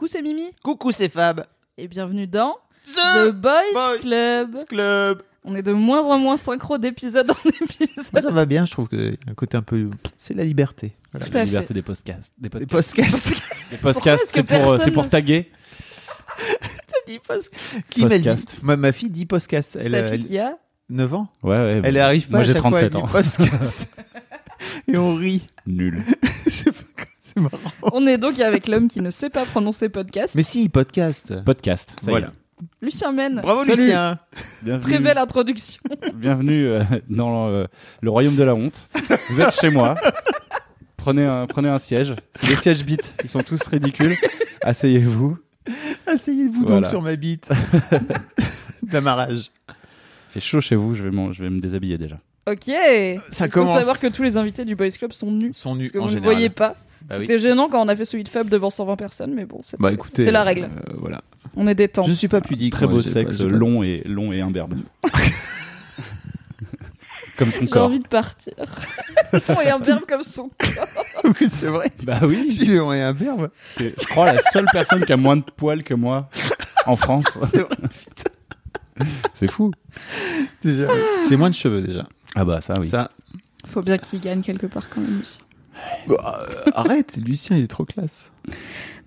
[0.00, 1.44] Coucou, c'est Mimi Coucou, c'est Fab.
[1.76, 4.56] et bienvenue dans The, Boys, Boys Club.
[4.66, 5.22] Club.
[5.44, 8.22] On est de moins en moins synchro d'épisode en Moi, épisode.
[8.22, 9.90] ça va bien, je trouve qu'il y a un côté un peu.
[10.16, 10.96] C'est la liberté.
[11.12, 11.26] Voilà.
[11.26, 11.46] Tout à la fait.
[11.50, 12.32] liberté des podcasts.
[12.38, 12.96] Des podcasts.
[12.96, 13.42] podcasts.
[13.72, 15.50] Des podcasts, que c'est pour, euh, c'est pour taguer.
[16.60, 17.52] T'as dit post-
[17.90, 18.58] Qui m'a dit Podcast.
[18.62, 19.76] Moi, ma fille dit podcast.
[19.78, 20.56] Elle Ta a fille qui a
[20.88, 21.28] 9 ans.
[21.42, 21.80] Ouais, ouais.
[21.84, 23.06] Elle arrive pas Moi, à j'ai chaque fois, 37 elle ans.
[23.06, 23.96] dit podcast.
[24.88, 25.46] Et on rit.
[25.66, 26.02] Nul.
[26.50, 26.84] c'est pas-
[27.34, 27.58] c'est marrant.
[27.82, 30.34] On est donc avec l'homme qui ne sait pas prononcer podcast.
[30.34, 31.32] Mais si, podcast.
[31.44, 31.92] Podcast.
[32.00, 32.26] Ça y Voilà.
[32.28, 32.30] est.
[32.82, 33.40] Lucien Men.
[33.40, 33.82] Bravo, Salut.
[33.84, 34.18] Lucien.
[34.62, 35.80] Bienvenue, Très belle introduction.
[36.14, 37.64] bienvenue euh, dans euh,
[38.02, 38.86] le royaume de la honte.
[39.30, 39.94] Vous êtes chez moi.
[40.96, 42.14] Prenez un, prenez un siège.
[42.34, 42.98] C'est des sièges bits.
[43.24, 44.16] Ils sont tous ridicules.
[44.62, 45.38] Asseyez-vous.
[46.06, 47.48] Asseyez-vous donc sur ma bite.
[48.82, 49.46] D'amarrage.
[49.68, 50.94] Il fait chaud chez vous.
[50.94, 52.18] Je vais, je vais me déshabiller déjà.
[52.46, 52.64] Ok.
[53.30, 55.52] Ça Il faut savoir que tous les invités du Boys Club sont nus.
[55.54, 56.76] sont nus Parce que en vous ne voyez pas.
[57.08, 57.26] Bah oui.
[57.26, 59.80] C'était gênant quand on a fait celui de Fab devant 120 personnes, mais bon, c'est
[59.80, 60.64] Bah écoutez, la règle.
[60.64, 61.22] euh, voilà.
[61.56, 62.04] On est détente.
[62.06, 62.72] Je ne suis pas pudique.
[62.72, 64.74] Très moi, beau j'ai sexe, pas- j'ai long et, long et imberbe.
[67.36, 67.84] Comme son J'ai corps.
[67.86, 68.52] envie de partir.
[69.48, 70.50] On est un verbe comme son.
[71.24, 71.90] Oui, c'est vrai.
[72.02, 72.48] Bah oui.
[72.50, 73.50] Je suis en un verbe.
[73.66, 76.28] C'est, je crois, la seule personne qui a moins de poils que moi
[76.86, 77.38] en France.
[77.44, 77.76] C'est vrai.
[79.32, 79.70] C'est fou.
[80.62, 80.86] Déjà.
[81.28, 82.06] J'ai moins de cheveux déjà.
[82.34, 82.88] Ah bah ça, oui.
[82.90, 83.10] Ça.
[83.66, 85.38] Faut bien qu'il gagne quelque part quand même aussi.
[86.08, 88.32] Bah, euh, arrête, Lucien, il est trop classe.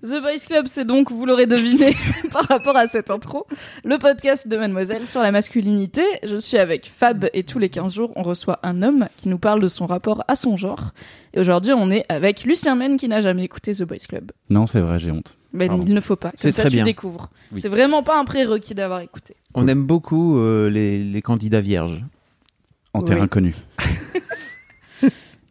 [0.02, 1.96] The Boys Club, c'est donc, vous l'aurez deviné
[2.32, 3.46] par rapport à cette intro,
[3.84, 6.02] le podcast de Mademoiselle sur la masculinité.
[6.22, 9.38] Je suis avec Fab et tous les 15 jours, on reçoit un homme qui nous
[9.38, 10.92] parle de son rapport à son genre.
[11.32, 14.30] Et aujourd'hui, on est avec Lucien Men qui n'a jamais écouté The Boys Club.
[14.50, 15.36] Non, c'est vrai, j'ai honte.
[15.52, 15.84] Mais Pardon.
[15.86, 16.28] il ne faut pas.
[16.28, 16.84] Comme C'est ça, très tu bien.
[16.84, 17.30] découvres.
[17.52, 17.60] Oui.
[17.60, 19.36] C'est vraiment pas un prérequis d'avoir écouté.
[19.54, 22.02] On aime beaucoup euh, les, les candidats vierges.
[22.92, 23.04] En Oui.
[23.06, 23.54] terre inconnue.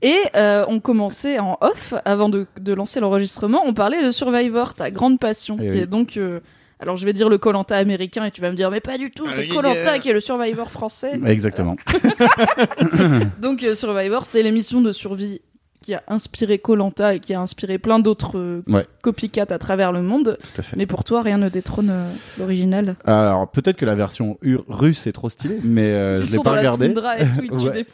[0.03, 4.74] Et euh, on commençait en off, avant de, de lancer l'enregistrement, on parlait de Survivor,
[4.75, 5.80] ta grande passion, Eh qui oui.
[5.80, 6.18] est donc...
[6.18, 6.40] euh,
[6.80, 9.09] alors je vais dire le Colanta américain et tu vas me dire mais pas du
[9.09, 10.00] tout, c'est Ah, Colanta yeah.
[10.00, 11.18] qui est le Survivor français.
[11.25, 11.78] Exactement.
[13.42, 15.42] Donc euh, Survivor, c'est l'émission de survie
[15.83, 18.85] qui a inspiré Colanta et qui a inspiré plein d'autres euh, Ouais.
[19.01, 20.38] copycats à travers le monde.
[20.41, 20.75] Tout à fait.
[20.77, 22.95] Mais pour toi, rien ne détrône euh, l'original.
[23.05, 26.44] Alors, peut-être que la version russe est trop stylée, mais euh, Ils je l'ai sont
[26.44, 26.88] pas dans la regardé.
[26.88, 27.85] toundra et tout, ils tuent Ouais.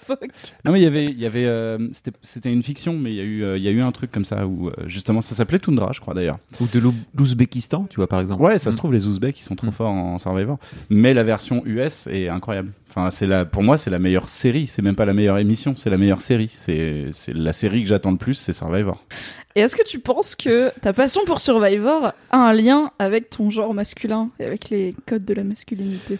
[0.65, 3.15] Non, mais il y avait, il y avait, euh, c'était, c'était une fiction, mais il
[3.17, 5.35] y a eu, euh, il y a eu un truc comme ça où justement, ça
[5.35, 6.37] s'appelait Tundra, je crois d'ailleurs.
[6.61, 8.41] Ou de l'Ou- l'Ouzbékistan, tu vois, par exemple.
[8.43, 9.71] Ouais, ça se trouve les Ouzbeks, ils sont trop Mm.
[9.71, 10.57] forts en Survivor,
[10.89, 12.71] mais la version US est incroyable.
[12.89, 14.65] Enfin, c'est la, pour moi, c'est la meilleure série.
[14.65, 16.49] C'est même pas la meilleure émission, c'est la meilleure série.
[16.57, 19.03] C'est, c'est la série que j'attends le plus, c'est Survivor.
[19.55, 23.49] Et est-ce que tu penses que ta passion pour Survivor a un lien avec ton
[23.49, 26.19] genre masculin et avec les codes de la masculinité?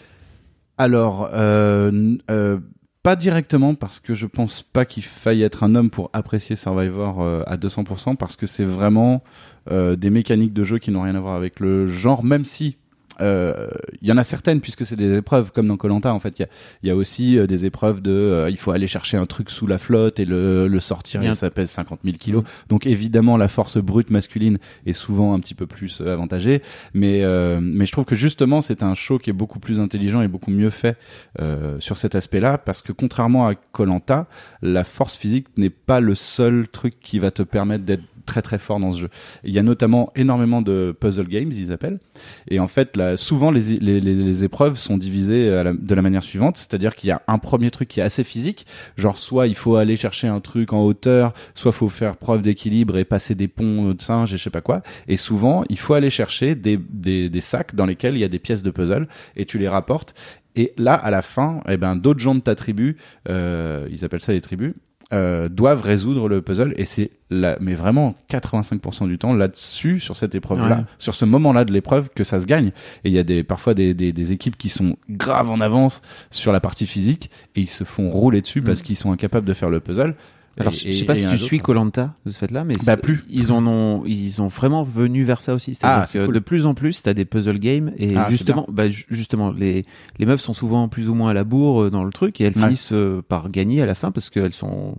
[0.78, 2.58] Alors, euh, euh,
[3.02, 7.22] pas directement parce que je pense pas qu'il faille être un homme pour apprécier Survivor
[7.22, 9.22] euh, à 200% parce que c'est vraiment
[9.70, 12.76] euh, des mécaniques de jeu qui n'ont rien à voir avec le genre, même si
[13.20, 16.38] il y en a certaines puisque c'est des épreuves comme dans Colanta en fait.
[16.38, 16.48] Il y a,
[16.88, 19.66] y a aussi euh, des épreuves de euh, il faut aller chercher un truc sous
[19.66, 21.32] la flotte et le, le sortir Bien.
[21.32, 22.44] et ça pèse 50 000 kilos.
[22.68, 26.62] Donc évidemment la force brute masculine est souvent un petit peu plus euh, avantagée.
[26.94, 30.22] Mais euh, mais je trouve que justement c'est un show qui est beaucoup plus intelligent
[30.22, 30.96] et beaucoup mieux fait
[31.40, 34.26] euh, sur cet aspect-là parce que contrairement à Colanta
[34.62, 38.58] la force physique n'est pas le seul truc qui va te permettre d'être très très
[38.58, 39.08] fort dans ce jeu.
[39.44, 42.00] Il y a notamment énormément de puzzle games, ils appellent.
[42.48, 47.08] Et en fait, souvent les, épreuves sont divisées la- de la manière suivante, c'est-à-dire qu'il
[47.08, 48.66] y a un premier truc qui est assez physique,
[48.96, 52.96] genre soit il faut aller chercher un truc en hauteur, soit faut faire preuve d'équilibre
[52.96, 54.82] et passer des ponts de singe et je sais pas quoi.
[55.08, 58.62] Et souvent, il faut aller chercher des sacs dans lesquels il y a des pièces
[58.62, 60.14] de puzzle et tu les rapportes.
[60.56, 62.96] Et là, à la fin, eh ben, d'autres gens de ta tribu,
[63.28, 64.74] euh, ils appellent ça des tribus,
[65.12, 70.16] euh, doivent résoudre le puzzle et c'est là mais vraiment 85% du temps là-dessus sur
[70.16, 70.84] cette épreuve là Ouais.
[70.98, 72.68] sur ce moment-là de l'épreuve que ça se gagne.
[73.04, 76.00] Et il y a des parfois des, des, des équipes qui sont graves en avance
[76.30, 79.54] sur la partie physique et ils se font rouler dessus parce qu'ils sont incapables de
[79.54, 80.14] faire le puzzle
[80.60, 83.24] Alors, Et- je sais pas si tu suis Colanta de ce fait-là, mais Bah, plus.
[83.28, 85.74] Ils en ont, ils ont vraiment venu vers ça aussi.
[85.74, 86.34] C'est-à-dire Ah, que cool.
[86.34, 89.84] de plus en plus, t'as des puzzle games et Ah, justement, bah, ju- justement, les
[90.18, 92.44] les meufs sont souvent plus ou moins à la bourre euh, dans le truc et
[92.44, 92.62] elles Ouais.
[92.64, 94.96] finissent euh, par gagner à la fin parce qu'elles sont.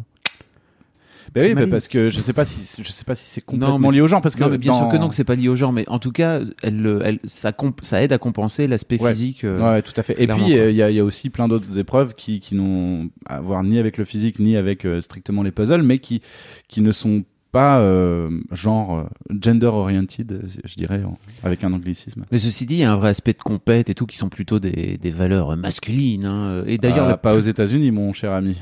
[1.33, 3.89] Bah oui, bah parce que je sais pas si je sais pas si c'est complètement
[3.89, 5.47] lié au genre parce que non, mais bien sûr que non, que c'est pas lié
[5.47, 8.99] au genre, mais en tout cas, elle, elle, ça, comp- ça aide à compenser l'aspect
[9.01, 9.11] Ouais.
[9.13, 9.45] physique.
[9.45, 10.21] euh, Ouais, tout à fait.
[10.21, 12.55] Et puis, euh, il y, a, il y a aussi plein d'autres épreuves qui, qui
[12.55, 16.21] n'ont à voir ni avec le physique, ni avec euh, strictement les puzzles, mais qui,
[16.67, 17.23] qui ne sont
[17.53, 22.25] pas euh, genre gender oriented, je dirais, en- avec un anglicisme.
[22.31, 24.29] Mais ceci dit, il y a un vrai aspect de compète et tout qui sont
[24.29, 26.25] plutôt des, des valeurs masculines.
[26.25, 26.63] hein.
[26.65, 28.57] Et d'ailleurs, Ah, la- pas aux États-Unis, mon cher ami.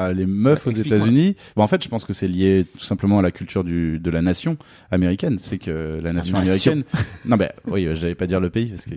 [0.00, 0.70] Ah, les meufs aux.
[0.70, 1.34] États-Unis.
[1.56, 4.10] Bon, en fait, je pense que c'est lié tout simplement à la culture du, de
[4.10, 4.56] la nation
[4.92, 5.40] américaine.
[5.40, 6.72] C'est que la nation nation.
[6.72, 6.84] américaine.
[7.26, 8.94] non, ben oui, euh, j'allais pas dire le pays parce que.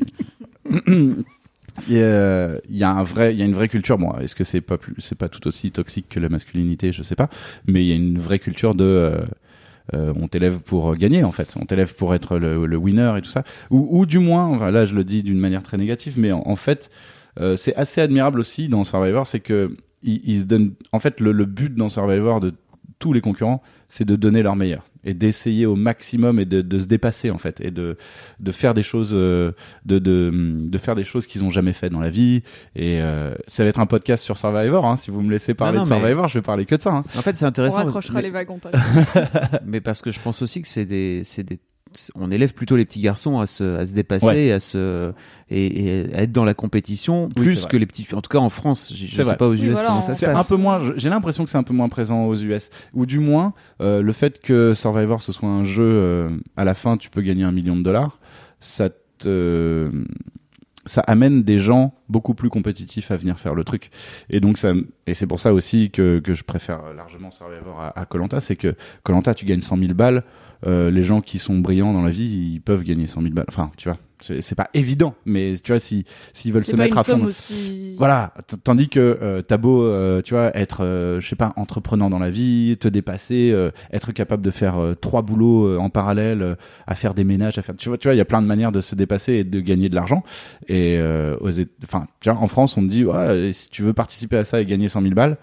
[1.88, 3.98] Il y, a, il y a un vrai, il y a une vraie culture.
[3.98, 7.01] Bon, est-ce que c'est pas plus, c'est pas tout aussi toxique que la masculinité, je
[7.01, 7.30] sais pas.
[7.65, 9.21] Mais il y a une vraie culture de, euh,
[9.94, 11.56] euh, on t'élève pour gagner en fait.
[11.59, 13.44] On t'élève pour être le, le winner et tout ça.
[13.71, 16.44] Ou, ou du moins, enfin, là je le dis d'une manière très négative, mais en,
[16.45, 16.92] en fait,
[17.39, 20.74] euh, c'est assez admirable aussi dans Survivor, c'est que ils, ils se donnent.
[20.92, 22.53] En fait, le, le but dans Survivor de
[23.00, 26.77] tous les concurrents, c'est de donner leur meilleur et d'essayer au maximum et de, de
[26.77, 27.98] se dépasser en fait et de
[28.39, 29.51] de faire des choses euh,
[29.83, 32.44] de de, de faire des choses qu'ils ont jamais fait dans la vie
[32.75, 35.80] et euh, ça va être un podcast sur Survivor hein, si vous me laissez parler
[35.80, 37.03] non, de mais- Survivor je vais parler que de ça hein.
[37.18, 37.77] en fait, c'est On intéressant.
[37.77, 38.59] parce- raccrochera mais, les wagons.
[39.65, 41.59] mais parce que je pense aussi que c'est des, c'est des,
[42.15, 44.51] on élève plutôt les petits garçons à se, à se dépasser, Ouais.
[44.51, 45.11] à se,
[45.49, 48.07] et, et à être dans la compétition Oui, plus que les petits.
[48.13, 49.38] En tout cas, en France, je, je C'est sais vrai.
[49.38, 50.79] pas aux US Oui, voilà, comment ça se C'est un peu moins.
[50.97, 54.13] J'ai l'impression que c'est un peu moins présent aux US, ou du moins euh, le
[54.13, 57.51] fait que Survivor ce soit un jeu euh, à la fin tu peux gagner un
[57.51, 58.19] million de dollars,
[58.59, 58.89] ça
[59.19, 59.91] te
[60.88, 63.91] ça amène des gens beaucoup plus compétitifs à venir faire le truc.
[64.31, 64.73] Et donc ça
[65.05, 68.75] et c'est pour ça aussi que, que je préfère largement Survivor à Colanta, c'est que
[69.03, 70.21] Colanta tu gagnes 100 000 balles, euh,
[70.65, 73.45] les gens qui sont brillants dans la vie ils peuvent gagner 100 000 balles.
[73.47, 77.03] Enfin tu vois, c'est pas évident, mais tu vois si s'ils veulent se mettre à
[77.03, 77.23] fond.
[77.25, 77.95] aussi.
[77.97, 82.09] voilà, tandis que euh, t'as beau, euh, tu vois, être, euh, je sais pas, entreprenant
[82.09, 85.89] dans la vie, te dépasser, euh, être capable de faire euh, trois boulots euh, en
[85.89, 86.55] parallèle, euh,
[86.87, 88.47] à faire des ménages, à faire, tu vois, tu vois, il y a plein de
[88.47, 90.23] manières de se dépasser et de gagner de l'argent.
[90.67, 91.35] Et euh,
[91.83, 94.61] enfin, tu vois, en France, on te dit, ouais, si tu veux participer à ça
[94.61, 95.37] et gagner 100 000 balles,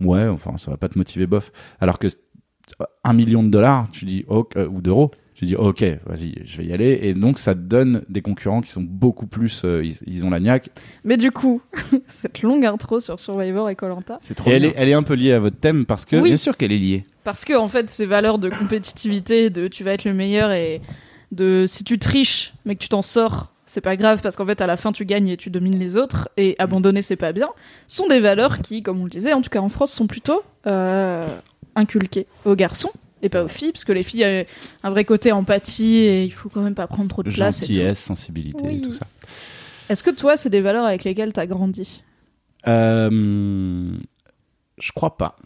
[0.00, 1.52] ouais, enfin, ça va pas te motiver, bof.
[1.80, 2.10] Alors que euh,
[3.04, 5.10] un million de dollars, tu dis, ok, euh, ou d'euros.
[5.34, 8.60] Tu dis ok, vas-y, je vais y aller, et donc ça te donne des concurrents
[8.60, 10.68] qui sont beaucoup plus, euh, ils, ils ont la niaque,
[11.02, 11.60] Mais du coup,
[12.06, 14.70] cette longue intro sur Survivor et Colanta, C'est trop Et elle bien.
[14.70, 16.28] est, elle est un peu liée à votre thème parce que Oui.
[16.28, 17.04] Bien sûr qu'elle est liée.
[17.24, 20.80] parce que en fait, ces valeurs de compétitivité, de tu vas être le meilleur et
[21.32, 24.60] de si tu triches mais que tu t'en sors, c'est pas grave parce qu'en fait
[24.60, 27.48] à la fin tu gagnes et tu domines les autres et abandonner c'est pas bien,
[27.88, 30.42] sont des valeurs qui, comme on le disait, en tout cas en France, sont plutôt
[30.68, 31.26] euh,
[31.74, 32.90] inculquées aux garçons
[33.22, 34.44] et pas aux filles parce que les filles ont
[34.88, 37.60] un vrai côté empathie et il faut quand même pas prendre trop de place.
[37.60, 38.76] gentillesse, sensibilité Oui.
[38.76, 39.06] et tout ça.
[39.88, 42.02] Est-ce que toi c'est des valeurs avec lesquelles t'as grandi?
[42.66, 43.92] Euh,
[44.78, 45.36] je crois pas.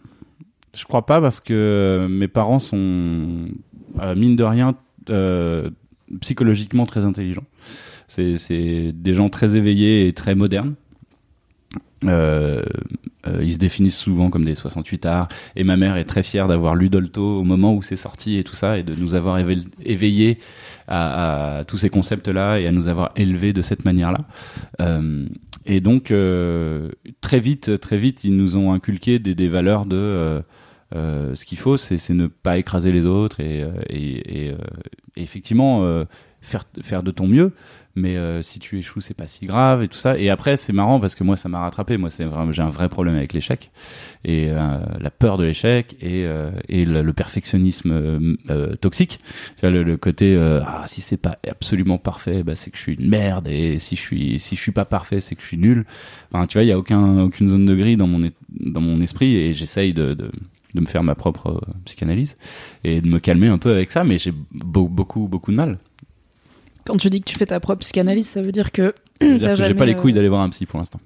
[0.73, 3.47] Je crois pas parce que mes parents sont,
[3.99, 4.75] euh, mine de rien,
[5.09, 5.69] euh,
[6.21, 7.45] psychologiquement très intelligents.
[8.07, 10.75] C'est des gens très éveillés et très modernes.
[12.03, 12.61] Euh,
[13.25, 16.47] euh, ils se définissent souvent comme des 68 arts et ma mère est très fière
[16.47, 19.39] d'avoir lu Dolto au moment où c'est sorti et tout ça et de nous avoir
[19.39, 20.37] éve- éveillés
[20.87, 24.19] à, tous ces concepts là et à nous avoir élevés de cette manière là
[24.79, 25.25] euh,
[25.65, 26.13] et donc
[27.21, 30.43] très vite très vite ils nous ont inculqué des, valeurs de
[30.93, 34.53] ce qu'il faut c'est ne pas écraser les autres et,
[35.15, 36.05] effectivement
[36.41, 37.53] faire de ton mieux
[37.97, 40.17] mais euh, si tu échoues c'est pas si grave et tout ça.
[40.17, 41.97] Et après c'est marrant parce que moi ça m'a rattrapé.
[41.97, 43.71] Moi j'ai un vrai problème avec l'échec
[44.23, 48.37] et euh, la peur de l'échec et euh, le, perfectionnisme
[48.79, 49.19] toxique.
[49.59, 52.93] Tu le, le côté ah si c'est pas absolument parfait bah c'est que je suis
[52.93, 55.57] une merde et si je suis si je suis pas parfait c'est que je suis
[55.57, 55.85] nul.
[56.47, 59.35] Tu vois il y a aucun aucune zone de gris dans mon dans mon esprit
[59.35, 60.31] et j'essaye de, de
[60.79, 62.37] me faire ma propre psychanalyse
[62.83, 65.79] et de me calmer un peu avec ça mais j'ai beau- beaucoup beaucoup de mal
[66.87, 69.55] Quand tu dis que tu fais ta propre psychanalyse, ça veut dire que dire que
[69.55, 70.99] j'ai pas les couilles euh, d'aller voir un psy pour l'instant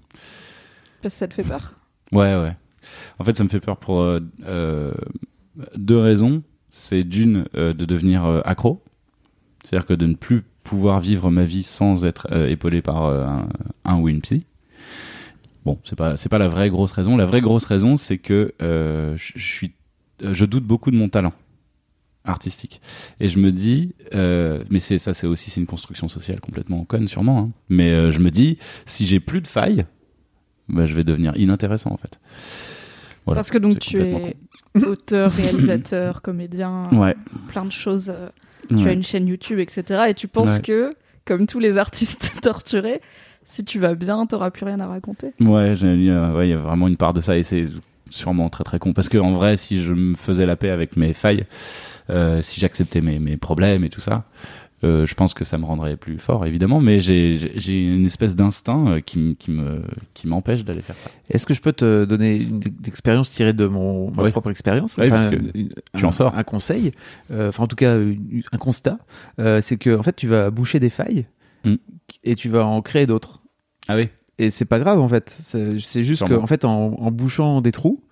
[1.02, 1.74] parce que ça te fait peur.
[2.12, 2.56] Ouais, ouais.
[3.20, 4.94] En fait, ça me fait peur pour euh, euh,
[5.76, 6.44] deux raisons.
[6.70, 8.82] C'est d'une, euh, de devenir accro.
[9.64, 13.50] C'est-à-dire que de ne plus pouvoir vivre ma vie sans être euh, épaulé par un,
[13.84, 14.46] un ou une psy.
[15.66, 17.18] Bon, c'est pas c'est pas la vraie grosse raison.
[17.18, 19.74] La vraie grosse raison, c'est que je je suis
[20.22, 21.34] je doute beaucoup de mon talent
[22.26, 22.82] artistique
[23.20, 26.86] et je me dis euh, mais c'est ça c'est aussi c'est une construction sociale complètement
[26.86, 27.50] conne sûrement hein.
[27.70, 29.86] mais euh, je me dis si j'ai plus de failles
[30.70, 32.20] bah, je vais devenir inintéressant en fait
[33.26, 34.36] Voilà, Parce que donc tu es
[34.86, 37.16] auteur, réalisateur, comédien, ouais
[37.50, 38.10] plein de choses.
[38.16, 38.30] euh,
[38.70, 38.90] Tu ouais.
[38.90, 40.04] as une chaîne YouTube, etc.
[40.10, 40.62] Et tu penses Ouais.
[40.62, 43.02] que, comme tous les artistes torturés,
[43.44, 45.34] si tu vas bien, t'auras plus rien à raconter.
[45.42, 47.44] Ouais, j'ai- il y a ouais, il y a vraiment une part de ça et
[47.44, 47.66] c'est
[48.12, 48.94] sûrement très très con.
[48.94, 51.44] Parce que en vrai, si je me faisais la paix avec mes failles,
[52.12, 54.26] euh, si j'acceptais mes, mes problèmes et tout ça,
[54.84, 56.80] euh, je pense que ça me rendrait plus fort, évidemment.
[56.82, 59.84] Mais j'ai une espèce d'instinct euh, qui, qui me
[60.16, 61.12] qui m'empêche d'aller faire ça.
[61.30, 64.32] Est-ce que je peux te donner une expérience tirée de mon ma Oui.
[64.32, 64.98] propre expérience?
[64.98, 66.36] Oui, parce que une- tu un, en sors.
[66.36, 66.92] un conseil,
[67.32, 68.98] euh, enfin en tout cas une- un constat,
[69.62, 71.26] c'est que en fait tu vas boucher des failles
[71.64, 71.76] Mm.
[72.24, 73.44] et tu vas en créer d'autres.
[73.88, 74.10] Ah oui.
[74.40, 75.38] Et c'est pas grave en fait.
[75.44, 76.44] C'est juste que Sûrement.
[76.44, 78.04] en fait en, en bouchant des trous,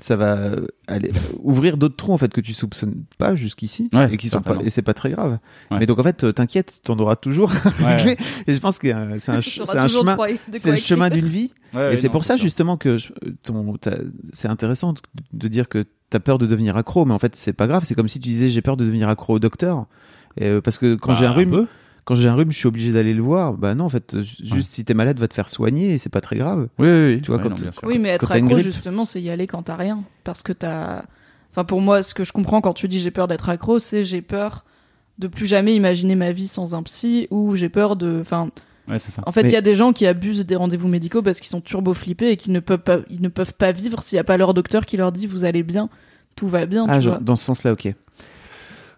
[0.00, 0.50] ça va
[0.88, 4.40] aller ouvrir d'autres trous en fait que tu soupçonnes pas jusqu'ici Ouais, et qui sont
[4.40, 5.38] pas et c'est pas très grave.
[5.70, 5.78] Ouais.
[5.78, 7.52] Mais donc en fait euh, t'inquiète, t'en auras toujours.
[7.80, 8.16] Ouais.
[8.46, 9.40] et je pense que euh, c'est un,
[9.88, 10.16] chemin.
[10.56, 11.52] C'est le chemin d'une vie.
[11.74, 12.44] Ouais, et c'est non, pour ça sûr.
[12.44, 13.98] justement que je- ton, t'as-
[14.32, 15.00] c'est intéressant de,
[15.32, 17.82] de dire que tu as peur de devenir accro, mais en fait c'est pas grave.
[17.84, 19.86] C'est comme si tu disais j'ai peur de devenir accro au docteur,
[20.36, 21.66] Et, euh, parce que quand Bah, j'ai un un rhume.
[22.04, 23.54] Quand j'ai un rhume, je suis obligé d'aller le voir.
[23.54, 26.10] Bah non, en fait, ju- juste si t'es malade, va te faire soigner et c'est
[26.10, 26.68] pas très grave.
[26.78, 27.20] Oui, oui, oui.
[27.22, 27.70] Tu vois, Ouais, quand non.
[27.84, 30.04] Oui, mais être accro, justement, c'est y aller quand t'as rien.
[30.24, 31.02] Parce que t'as.
[31.50, 34.04] Enfin, pour moi, ce que je comprends quand tu dis j'ai peur d'être accro, c'est
[34.04, 34.64] j'ai peur
[35.18, 38.18] de plus jamais imaginer ma vie sans un psy ou j'ai peur de.
[38.20, 38.50] Enfin,
[38.88, 39.22] Ouais, c'est ça.
[39.24, 41.48] en fait, il Mais- y a des gens qui abusent des rendez-vous médicaux parce qu'ils
[41.48, 44.20] sont turbo flippés et qui ne peuvent pas, ils ne peuvent pas vivre s'il n'y
[44.20, 45.88] a pas leur docteur qui leur dit vous allez bien,
[46.36, 47.22] tout va bien, Ah, tu genre, vois.
[47.22, 47.94] dans ce sens-là, ok.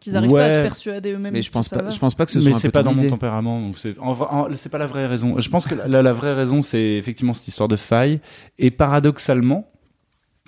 [0.06, 1.32] Qu'ils n'arrivent pas à se persuader eux-mêmes.
[1.32, 2.94] Mais je pense pas, je pense pas que ce mais soit un c'est pas dans
[2.94, 5.38] mon tempérament donc c'est pas la vraie raison.
[5.38, 8.20] Je pense que la, la vraie raison c'est effectivement cette histoire de faille
[8.58, 9.68] et paradoxalement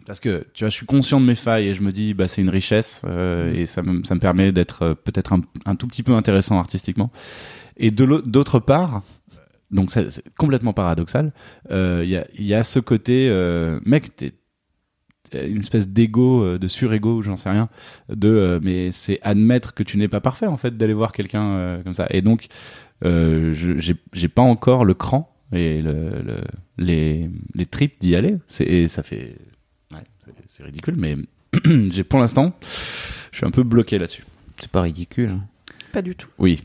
[0.07, 2.29] parce que tu vois je suis conscient de mes failles et je me dis bah
[2.29, 5.75] c'est une richesse euh, et ça me, ça me permet d'être euh, peut-être un, un
[5.75, 7.11] tout petit peu intéressant artistiquement.
[7.77, 9.03] Et de d'autre part
[9.71, 10.07] donc c'est
[10.39, 11.33] complètement paradoxal
[11.71, 14.33] euh, il y, a, il y a ce côté euh, mec t'es
[15.35, 17.69] une espèce d'ego, euh, de surego, ou j'en sais rien,
[18.09, 21.45] de euh, mais c'est admettre que tu n'es pas parfait en fait d'aller voir quelqu'un
[21.51, 22.07] euh, comme ça.
[22.11, 22.47] Et donc
[23.05, 25.93] euh, je- j'ai j'ai pas encore le cran et le,
[26.25, 26.45] le-
[26.79, 28.37] les les tripes d'y aller.
[28.49, 29.37] C'est et ça fait
[29.93, 30.03] ouais,
[30.49, 31.17] c'est- ridicule, mais
[31.91, 32.55] j'ai pour l'instant
[33.31, 34.25] je suis un peu bloqué là-dessus.
[34.61, 35.31] C'est pas ridicule.
[35.31, 35.45] hein.
[35.93, 36.29] Pas du tout.
[36.39, 36.65] Oui,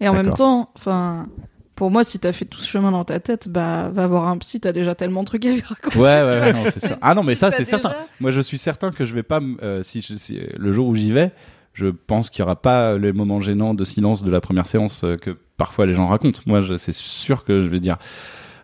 [0.00, 1.28] Et en même temps, enfin.
[1.76, 4.38] Pour moi, si t'as fait tout ce chemin dans ta tête, bah va voir un
[4.38, 5.98] psy, t'as déjà tellement de trucs à lui raconter.
[5.98, 6.96] ouais, ouais, ouais, non, c'est sûr.
[7.02, 7.94] Ah non, mais ça c'est déjà- certain.
[8.20, 10.94] Moi, je suis certain que je vais pas, euh, si, je- si le jour où
[10.94, 11.32] j'y vais,
[11.72, 15.02] je pense qu'il y aura pas les moments gênants de silence de la première séance
[15.02, 16.40] euh, que parfois les gens racontent.
[16.46, 17.96] Moi, c'est sûr que je vais dire.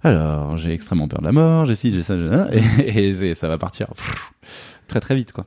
[0.04, 2.48] Alors, j'ai extrêmement peur de la mort, j'ai ci, j'ai ça, j'ai ça,
[2.78, 4.30] et, et ça va partir pff,
[4.86, 5.46] très très vite, quoi.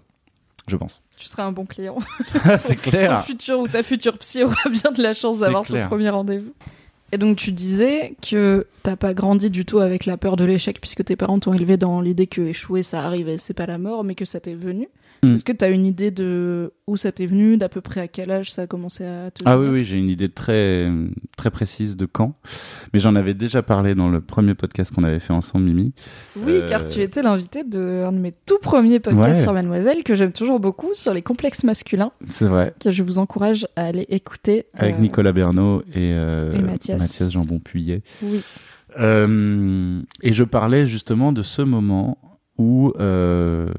[0.67, 1.01] Je pense.
[1.17, 1.97] Tu seras un bon client.
[2.59, 3.23] c'est Ton clair.
[3.23, 5.87] futur ou ta future psy aura bien de la chance d'avoir son clair.
[5.87, 6.51] premier rendez-vous.
[7.13, 10.81] Et donc tu disais que t'as pas grandi du tout avec la peur de l'échec
[10.81, 14.03] puisque tes parents t'ont élevé dans l'idée que échouer ça arrivait, c'est pas la mort,
[14.03, 14.89] mais que ça t'est venu.
[15.23, 15.33] Mm.
[15.35, 18.29] Est-ce que t'as une idée de où ça t'est venu, d'à peu près à quel
[18.29, 20.89] âge ça a commencé à te Ah oui, oui, j'ai une idée très,
[21.37, 22.35] très précise de quand.
[22.93, 25.93] Mais j'en avais déjà parlé dans le premier podcast qu'on avait fait ensemble, Mimi.
[26.35, 29.41] Oui, Euh, car tu étais l'invité de un de mes tout premiers podcasts Ouais.
[29.43, 32.73] sur Mademoiselle que j'aime toujours beaucoup sur les complexes masculins C'est vrai.
[32.79, 34.65] que je vous encourage à aller écouter.
[34.73, 37.29] Avec Euh, Nicolas Bernot et, euh, et Mathias.
[37.31, 38.01] Jambon-Puillet.
[38.21, 38.41] Oui.
[38.99, 42.17] Euh, et je parlais justement de ce moment
[42.57, 43.69] où euh,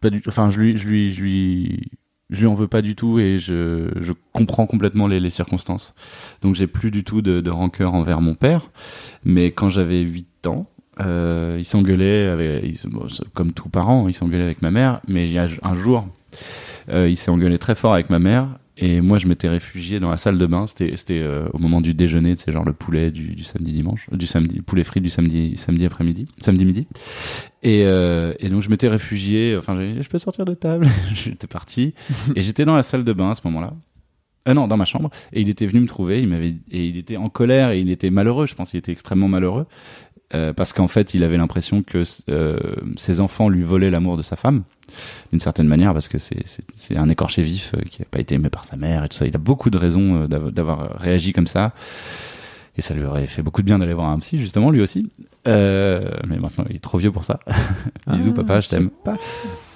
[0.00, 1.90] pas du enfin je lui je lui je lui
[2.30, 5.94] je lui en veux pas du tout et je, je comprends complètement les, les circonstances.
[6.42, 8.70] Donc j'ai plus du tout de, de rancœur envers mon père.
[9.24, 10.66] Mais quand j'avais 8 ans,
[11.00, 12.64] euh, il s'engueulait avec,
[13.34, 15.00] comme tout parent, il s'engueulait avec ma mère.
[15.08, 16.06] Mais il y a un jour,
[16.90, 18.48] euh, il s'est engueulé très fort avec ma mère.
[18.80, 20.68] Et moi, je m'étais réfugié dans la salle de bain.
[20.68, 24.08] C'était, c'était euh, au moment du déjeuner, c'est genre le poulet du, du samedi dimanche,
[24.12, 26.86] du samedi, poulet frit du samedi, samedi après-midi, samedi midi.
[27.62, 29.56] Et, euh, et donc je m'étais réfugié.
[29.56, 30.88] Enfin, je peux sortir de table.
[31.14, 31.94] j'étais parti
[32.36, 33.72] et j'étais dans la salle de bain à ce moment-là.
[34.48, 35.10] Euh, non, dans ma chambre.
[35.32, 36.22] Et il était venu me trouver.
[36.22, 38.46] Il m'avait et il était en colère et il était malheureux.
[38.46, 39.66] Je pense qu'il était extrêmement malheureux
[40.34, 42.58] euh, parce qu'en fait, il avait l'impression que euh,
[42.96, 44.62] ses enfants lui volaient l'amour de sa femme
[45.32, 48.20] d'une certaine manière parce que c'est c'est- c'est un écorché vif euh, qui n'a pas
[48.20, 49.26] été aimé par sa mère et tout ça.
[49.26, 51.72] Il a beaucoup de raisons euh, d'av- d'avoir réagi comme ça.
[52.78, 55.10] Et ça lui aurait fait beaucoup de bien d'aller voir un psy, justement, lui aussi.
[55.48, 57.40] Euh, mais maintenant, il est trop vieux pour ça.
[58.06, 58.90] Bisous, Ah, papa, je t'aime.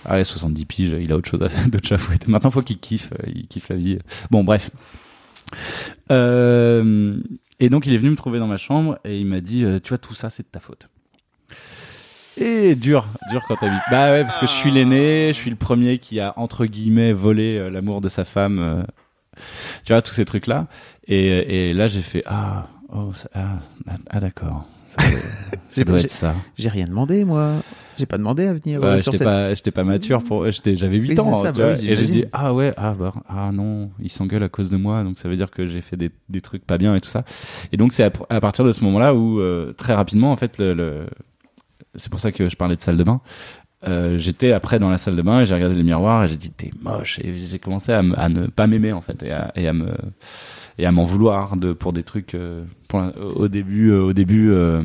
[0.05, 2.31] Ah ouais, 70 piges, il a autre chose à, d'autres choses à fouetter.
[2.31, 3.99] Maintenant, faut qu'il kiffe, euh, il kiffe la vie.
[4.31, 4.71] Bon, bref.
[6.11, 7.17] Euh,
[7.61, 9.89] et donc, il est venu me trouver dans ma chambre et il m'a dit, tu
[9.91, 10.89] vois, tout ça, c'est de ta faute.
[12.39, 13.83] Et dur, dur quand t'habites.
[13.91, 17.13] Bah ouais, parce que je suis l'aîné, je suis le premier qui a, entre guillemets,
[17.13, 18.59] volé euh, l'amour de sa femme.
[18.59, 18.83] euh,
[19.85, 20.67] tu vois, tous ces trucs-là.
[21.07, 23.59] Et, et là, j'ai fait, ah, oh, ça- ah,
[24.11, 24.67] ah, d'accord.
[24.89, 25.17] Ça, ça
[25.75, 26.35] J'ai- doit être ça.
[26.57, 27.63] J'ai rien demandé, moi.
[27.99, 29.27] J'ai pas demandé à venir euh, j'étais cette...
[29.27, 31.95] pas, j'étais pas mature pour, j'avais 8 Oui, ans, ça, tu bah vois, oui, et
[31.97, 35.19] j'ai dit, ah ouais, ah bah, ah non, il s'engueule à cause de moi, donc
[35.19, 37.25] ça veut dire que j'ai fait des, des trucs pas bien et tout ça.
[37.71, 40.57] Et donc c'est à, à partir de ce moment-là où, euh, très rapidement, en fait,
[40.59, 41.07] le, le-
[41.97, 43.21] c'est pour ça que je parlais de salle de bain,
[43.87, 46.37] euh, j'étais après dans la salle de bain et j'ai regardé le miroir et j'ai
[46.37, 49.69] dit t'es moche et j'ai commencé à, ne pas m'aimer en fait et à, et
[49.69, 49.89] à me
[50.83, 52.65] et à m'en vouloir pour des trucs euh,
[53.37, 54.83] au début euh, au début euh,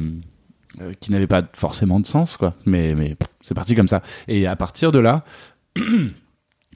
[0.99, 2.53] qui n'avaient pas forcément de sens quoi.
[2.67, 2.95] Mais
[3.41, 4.03] c'est parti comme ça.
[4.27, 5.25] Et à partir de là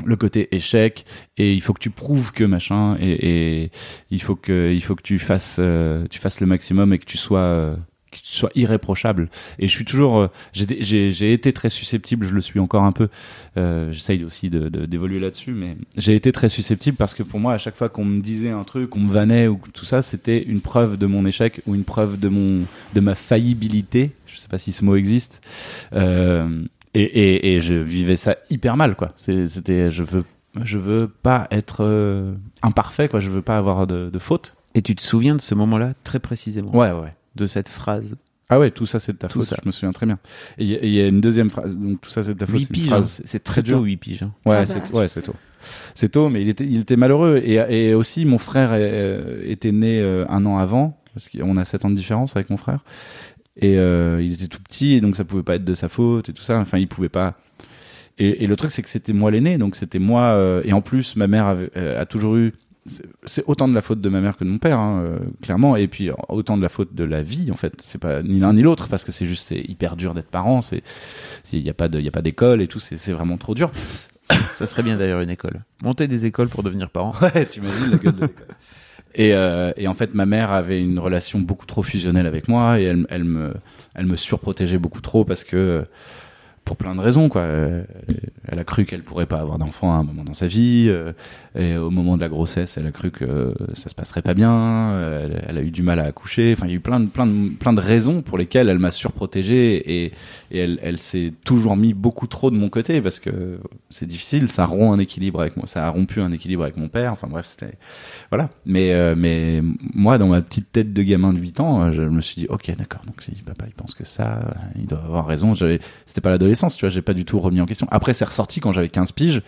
[0.03, 1.05] le côté échec
[1.37, 3.69] et il faut que tu prouves que machin et,
[4.09, 5.61] il faut que il faut que tu fasses
[6.09, 7.75] tu fasses le maximum et que tu sois
[8.11, 9.29] que tu sois irréprochable.
[9.57, 13.07] Et je suis toujours euh, j'ai été très susceptible je le suis encore un peu
[13.57, 17.39] euh, j'essaye aussi de de- d'évoluer là-dessus mais j'ai été très susceptible parce que pour
[17.39, 20.01] moi à chaque fois qu'on me disait un truc on me vannait ou tout ça
[20.01, 24.11] c'était une preuve de mon échec ou une preuve de mon de ma faillibilité.
[24.27, 25.41] Je sais pas si ce mot existe.
[25.93, 26.63] Euh,
[26.93, 29.13] et, et, et je vivais ça hyper mal quoi.
[29.17, 30.23] C'était je veux
[30.63, 33.19] je veux pas être euh, imparfait quoi.
[33.21, 34.55] Je veux pas avoir de, de faute.
[34.75, 36.75] Et tu te souviens de ce moment-là très précisément?
[36.75, 38.15] Ouais ouais De cette phrase
[38.53, 39.55] ah ouais tout ça c'est de ta Tout faute ça.
[39.61, 40.19] je me souviens très bien
[40.57, 42.39] et il y, a- il y a une deuxième phrase donc tout ça c'est de
[42.39, 43.23] ta faute 8 c'est une piges, phrase hein.
[43.25, 43.79] c'est très dur.
[43.79, 44.23] 8 piges.
[44.23, 44.33] hein.
[44.45, 45.35] Ouais, Ah c'est bah, ouais, c'est tôt.
[45.95, 47.39] C'est tôt, mais il était, il était malheureux.
[47.45, 51.63] Et, et aussi, mon frère euh, était né euh, un an avant, parce qu'on a
[51.65, 52.83] 7 ans de différence avec mon frère.
[53.57, 56.29] Et euh, il était tout petit, et donc ça pouvait pas être de sa faute
[56.29, 56.57] et tout ça.
[56.59, 57.35] Enfin, il pouvait pas.
[58.17, 60.23] Et, et le truc, c'est que c'était moi l'aîné, donc c'était moi.
[60.33, 62.53] euh, et en plus, ma mère avait- euh, a toujours eu.
[62.87, 65.75] C'est- autant de la faute de ma mère que de mon père, hein, euh, clairement,
[65.75, 67.73] et puis autant de la faute de la vie, en fait.
[67.81, 70.61] C'est pas ni l'un ni l'autre, parce que c'est juste hyper dur d'être parent.
[70.61, 70.81] C'est
[71.53, 72.79] il y a pas de, il y a pas d'école et tout.
[72.79, 73.71] C'est c'est vraiment trop dur.
[74.53, 75.61] Ça serait bien d'ailleurs une école.
[75.83, 77.13] Monter des écoles pour devenir parent.
[77.21, 78.45] Ouais, tu imagines la gueule de l'école.
[79.13, 82.79] Et, euh, et en fait, ma mère avait une relation beaucoup trop fusionnelle avec moi
[82.79, 83.53] et elle, elle me,
[83.93, 85.85] elle me surprotégeait beaucoup trop parce que,
[86.63, 87.41] pour plein de raisons, quoi.
[87.41, 87.83] Euh,
[88.47, 90.85] Elle a cru qu'elle pourrait pas avoir d'enfant à un moment dans sa vie.
[90.89, 91.11] euh,
[91.55, 94.91] Et au moment de la grossesse, elle a cru que ça se passerait pas bien.
[94.91, 96.53] euh, Elle, a eu du mal à accoucher.
[96.55, 98.79] Enfin, il y a eu plein de, plein de, plein de raisons pour lesquelles elle
[98.79, 100.11] m'a surprotégé et,
[100.51, 104.47] et elle, s'est toujours mis beaucoup trop de mon côté parce que c'est difficile.
[104.47, 105.65] Ça rompt un équilibre avec moi.
[105.67, 107.11] Ça a rompu un équilibre avec mon père.
[107.11, 107.73] Enfin bref, c'était
[108.29, 108.49] voilà.
[108.65, 109.61] Mais euh, mais
[109.93, 112.47] moi, dans ma petite tête de gamin de 8 ans, euh, je me suis dit,
[112.49, 113.01] ok, d'accord.
[113.05, 115.53] Donc si papa il pense que ça, euh, il doit avoir raison.
[115.55, 116.89] J'avais- C'était pas l'adolescence, tu vois.
[116.89, 117.87] J'ai pas du tout remis en question.
[117.91, 119.41] Après, c'est ressorti quand j'avais 15 piges.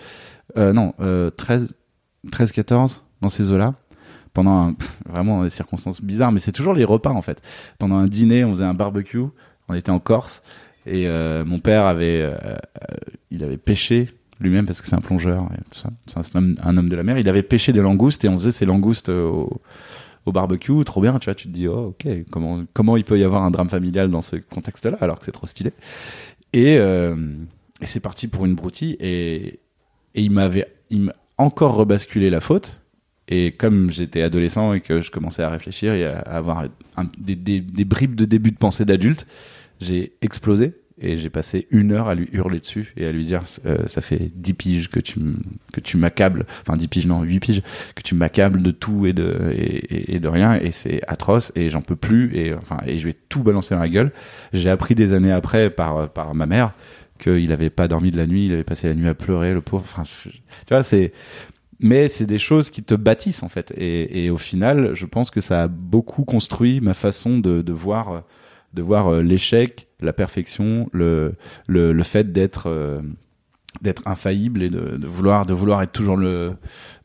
[0.58, 1.76] Euh, non, euh, 13,
[2.32, 3.76] 13, 14 dans ces eaux-là.
[4.34, 4.74] Pendant
[5.08, 7.42] vraiment des circonstances bizarres, mais c'est toujours les repas en fait.
[7.78, 9.22] Pendant un dîner, on faisait un barbecue.
[9.70, 10.42] On était en Corse
[10.86, 12.58] et euh, mon père avait, euh,
[13.32, 15.48] il avait pêché lui-même parce que c'est un plongeur.
[15.72, 17.18] C'est un un homme de la mer.
[17.18, 19.62] Il avait pêché des langoustes et on faisait ces langoustes au,
[20.26, 20.84] au barbecue.
[20.84, 21.36] Trop bien, tu vois.
[21.36, 24.22] Tu te dis, oh ok, comment comment il peut y avoir un drame familial dans
[24.22, 25.72] ce contexte-là alors que c'est trop stylé.
[26.54, 27.16] Et, euh,
[27.82, 29.60] et c'est parti pour une broutille et,
[30.16, 30.68] il m'avait
[31.40, 32.84] encore rebasculé la faute.
[33.28, 36.66] Et comme j'étais adolescent et que je commençais à réfléchir et à avoir
[37.18, 39.26] des bribes de début de pensée d'adulte,
[39.80, 43.44] j'ai explosé et j'ai passé une heure à lui hurler dessus et à lui dire
[43.66, 45.20] euh, ça fait 10 piges que tu
[45.72, 47.62] que tu m'accables enfin 10 piges non 8 piges
[47.96, 50.56] que tu m'accables de tout et de et, et- de rien.
[50.60, 53.82] Et c'est atroce et j'en peux plus et enfin et je vais tout balancer dans
[53.82, 54.12] la gueule.
[54.54, 56.74] J'ai appris des années après par par ma mère
[57.20, 59.62] qu'il avait pas dormi de la nuit il avait passé la nuit à pleurer le
[59.62, 59.84] pauvre.
[59.86, 60.30] Enfin tu
[60.70, 61.12] vois c'est
[61.80, 63.74] mais c'est des choses qui te bâtissent en fait.
[63.78, 67.74] Et, et au final je pense que ça a beaucoup construit ma façon de, de
[67.74, 68.24] voir
[68.74, 71.34] de voir euh, l'échec la perfection le
[71.68, 73.02] le, le fait d'être euh,
[73.82, 76.54] d'être infaillible et de, de vouloir de vouloir être toujours le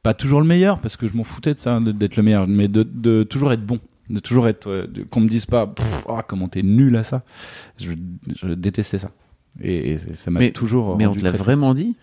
[0.03, 2.69] pas toujours le meilleur parce que je m'en foutais de ça d'être le meilleur mais
[2.69, 3.79] de, de toujours être bon
[4.11, 7.23] de toujours être euh, qu'on me dise pas Pff, oh, comment t'es nul à ça
[7.81, 7.93] je,
[8.37, 9.11] je détestais ça
[9.61, 11.97] et, et ça m'a Mais- toujours Mais on te l'a vraiment dit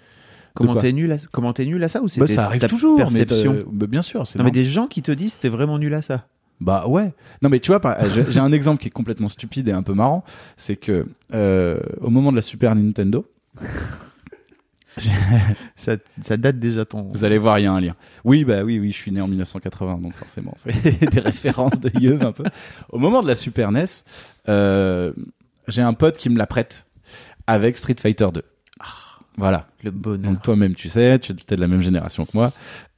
[0.56, 2.20] Comment t'es nul à comment t'es nul à ça ou triste.
[2.20, 4.64] Bah, ça arrive ta toujours mais perception t'as- bah, bien sûr c'est Non mais des
[4.64, 6.28] gens qui te disent t'es vraiment nul à ça.
[6.62, 7.14] Bah ouais.
[7.42, 9.94] Non mais tu vois, j'ai j'ai un exemple qui est complètement stupide et un peu
[9.94, 10.24] marrant,
[10.58, 13.26] c'est que euh, au moment de la Super Nintendo,
[15.76, 17.04] Ça, ça date déjà ton.
[17.04, 17.96] vous allez voir, il y a un lien.
[18.24, 21.92] Oui, bah oui, oui, je suis né en 1980, donc forcément, c'est des références de
[22.00, 22.44] Yeuve un peu.
[22.90, 23.86] Au moment de la Super NES,
[24.48, 25.12] euh,
[25.68, 26.88] j'ai un pote qui me la prête
[27.48, 28.44] avec Street Fighter 2.
[29.38, 29.68] Voilà.
[29.84, 30.32] Le bonheur.
[30.32, 32.54] Donc toi-même, tu sais, tu es de la même génération que moi.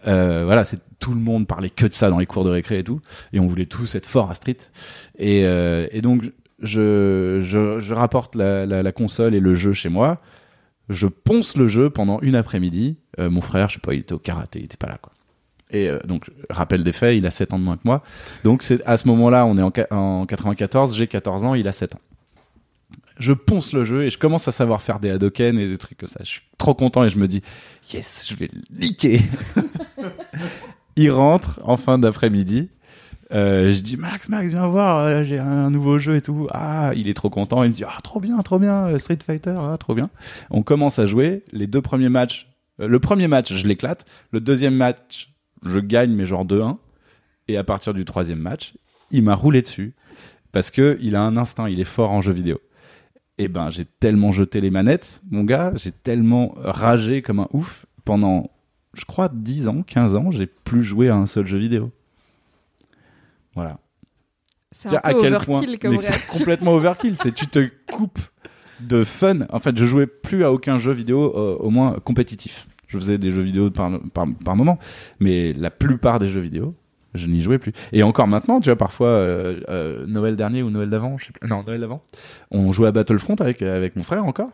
[0.06, 2.80] Euh, voilà, c'est tout le monde parlait que de ça dans les cours de récré
[2.80, 3.02] et tout,
[3.34, 4.58] et on voulait tous être forts à Street.
[5.18, 6.24] Et, euh, et donc
[6.60, 10.22] je, je, je rapporte la, la, la console et le jeu chez moi.
[10.90, 12.98] Je ponce le jeu pendant une après-midi.
[13.20, 15.12] Euh, mon frère, je sais pas, il était au karaté, il était pas là quoi.
[15.70, 18.02] Et euh, donc, rappel des faits, il a 7 ans de moins que moi.
[18.46, 21.74] Donc c'est à ce moment-là, on est en, en 94, j'ai 14 ans, il a
[21.74, 22.00] 7 ans.
[23.20, 25.98] Je ponce le jeu et je commence à savoir faire des Hadoken et des trucs
[25.98, 26.20] comme ça.
[26.24, 27.42] Je suis trop content et je me dis,
[27.92, 29.22] yes, je vais le niquer.
[30.96, 32.70] il rentre en fin d'après-midi.
[33.34, 36.48] Euh, je dis Max, Max, viens voir, euh, j'ai un nouveau jeu et tout.
[36.52, 37.64] Ah, il est trop content.
[37.64, 40.10] Il me dit ah trop bien, trop bien, euh, Street Fighter, ah, trop bien.
[40.50, 41.44] On commence à jouer.
[41.52, 42.48] Les deux premiers matchs,
[42.80, 44.06] euh, le premier match, je l'éclate.
[44.32, 46.78] Le deuxième match, je gagne, mais genre 2-1.
[47.48, 48.74] Et à partir du troisième match,
[49.12, 49.94] il m'a roulé dessus
[50.52, 52.60] parce que il a un instinct, il est fort en jeu vidéo.
[53.38, 57.86] Et ben, j'ai tellement jeté les manettes, mon gars, j'ai tellement ragé comme un ouf
[58.04, 58.50] pendant,
[58.96, 61.92] je crois, 10 ans, 15 ans, j'ai plus joué à un seul jeu vidéo.
[63.54, 63.80] Voilà.
[64.72, 67.16] C'est un peu overkill mais comme c'est complètement overkill.
[67.16, 68.20] C'est tu te coupes
[68.80, 69.40] de fun.
[69.50, 72.68] En fait, je jouais plus à aucun jeu vidéo, euh, au moins compétitif.
[72.88, 74.80] Je faisais des jeux vidéo par, par, par moment,
[75.20, 76.76] mais la plupart des jeux vidéo,
[77.18, 77.74] je n'y jouais plus.
[77.92, 81.32] Et encore maintenant, tu vois, parfois, euh, euh, Noël dernier ou Noël d'avant, je sais
[81.34, 82.04] plus, non, Noël d'avant,
[82.52, 84.52] on jouait à Battlefront avec, avec mon frère encore.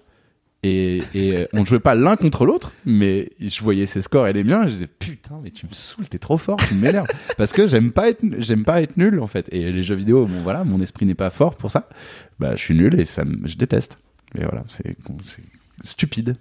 [0.66, 4.28] Et, et euh, on ne jouait pas l'un contre l'autre, mais je voyais ses scores
[4.30, 6.74] et les miens, et je disais putain, mais tu me saoules, t'es trop fort, tu
[6.76, 7.08] m'énerves.
[7.38, 9.48] Parce que j'aime pas être, j'aime pas être nul en fait.
[9.52, 11.90] Et les jeux vidéo, bon voilà, mon esprit n'est pas fort pour ça.
[12.40, 14.00] Bah, je suis nul et ça, je déteste.
[14.36, 14.96] Mais voilà, c'est
[15.26, 15.44] c'est
[15.82, 16.38] stupide.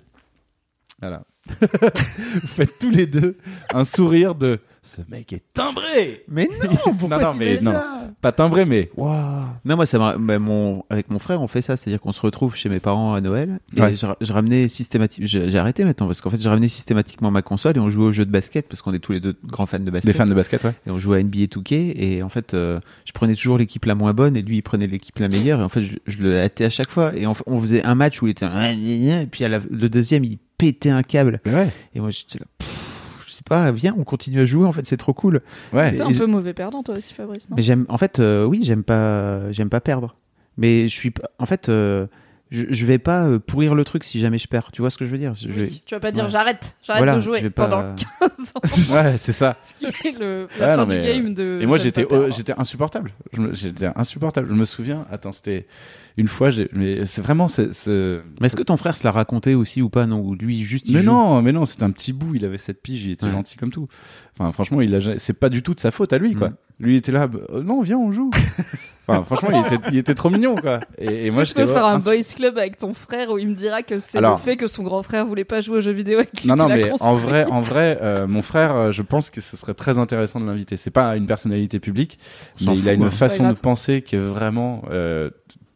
[1.01, 1.25] Voilà.
[1.49, 3.37] Vous faites tous les deux
[3.75, 6.25] un sourire de ce mec est timbré.
[6.29, 7.71] Mais non, pourquoi non, non, tu mais dis non.
[7.71, 9.45] ça Pas timbré, mais waouh.
[9.65, 10.83] Non, moi, ça m'a- bah, mon...
[10.91, 13.61] avec mon frère, on fait ça, c'est-à-dire qu'on se retrouve chez mes parents à Noël.
[13.77, 13.95] Et Ouais.
[13.95, 17.77] je, je ramenais systématiquement, j'ai arrêté maintenant parce qu'en fait, je ramenais systématiquement ma console
[17.77, 19.79] et on jouait aux jeux de basket parce qu'on est tous les deux grands fans
[19.79, 20.13] de basket.
[20.13, 20.75] Des fans de basket, ouais.
[20.87, 23.95] Et on jouait à NBA 2K et en fait, euh, je prenais toujours l'équipe la
[23.95, 26.41] moins bonne et lui il prenait l'équipe la meilleure et en fait, je, je le
[26.41, 29.45] hâtais à chaque fois et on faisait un match où il était un et puis
[29.45, 31.69] à la- le deuxième il pétait un câble ouais.
[31.95, 32.45] et moi j'étais là.
[32.59, 34.67] pff, Je sais pas, viens, on continue à jouer.
[34.67, 35.41] En fait, c'est trop cool.
[35.73, 35.93] Ouais.
[35.93, 37.57] T'es un Et je- peu mauvais perdant, toi aussi, Fabrice, non?
[37.57, 40.17] Mais j'aime, en fait, euh, oui, j'aime pas, j'aime pas perdre.
[40.57, 42.07] Mais je suis, en fait, euh,
[42.51, 44.71] je, je vais pas euh, pourrir le truc si jamais je perds.
[44.73, 45.35] Tu vois ce que je veux dire?
[45.35, 46.31] Je vais- Oui, Tu vas pas dire Ouais.
[46.31, 48.61] j'arrête, j'arrête Voilà, de jouer pas- pendant 15 ans.
[49.05, 49.57] Ouais, c'est ça.
[49.65, 51.59] Ce qui est le, Ouais, la fin non, du mais, game de.
[51.63, 53.13] Et moi, j'étais, euh, j'étais insupportable.
[53.53, 54.49] J'étais insupportable.
[54.51, 55.07] Je me souviens.
[55.11, 55.67] Attends, c'était
[56.17, 56.51] une fois.
[56.51, 57.69] j'ai- Mais c'est vraiment, c'est-
[58.41, 60.07] Mais est-ce que ton frère se l'a raconté aussi ou pas?
[60.07, 60.89] Non, ou lui juste.
[60.89, 61.07] il Mais joue?
[61.11, 62.35] non, mais non, c'est un petit bout.
[62.35, 63.05] Il avait cette pige.
[63.05, 63.33] Il était Ouais.
[63.33, 63.89] gentil comme tout.
[64.39, 65.19] Enfin, franchement, il a.
[65.19, 66.51] C'est pas du tout de sa faute à lui, quoi.
[66.51, 66.55] Mm.
[66.81, 67.27] Lui il était là.
[67.29, 68.31] bah, euh, non, viens, on joue.
[69.07, 70.81] enfin, franchement, il était, il était trop mignon, quoi.
[70.99, 73.55] Et, moi, je peux faire un insu- boys club avec ton frère où il me
[73.55, 75.93] dira que c'est Alors- le fait que son grand frère voulait pas jouer aux jeux
[75.93, 79.03] vidéo avec lui Non, non, mais en vrai, en vrai, euh, mon frère, euh, je
[79.03, 80.77] pense que ce serait très intéressant de l'inviter.
[80.77, 82.19] C'est pas une personnalité publique,
[82.67, 83.11] mais il a une hein.
[83.11, 85.31] façon de penser qui est vraiment euh,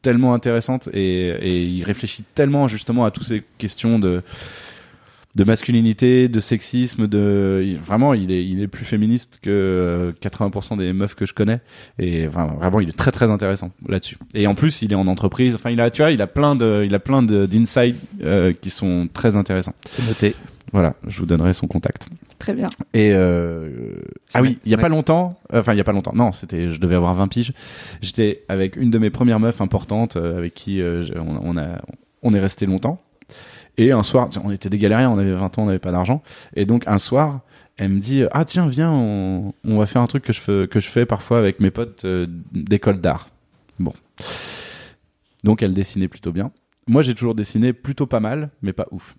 [0.07, 4.23] tellement intéressante et, il réfléchit tellement justement à toutes ces questions de
[5.35, 10.79] de masculinité, de sexisme, de vraiment il est il est plus féministe que euh, 80%
[10.79, 11.61] des meufs que je connais
[11.99, 14.17] et vraiment il est très très intéressant là-dessus.
[14.35, 16.55] Et en plus il est en entreprise, enfin il a tu vois il a plein
[16.55, 17.49] de il a plein de
[18.23, 19.75] euh, qui sont très intéressants.
[19.89, 20.37] C'est noté.
[20.73, 22.09] Voilà, je vous donnerai son contact.
[22.39, 22.69] Très bien.
[22.93, 23.95] Et euh,
[24.35, 26.13] ah oui, il y a pas longtemps, euh, enfin il y a pas longtemps.
[26.15, 27.53] Non, c'était je devais avoir 20 piges.
[28.03, 31.81] J'étais avec une de mes premières meufs importantes euh, avec qui euh, on, on a
[32.23, 33.01] on est resté longtemps.
[33.79, 36.23] Et un soir, on était des galériens, on avait 20 ans, on n'avait pas d'argent.
[36.55, 37.41] Et donc un soir,
[37.77, 40.67] elle me dit "Ah tiens, viens, on, on va faire un truc que je fais
[40.69, 43.29] que je fais parfois avec mes potes euh, d'école d'art."
[43.79, 43.93] Bon.
[45.45, 46.51] Donc elle dessinait plutôt bien.
[46.89, 49.17] Moi, j'ai toujours dessiné plutôt pas mal, mais pas ouf.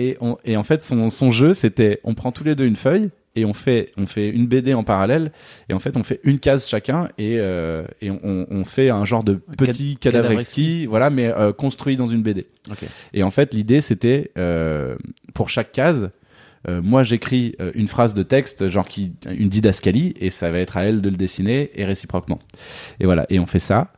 [0.00, 2.76] Et, on- et en fait, son, son jeu, c'était on prend tous les deux une
[2.76, 5.30] feuille et on fait, on fait une BD en parallèle.
[5.68, 9.04] Et en fait, on fait une case chacun et, euh, et on, on fait un
[9.04, 12.46] genre de petit cad- cadavre cadavre exquis, voilà, mais euh, construit dans une BD.
[13.12, 14.96] Et en fait, l'idée, c'était euh,
[15.34, 16.10] pour chaque case.
[16.68, 20.58] euh, moi, j'écris euh, une phrase de texte, genre qui, une didascalie, et ça va
[20.58, 22.38] être à elle de le dessiner, et réciproquement.
[23.00, 23.92] Et voilà, et on fait ça.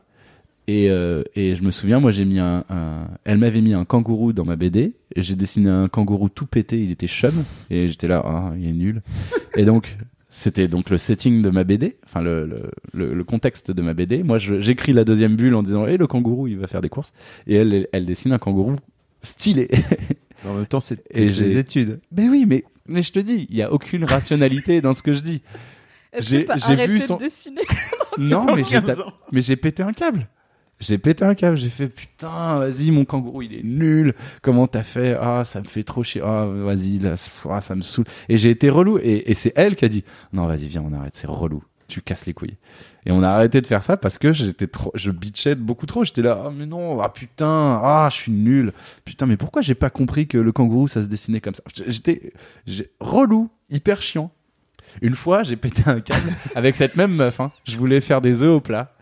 [0.67, 3.83] Et, euh, et je me souviens, moi, j'ai mis un, un- elle m'avait mis un
[3.85, 4.93] kangourou dans ma BD.
[5.15, 7.33] et J'ai dessiné un kangourou tout pété, il était chum,
[7.69, 9.01] et j'étais là, ah, il est nul.
[9.57, 9.97] et donc,
[10.29, 13.93] c'était donc le setting de ma BD, enfin le, le, le, le contexte de ma
[13.93, 14.23] BD.
[14.23, 17.13] Moi, j'écris la deuxième bulle en disant, hé, le kangourou, il va faire des courses.
[17.45, 18.75] Et elle, elle, elle dessine un kangourou
[19.21, 19.69] stylé.
[20.45, 22.01] En même temps, c'est Et des études.
[22.11, 25.13] mais oui, mais, mais je te dis, il y a aucune rationalité dans ce que
[25.13, 25.41] je dis.
[26.11, 27.61] Est-ce J'ai- vu de son- dessiner
[28.17, 29.13] Non, mais j'ai, 15 tapé- ans?
[29.31, 30.27] mais j'ai pété un câble.
[30.83, 31.57] J'ai pété un câble.
[31.57, 34.13] J'ai fait putain, vas-y, mon kangourou, il est nul.
[34.41, 35.17] Comment t'as fait?
[35.19, 36.21] Ah, ça me fait trop chier.
[36.23, 37.15] Ah, vas-y, là,
[37.49, 38.05] ah, ça me saoule.
[38.29, 38.99] Et j'ai été relou.
[38.99, 41.15] Et, et c'est elle qui a dit non, vas-y, viens, on arrête.
[41.15, 41.63] C'est relou.
[41.87, 42.57] Tu casses les couilles.
[43.05, 46.03] Et on a arrêté de faire ça parce que j'étais trop, je bitchais beaucoup trop.
[46.03, 48.71] J'étais là, ah mais non, ah putain, ah je suis nul.
[49.05, 51.63] Putain, mais pourquoi j'ai pas compris que le kangourou ça se dessinait comme ça?
[51.87, 52.31] J'étais
[52.99, 54.31] relou, hyper chiant.
[55.01, 57.39] Une fois, j'ai pété un câble avec cette même meuf.
[57.41, 57.51] hein.
[57.65, 58.95] Je voulais faire des œufs au plat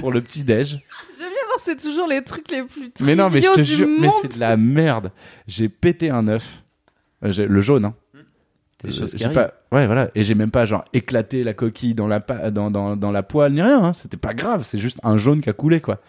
[0.00, 0.80] pour le petit déj.
[1.58, 4.12] C'est toujours les trucs les plus Mais non, mais je te du jure, mais monde.
[4.22, 5.10] c'est de la merde.
[5.46, 6.62] J'ai pété un œuf,
[7.24, 7.94] Euh, le jaune, hein.
[8.84, 9.34] Des choses qui arrivent.
[9.34, 10.08] pas, ouais, voilà.
[10.14, 13.24] Et j'ai même pas genre éclaté la coquille dans la pa- dans, dans, dans la
[13.24, 13.82] poêle ni rien.
[13.82, 13.92] hein.
[13.92, 14.62] C'était pas grave.
[14.62, 16.00] C'est juste un jaune qui a coulé quoi.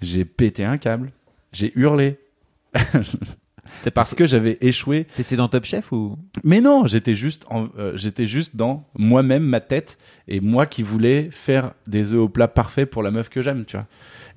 [0.00, 1.12] J'ai pété un câble.
[1.52, 2.18] J'ai hurlé.
[3.94, 5.06] Parce que j'avais échoué.
[5.14, 6.16] T'étais dans Top Chef ou?
[6.42, 10.82] Mais non, j'étais juste, en- euh, j'étais juste dans moi-même, ma tête, et moi qui
[10.82, 13.86] voulais faire des œufs au plat parfaits pour la meuf que j'aime, tu vois.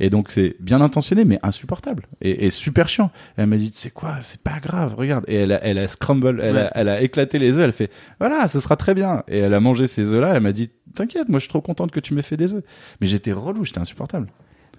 [0.04, 3.12] Et donc c'est bien intentionné, mais insupportable et, et super chiant.
[3.38, 5.24] Elle m'a dit, c'est quoi, c'est pas grave, regarde.
[5.28, 6.62] Et elle a, elle a scramble, elle, Ouais.
[6.62, 7.64] a, elle a éclaté les œufs.
[7.64, 9.24] Elle fait, voilà, ce sera très bien.
[9.28, 10.34] Et elle a mangé ces œufs-là.
[10.36, 12.64] Elle m'a dit, t'inquiète, moi je suis trop contente que tu m'aies fait des œufs.
[13.00, 14.28] Mais j'étais relou, j'étais insupportable.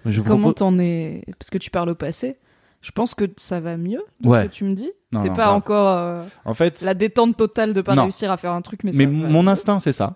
[0.05, 2.37] Je Comment propose- t'en es Parce que tu parles au passé.
[2.81, 4.43] Je pense que ça va mieux de Ouais.
[4.43, 4.91] ce que tu me dis.
[5.13, 5.55] C'est pas grave.
[5.55, 8.01] encore euh, En fait, la détente totale de pas Non.
[8.03, 10.15] réussir à faire un truc, mais, Mais ça va mon instinct, c'est ça.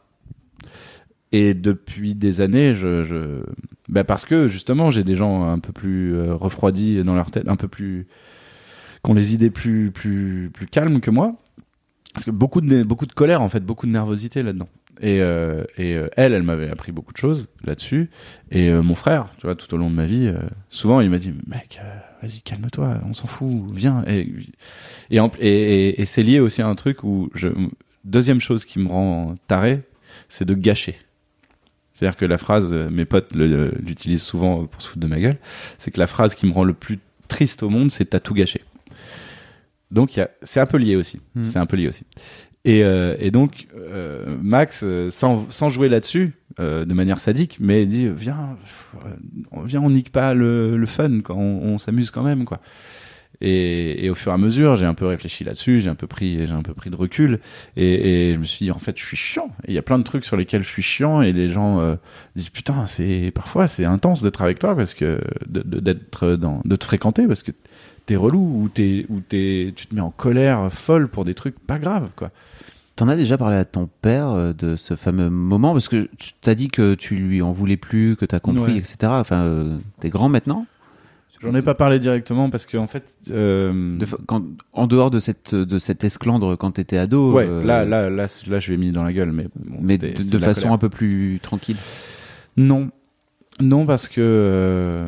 [1.31, 3.43] Et depuis des années, je, je...
[3.89, 7.47] Bah parce que justement, j'ai des gens un peu plus euh, refroidis dans leur tête,
[7.49, 8.07] un peu plus,
[9.03, 11.35] qui ont les idées plus, plus, plus calmes que moi.
[12.13, 14.69] Parce que beaucoup de, beaucoup de colère, en fait, beaucoup de nervosité là-dedans.
[15.01, 18.09] Et, euh, et euh, elle, elle m'avait appris beaucoup de choses là-dessus.
[18.49, 20.33] Et mon frère, tu vois, tout au long de ma vie,
[20.69, 21.79] souvent, il m'a dit, mec,
[22.21, 24.03] vas-y, calme-toi, on s'en fout, viens.
[24.07, 24.33] Et,
[25.11, 25.49] et, en- et,
[25.89, 27.49] et- et c'est lié aussi à un truc où je,
[28.05, 29.81] deuxième chose qui me rend taré,
[30.29, 30.95] c'est de gâcher.
[31.97, 35.19] C'est-à-dire que la phrase, euh, mes potes le- l'utilisent souvent pour se foutre de ma
[35.19, 35.37] gueule,
[35.79, 38.35] c'est que la phrase qui me rend le plus triste au monde, c'est t'as tout
[38.35, 38.61] gâché.
[39.91, 41.19] Donc c'est un peu lié aussi.
[41.35, 41.43] Mhm.
[41.43, 42.03] C'est un peu lié aussi.
[42.65, 47.57] Et, euh, et donc euh, Max, euh, sans, sans jouer là-dessus, euh, de manière sadique,
[47.61, 48.57] mais dit viens,
[49.05, 49.09] euh,
[49.65, 51.35] viens, on nique pas le, le fun, quoi.
[51.35, 51.41] on,
[51.73, 52.59] on s'amuse quand même, quoi.
[53.39, 56.07] Et, et au fur et à mesure, j'ai un peu réfléchi là-dessus, j'ai un peu
[56.07, 57.39] pris, j'ai un peu pris de recul,
[57.75, 59.51] et, et je me suis dit en fait, je suis chiant.
[59.67, 61.95] Il y a plein de trucs sur lesquels je suis chiant, et les gens euh,
[62.35, 66.85] disent putain, c'est parfois c'est intense d'être avec toi parce que d'être dans, de te
[66.85, 67.51] fréquenter parce que
[68.05, 71.59] t'es relou ou t'es ou t'es, tu te mets en colère folle pour des trucs
[71.59, 72.31] pas graves, quoi.
[72.95, 75.73] T'en as déjà parlé à ton père euh, de ce fameux moment?
[75.73, 78.77] Parce que tu t'as dit que tu lui en voulais plus, que t'as compris, Ouais.
[78.79, 78.97] etc.
[79.03, 80.65] Enfin, euh, t'es grand maintenant?
[81.41, 85.19] J'en ai pas parlé directement parce qu'en fait, euh, De fa- quand, en dehors de
[85.19, 87.33] cette de cette esclandre quand t'étais ado.
[87.33, 89.77] ouais, euh, là, là, là, là, je lui ai mis dans la gueule, mais bon,
[89.81, 90.73] mais de, façon colère.
[90.73, 91.77] un peu plus tranquille.
[92.57, 92.89] Non,
[93.61, 95.07] non parce que euh,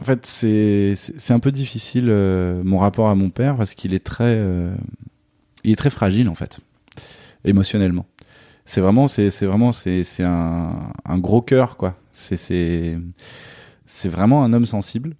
[0.00, 2.06] en fait c'est c'est un peu difficile
[2.64, 4.42] mon rapport à mon père parce qu'il est très
[5.64, 6.60] il est très fragile en fait
[7.44, 8.06] émotionnellement.
[8.64, 11.96] C'est vraiment c'est c'est vraiment c'est c'est un un gros cœur quoi.
[12.14, 12.98] C'est c'est
[13.86, 15.16] c'est vraiment un homme sensible.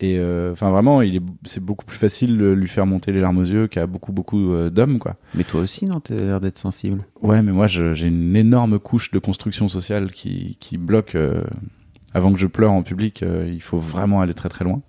[0.00, 3.20] Et euh, enfin vraiment, il est, c'est beaucoup plus facile de lui faire monter les
[3.20, 5.16] larmes aux yeux qu'à beaucoup beaucoup euh, d'hommes quoi.
[5.34, 7.04] Mais toi aussi, non T'as l'air d'être sensible.
[7.22, 11.14] Ouais, mais moi, je- j'ai une énorme couche de construction sociale qui, qui bloque.
[11.14, 11.44] euh,
[12.12, 14.82] avant que je pleure en public, il faut vraiment aller très très loin.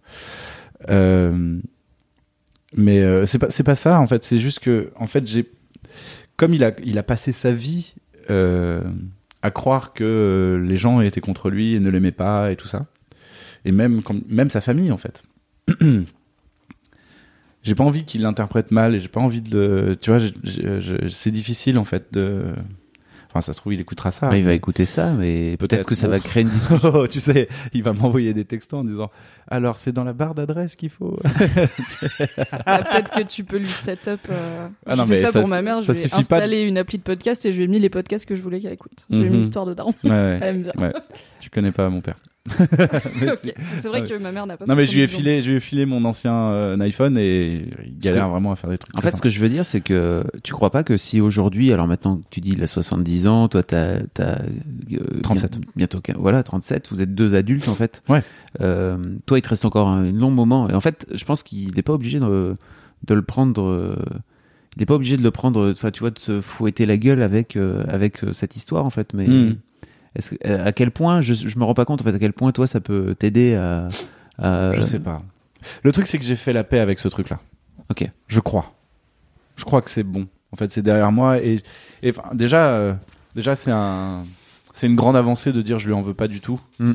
[2.78, 4.24] Mais c'est pas c'est pas ça en fait.
[4.24, 5.50] C'est juste que en fait j'ai
[6.38, 7.96] comme il a il a passé sa vie
[8.30, 12.86] à croire que les gens étaient contre lui et ne l'aimaient pas et tout ça.
[13.66, 15.24] Et même quand- même sa famille en fait.
[17.64, 20.20] j'ai pas envie qu'il l'interprète mal et j'ai pas envie de le tu vois
[21.10, 22.44] c'est difficile en fait de
[23.30, 25.96] enfin ça se trouve il écoutera ça Bah, il va écouter ça, mais peut-être que
[25.96, 26.14] ça bon.
[26.14, 26.92] va créer une discussion.
[26.96, 29.12] Oh, tu sais, il va m'envoyer des textos en disant
[29.50, 31.20] Alors, c'est dans la barre d'adresse qu'il faut.
[32.66, 34.22] Ah, Peut-être que tu peux lui set up.
[34.30, 34.68] Euh...
[34.86, 35.80] Ah j'ai non, fait mais ça, ça, pour ma mère.
[35.82, 37.90] Je ça pas de- installé une appli de podcast et je lui ai mis les
[37.90, 39.06] podcasts que je voulais qu'elle écoute.
[39.10, 39.30] J'ai Mhm.
[39.30, 39.94] mis Histoire de Daron.
[40.06, 40.94] Ouais, ouais, ouais.
[41.42, 42.16] Tu connais pas mon père.
[43.80, 44.08] C'est vrai Ouais.
[44.08, 44.66] que ma mère n'a pas.
[44.66, 45.18] Non, mais je lui ai 70 ans.
[45.18, 48.56] filé, je lui ai filé mon ancien euh, iPhone et il galère que- vraiment à
[48.56, 48.96] faire des trucs.
[48.98, 51.72] En fait, ce que je veux dire, c'est que tu crois pas que si aujourd'hui,
[51.74, 54.42] alors maintenant que tu dis il a 70 ans, toi t'as as,
[55.24, 55.60] 37.
[55.76, 58.04] bientôt voilà 37, vous êtes deux adultes en fait.
[58.10, 58.22] Ouais.
[58.62, 60.70] Euh, toi, il te reste encore un long moment.
[60.70, 62.56] Et en fait, je pense qu'il n'est pas obligé de,
[63.08, 63.64] de le prendre.
[63.64, 63.96] euh,
[64.76, 65.72] il n'est pas obligé de le prendre.
[65.72, 68.90] Enfin, tu vois, de se fouetter la gueule avec euh, avec euh, cette histoire en
[68.90, 69.14] fait.
[69.14, 69.56] Mais Mm.
[70.16, 72.34] Est-ce que- à quel point je je me rends pas compte en fait à quel
[72.34, 73.88] point toi ça peut t'aider à,
[74.38, 75.22] à- Je sais pas.
[75.84, 77.40] Le truc, c'est que j'ai fait la paix avec ce truc-là.
[77.90, 78.08] Ok.
[78.28, 78.74] Je crois.
[79.58, 80.28] Je crois que c'est bon.
[80.52, 81.62] En fait, c'est derrière moi et,
[82.04, 82.94] et enfin, déjà, euh,
[83.36, 84.24] déjà, c'est un,
[84.74, 86.94] c'est une grande avancée de dire je lui en veux pas du tout, Mm.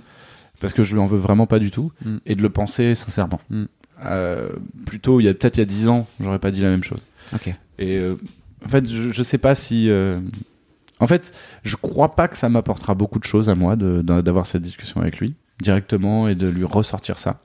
[0.61, 2.17] parce que je lui en veux vraiment pas du tout, Mm.
[2.27, 3.41] et de le penser sincèrement.
[3.51, 3.65] Mm.
[4.07, 4.49] Euh,
[4.87, 6.85] plutôt, il y a peut-être il y a dix ans, j'aurais pas dit la même
[6.85, 7.01] chose.
[7.35, 7.49] Ok.
[7.79, 8.17] Et euh,
[8.65, 9.91] en fait, je, je sais pas si.
[11.01, 11.33] En fait,
[11.65, 15.19] je crois pas que ça m'apportera beaucoup de choses à moi d'avoir cette discussion avec
[15.19, 17.41] lui directement et de lui ressortir ça.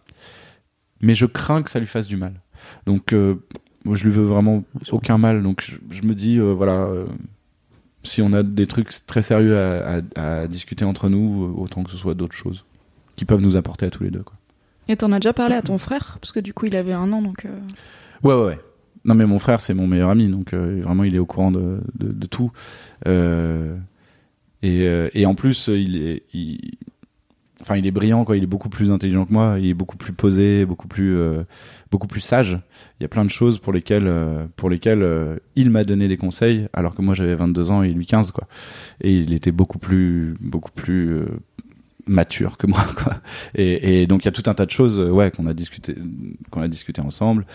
[1.02, 2.34] Mais je crains que ça lui fasse du mal.
[2.86, 3.36] Donc, euh,
[3.84, 5.44] moi, je lui veux vraiment aucun mal.
[5.44, 7.06] Donc, je, je me dis, euh, voilà, euh,
[8.04, 11.92] si on a des trucs très sérieux à, à- à discuter entre nous, autant que
[11.92, 12.66] ce soit d'autres choses
[13.16, 14.24] qui peuvent nous apporter à tous les deux.
[14.24, 14.36] Quoi.
[14.88, 16.18] Et t'en as déjà parlé à ton frère?
[16.22, 17.46] Parce que du coup, il avait un an, donc.
[18.24, 18.60] Ouais, ouais, ouais.
[19.06, 21.52] Non, mais mon frère, c'est mon meilleur ami, donc euh, vraiment, il est au courant
[21.52, 22.52] de, de, de tout.
[23.08, 23.78] Euh,
[24.64, 26.78] et, euh, et en plus, il est, il,
[27.62, 28.38] enfin, il est brillant, quoi.
[28.38, 29.58] Il est beaucoup plus intelligent que moi.
[29.60, 31.44] Il est beaucoup plus posé, beaucoup plus, euh,
[31.92, 32.60] beaucoup plus sage.
[33.00, 36.08] Il y a plein de choses pour lesquelles, euh, pour lesquelles euh, il m'a donné
[36.08, 38.48] des conseils, alors que moi, j'avais 22 ans et lui 15, quoi.
[39.02, 41.26] Et il était beaucoup plus, beaucoup plus
[42.08, 43.22] mature que moi, quoi.
[43.56, 45.96] Et, et donc, il y a tout un tas de choses, ouais, qu'on a discuté,
[46.52, 47.46] qu'on a discuté ensemble.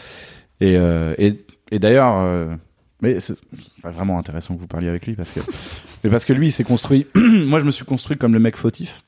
[0.61, 2.55] Et, euh, et, et d'ailleurs, euh,
[3.03, 3.37] mais c'est
[3.83, 5.41] vraiment intéressant que vous parliez avec lui parce que,
[6.05, 7.07] mais parce que lui, il s'est construit.
[7.15, 9.03] Moi, je me suis construit comme le mec fautif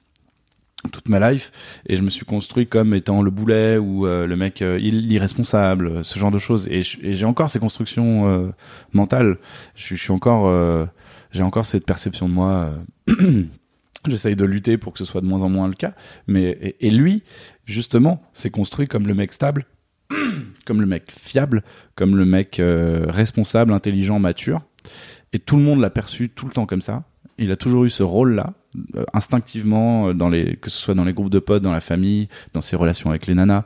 [0.91, 1.53] toute ma life
[1.89, 6.19] et je me suis construit comme étant le boulet ou euh, le mec irresponsable, ce
[6.19, 6.67] genre de choses.
[6.69, 8.53] Et j'ai encore ces constructions
[8.93, 9.39] mentales.
[9.77, 10.89] Je, suis- encore,
[11.31, 12.73] j'ai encore cette perception de moi.
[14.09, 15.95] J'essaye de lutter pour que ce soit de moins en moins le cas.
[16.27, 17.23] Mais et lui,
[17.65, 19.65] justement, s'est construit comme le mec stable
[20.65, 21.63] comme le mec fiable,
[21.95, 24.63] comme le mec euh, responsable, intelligent, mature.
[25.33, 27.05] Et tout le monde l'a perçu tout le temps comme ça.
[27.39, 28.53] Il a toujours eu ce rôle-là,
[28.97, 31.81] euh, instinctivement, euh, dans les, que ce soit dans les groupes de potes, dans la
[31.81, 33.65] famille, dans ses relations avec les nanas,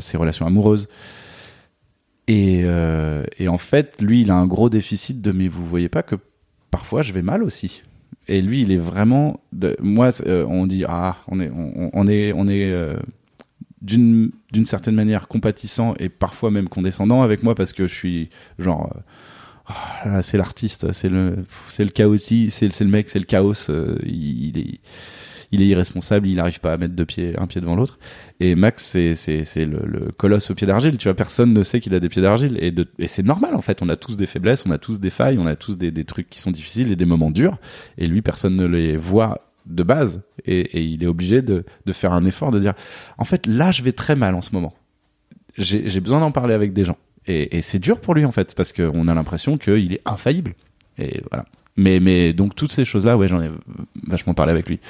[0.00, 0.88] ses relations amoureuses.
[2.26, 6.16] Et, en fait, lui, il a un gros déficit de, mais vous voyez pas que
[6.70, 7.82] parfois je vais mal aussi.
[8.28, 9.40] Et lui, il est vraiment,
[9.80, 12.96] moi, on dit, ah, on est, on, est, on est,
[13.84, 14.32] d'une
[14.64, 18.90] certaine manière compatissant et parfois même condescendant avec moi parce que je suis genre
[19.68, 23.68] euh, là, c'est l'artiste c'est le c'est le chaotique c'est le mec c'est le chaos
[23.68, 24.80] euh, il, est
[25.52, 27.98] il est irresponsable il n'arrive pas à mettre deux pieds un pied devant l'autre.
[28.40, 31.94] Et Max c'est le, le colosse au pied d'argile tu vois personne ne sait qu'il
[31.94, 34.64] a des pieds d'argile et et c'est normal en fait on a tous des faiblesses
[34.66, 36.96] on a tous des failles on a tous des, des trucs qui sont difficiles et
[36.96, 37.58] des moments durs
[37.98, 41.92] et lui personne ne les voit de base et, et il est obligé de, de
[41.92, 42.74] faire un effort de dire
[43.18, 44.74] en fait là je vais très mal en ce moment
[45.56, 46.96] j'ai besoin d'en parler avec des gens
[47.26, 50.54] et, et c'est dur pour lui en fait parce qu'on a l'impression qu'il est infaillible
[50.98, 51.46] et voilà
[51.76, 53.50] mais mais donc toutes ces choses là ouais j'en ai
[54.06, 54.80] vachement parlé avec lui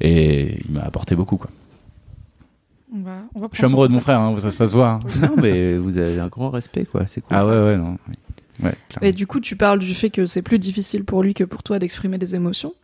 [0.00, 1.50] et il m'a apporté beaucoup quoi
[2.94, 4.90] On va, on va je suis amoureux de mon frère hein, ça, ça se voit
[4.90, 5.00] hein.
[5.20, 7.06] non, mais vous avez un grand respect, quoi.
[7.06, 7.36] C'est cool.
[7.36, 8.14] ah ouais ouais non oui.
[8.64, 9.08] ouais clairement.
[9.08, 11.62] Et du coup, tu parles du fait que c'est plus difficile pour lui que pour
[11.62, 12.74] toi d'exprimer des émotions.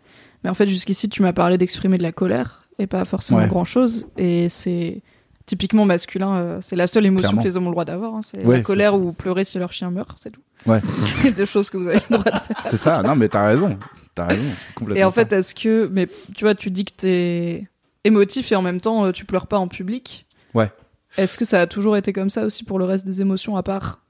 [0.45, 3.49] Mais en fait, jusqu'ici, tu m'as parlé d'exprimer de la colère et pas forcément Ouais.
[3.49, 4.07] grand chose.
[4.17, 5.03] Et c'est
[5.47, 6.37] typiquement masculin.
[6.37, 7.43] euh, c'est la seule émotion Clairement.
[7.43, 8.15] que les hommes ont le droit d'avoir.
[8.15, 8.21] hein.
[8.23, 10.43] C'est Ouais, la colère ou pleurer si leur chien meurt, c'est tout.
[10.67, 10.81] Ouais.
[11.01, 12.63] c'est des choses que vous avez le droit de faire.
[12.65, 13.79] c'est ça non mais t'as raison
[14.15, 15.89] t'as raison c'est complètement Et en fait, est-ce que.
[15.93, 17.69] Mais tu vois, tu dis que t'es
[18.05, 20.27] émotif et en même temps, euh, tu pleures pas en public.
[20.55, 20.71] Ouais.
[21.17, 23.63] Est-ce que ça a toujours été comme ça aussi pour le reste des émotions à
[23.63, 24.01] part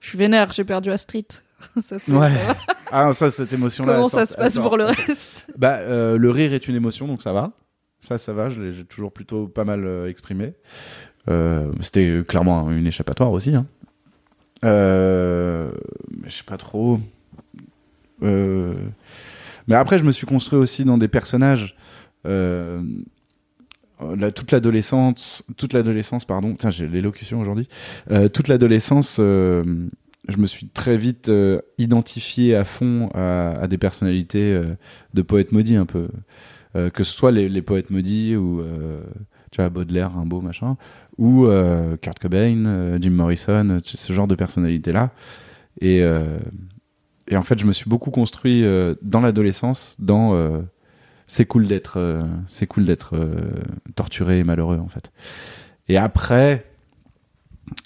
[0.00, 1.26] Je suis vénère, j'ai perdu Astrid.
[1.82, 2.30] ça, Ouais.
[2.32, 2.56] ça
[2.90, 6.30] ah ça cette émotion là Comment ça se passe pour le reste Bah, euh, le
[6.30, 7.52] rire est une émotion, donc ça va.
[8.00, 8.48] Ça, ça va.
[8.48, 10.54] Je l'ai j'ai toujours plutôt pas mal euh, exprimé.
[11.28, 13.54] Euh, C'était clairement une échappatoire aussi.
[13.56, 13.66] Hein.
[14.62, 17.00] Mais je sais pas trop.
[18.22, 21.76] Mais après, je me suis construit aussi dans des personnages.
[22.24, 22.80] La-
[24.32, 26.54] toute l'adolescence, toute l'adolescence, pardon.
[26.56, 27.68] Tiens, j'ai l'élocution aujourd'hui.
[28.32, 29.20] Toute l'adolescence,
[30.28, 34.76] je me suis très vite euh, identifié à fond à, des personnalités euh,
[35.14, 36.08] de poètes maudits un peu,
[36.76, 38.62] Euh, que ce soit les, poètes maudits ou
[39.50, 40.76] tu vois Baudelaire, Rimbaud, machin,
[41.16, 41.46] ou
[42.02, 45.10] Kurt Cobain, Jim Morrison, ce genre de personnalités là.
[45.80, 46.02] Et
[47.30, 48.64] et en fait, je me suis beaucoup construit
[49.00, 50.36] dans l'adolescence, dans
[51.26, 51.96] c'est cool d'être
[52.48, 53.16] c'est cool d'être
[53.94, 55.10] torturé et malheureux en fait.
[55.88, 56.67] Et après,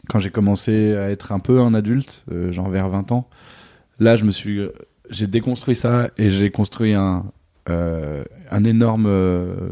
[0.09, 3.29] quand j'ai commencé à être un peu un adulte, euh, genre vers 20 ans,
[3.99, 4.61] là je me suis
[5.11, 7.25] j'ai déconstruit ça et j'ai construit un
[7.71, 9.71] euh, un énorme euh,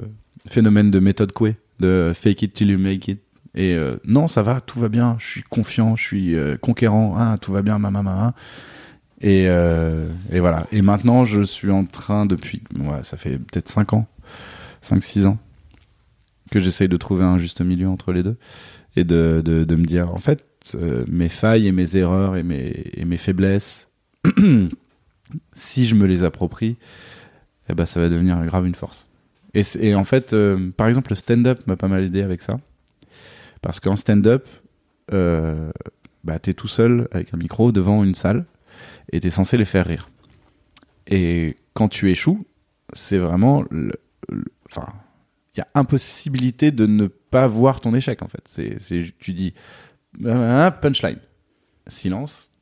[0.49, 3.21] phénomène de méthode Coué, de fake it till you make it.
[3.55, 7.15] Et euh, non, ça va, tout va bien, je suis confiant, je suis euh, conquérant,
[7.19, 8.33] ah, tout va bien, maman, maman.
[9.21, 10.67] Et, euh, et voilà.
[10.73, 12.63] Et maintenant, je suis en train, depuis,
[13.03, 14.07] ça fait peut-être 5 ans,
[14.85, 15.39] 5-6 ans,
[16.51, 18.37] que j'essaye de trouver un juste milieu entre les deux.
[18.97, 22.91] Et de, de, me dire, en fait, euh, mes failles et mes erreurs et mes,
[22.95, 23.89] et mes faiblesses,
[25.53, 26.77] si je me les approprie,
[27.69, 29.09] eh ben, ça va devenir grave une force.
[29.55, 32.59] Et, et en fait, euh, par exemple, le stand-up m'a pas mal aidé avec ça.
[33.63, 34.49] Parce qu'en stand-up,
[35.13, 35.71] euh,
[36.25, 38.45] bah, t'es tout seul avec un micro devant une salle
[39.13, 40.11] et t'es censé les faire rire.
[41.07, 42.47] Et quand tu échoues,
[42.93, 43.65] c'est vraiment.
[44.67, 44.87] Enfin,
[45.61, 48.43] y a impossibilité de ne pas voir ton échec en fait.
[48.47, 49.55] C'est, c'est, tu dis
[50.27, 51.19] ah, punchline,
[51.87, 52.53] silence.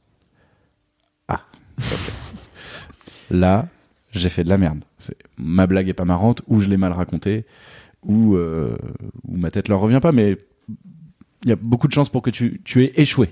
[1.29, 1.43] Ah.
[3.31, 3.69] Là,
[4.13, 4.85] j'ai fait de la merde.
[4.99, 7.47] C'est, ma blague est pas marrante, ou je l'ai mal racontée,
[8.03, 8.77] ou, euh,
[9.27, 10.39] ou ma tête leur revient pas, mais
[11.45, 13.31] il y a beaucoup de chances pour que tu, tu aies échoué.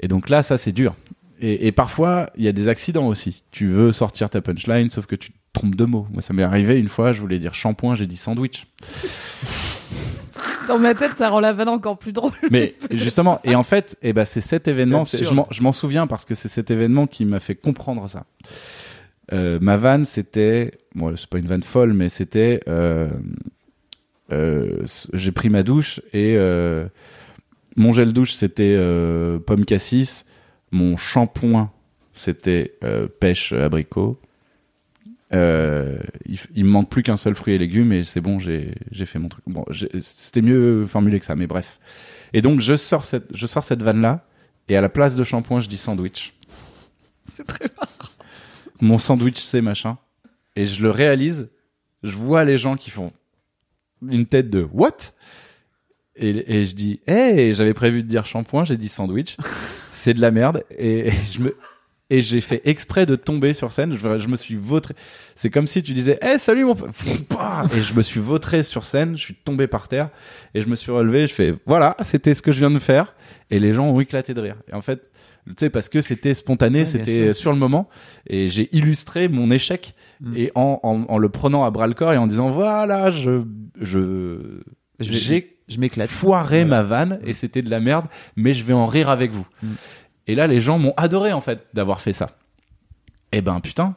[0.00, 0.96] Et donc là, ça c'est dur.
[1.40, 3.44] Et, et parfois, il y a des accidents aussi.
[3.50, 6.06] Tu veux sortir ta punchline, sauf que tu te trompes de mots.
[6.12, 8.66] Moi, ça m'est arrivé une fois, je voulais dire shampoing, j'ai dit sandwich.
[10.68, 12.32] Dans ma tête, ça rend la vanne encore plus drôle.
[12.50, 16.06] Mais justement, et en fait, eh ben, c'est cet événement, je m'en- je m'en souviens
[16.06, 18.24] parce que c'est cet événement qui m'a fait comprendre ça.
[19.32, 23.08] Euh, ma vanne, c'était, bon, c'est pas une vanne folle, mais c'était, euh,
[24.32, 24.78] euh,
[25.12, 26.86] j'ai pris ma douche et euh,
[27.76, 30.24] mon gel douche c'était euh, pomme cassis,
[30.70, 31.70] mon shampoing
[32.12, 34.18] c'était euh, pêche abricot.
[35.34, 38.74] Euh, il, il me manque plus qu'un seul fruit et légumes et c'est bon, j'ai
[38.90, 39.42] j'ai fait mon truc.
[39.46, 39.64] Bon,
[40.00, 41.80] c'était mieux formulé que ça, mais bref.
[42.34, 44.26] Et donc je sors cette, je sors cette vanne là
[44.68, 46.34] et à la place de shampoing, je dis sandwich.
[47.32, 48.10] C'est très marrant.
[48.80, 49.96] Mon sandwich c'est machin
[50.54, 51.50] et je le réalise.
[52.02, 53.12] Je vois les gens qui font
[54.06, 55.14] une tête de what?
[56.14, 59.38] Et, et je dis hey j'avais prévu de dire shampoing j'ai dit sandwich
[59.92, 61.56] c'est de la merde et, et je me
[62.10, 63.96] et j'ai fait exprès de tomber sur scène.
[63.96, 64.94] Je, je me suis vautré.
[65.34, 68.84] C'est comme si tu disais hey salut mon Pouah et je me suis vautré sur
[68.84, 69.16] scène.
[69.16, 70.10] Je suis tombé par terre.
[70.54, 71.26] Et je me suis relevé.
[71.26, 73.14] Je fais voilà c'était ce que je viens de faire.
[73.50, 74.56] Et les gens ont éclaté de rire.
[74.70, 75.10] Et en fait
[75.46, 77.88] tu sais parce que c'était spontané Ouais, c'était sur le moment.
[78.28, 79.94] Et j'ai illustré mon échec.
[80.20, 80.36] Mm.
[80.36, 83.42] et en, en, en le prenant à bras le corps et en disant voilà je
[83.80, 84.60] je
[85.00, 86.10] j'ai Je m'éclate.
[86.10, 86.64] foiré Ouais.
[86.64, 87.18] ma vanne.
[87.24, 88.06] Et c'était de la merde.
[88.36, 89.46] Mais je vais en rire avec vous.
[89.62, 89.68] Mm.
[90.26, 92.30] Et là les gens m'ont adoré en fait d'avoir fait ça.
[93.32, 93.94] Et ben putain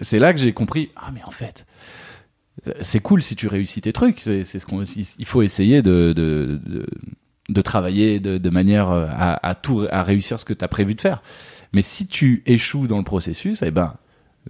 [0.00, 1.66] c'est là que j'ai compris ah mais en fait
[2.80, 6.60] c'est cool si tu réussis tes trucs c'est ce qu'on il faut essayer de de,
[6.64, 6.86] de,
[7.48, 10.94] de travailler de, de manière à, à tout à réussir ce que tu as prévu
[10.94, 11.20] de faire.
[11.72, 13.94] Mais si tu échoues dans le processus eh ben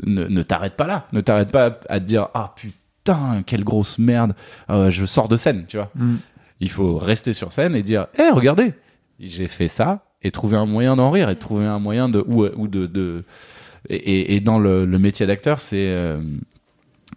[0.05, 1.07] ne, ne t'arrête pas là.
[1.13, 4.35] Ne t'arrête pas à te dire ah putain quelle grosse merde
[4.71, 5.91] Euh, je sors de scène tu vois.
[5.95, 6.17] Mm.
[6.61, 8.75] il faut rester sur scène et dire hé regardez
[9.21, 12.47] j'ai fait ça et trouver un moyen d'en rire et trouver un moyen de ou,
[12.57, 13.23] ou de, de
[13.91, 16.19] et, dans le, le métier d'acteur c'est euh,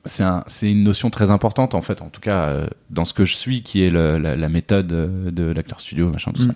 [0.06, 3.14] c'est un, c'est une notion très importante en fait en tout cas euh, dans ce
[3.14, 6.44] que je suis qui est le- la, la méthode euh, de l'acteur studio machin tout
[6.44, 6.48] Mm.
[6.48, 6.54] ça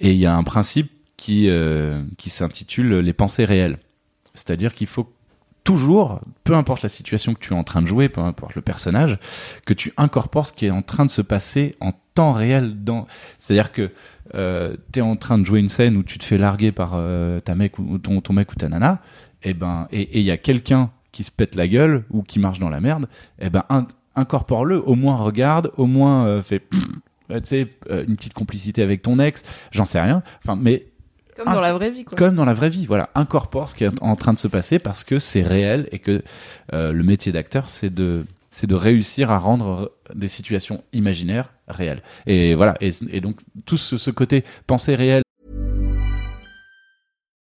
[0.00, 3.78] et il y a un principe qui euh, qui s'intitule les pensées réelles
[4.34, 5.10] c'est-à-dire qu'il faut
[5.64, 8.62] toujours, peu importe la situation que tu es en train de jouer, peu importe le
[8.62, 9.18] personnage,
[9.64, 13.08] que tu incorpores ce qui est en train de se passer en temps réel dans.
[13.38, 13.90] C'est-à-dire que
[14.34, 16.92] euh, tu es en train de jouer une scène où tu te fais larguer par
[16.94, 19.00] euh, ta mec ou ton, ton mec ou ta nana,
[19.42, 22.58] et ben et il y a quelqu'un qui se pète la gueule ou qui marche
[22.58, 23.06] dans la merde,
[23.38, 26.62] et ben in- incorpore-le, au moins regarde, au moins euh, fais
[27.30, 30.22] euh, tu sais une petite complicité avec ton ex, j'en sais rien.
[30.44, 30.86] Enfin mais
[31.36, 32.16] Comme dans la vraie vie, quoi.
[32.16, 32.86] comme dans la vraie vie.
[32.86, 35.98] Voilà, incorpore ce qui est en train de se passer parce que c'est réel et
[35.98, 36.22] que
[36.72, 38.24] euh, le métier d'acteur, c'est de
[38.56, 42.00] c'est de réussir à rendre des situations imaginaires réelles.
[42.26, 45.22] Et voilà, et, et donc tout ce, ce côté pensée réelle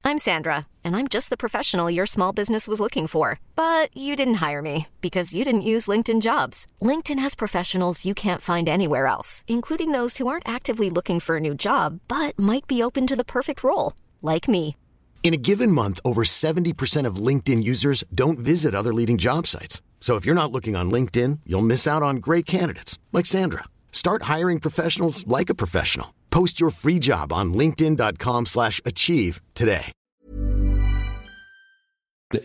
[0.03, 3.39] I'm Sandra, and I'm just the professional your small business was looking for.
[3.55, 6.67] But you didn't hire me because you didn't use LinkedIn jobs.
[6.81, 11.37] LinkedIn has professionals you can't find anywhere else, including those who aren't actively looking for
[11.37, 14.75] a new job but might be open to the perfect role, like me.
[15.23, 19.81] In a given month, over 70% of LinkedIn users don't visit other leading job sites.
[19.99, 23.65] So if you're not looking on LinkedIn, you'll miss out on great candidates like Sandra.
[23.91, 26.15] Start hiring professionals like a professional.
[26.31, 29.91] Post your free job on linkedin.com/achieve today.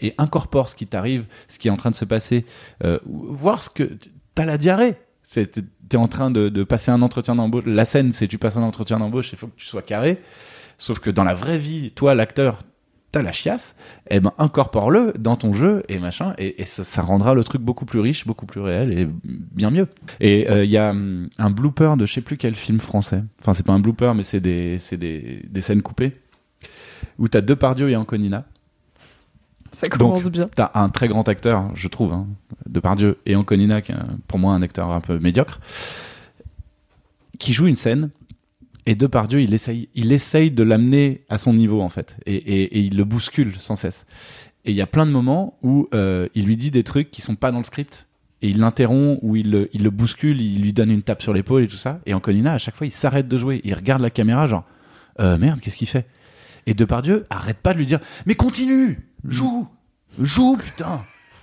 [0.00, 2.44] et incorpore ce qui t'arrive, ce qui est en train de se passer,
[2.84, 3.98] euh, voir ce que
[4.34, 4.96] t'as la diarrhée.
[5.22, 7.64] C'est t'es en train de, de passer un entretien d'embauche.
[7.66, 10.20] La scène, c'est tu passes un entretien d'embauche, il faut que tu sois carré.
[10.78, 12.58] Sauf que dans la vraie vie, toi, l'acteur,
[13.14, 13.76] t'as la chiasse.
[14.10, 17.62] Eh ben, incorpore-le dans ton jeu et machin, et, et ça, ça rendra le truc
[17.62, 19.86] beaucoup plus riche, beaucoup plus réel et bien mieux.
[20.20, 23.22] Et euh, il y a hum, un blooper de je sais plus quel film français.
[23.40, 26.20] Enfin, c'est pas un blooper, mais c'est des, des, des scènes coupées
[27.18, 28.46] où t'as Depardieu et Anconina.
[29.70, 30.48] Ça commence bien.
[30.54, 32.26] T'as un très grand acteur, je trouve, hein,
[32.66, 33.96] Depardieu et Anconina, qui est
[34.26, 35.60] pour moi un acteur un peu médiocre,
[37.38, 38.10] qui joue une scène.
[38.86, 42.78] Et Depardieu, il essaye, il essaye de l'amener à son niveau en fait, et, et-
[42.78, 44.04] et il le bouscule sans cesse.
[44.66, 47.20] Et il y a plein de moments où euh, il lui dit des trucs qui
[47.22, 48.06] sont pas dans le script,
[48.42, 51.32] et il l'interrompt, ou il le, il le bouscule, il lui donne une tape sur
[51.32, 52.00] l'épaule et tout ça.
[52.04, 54.64] Et Anconina, à chaque fois, il s'arrête de jouer, il regarde la caméra, genre,
[55.20, 56.06] euh, merde, qu'est-ce qu'il fait?
[56.66, 59.66] Et Depardieu arrête pas de lui dire, mais continue, joue,
[60.20, 61.02] joue, putain.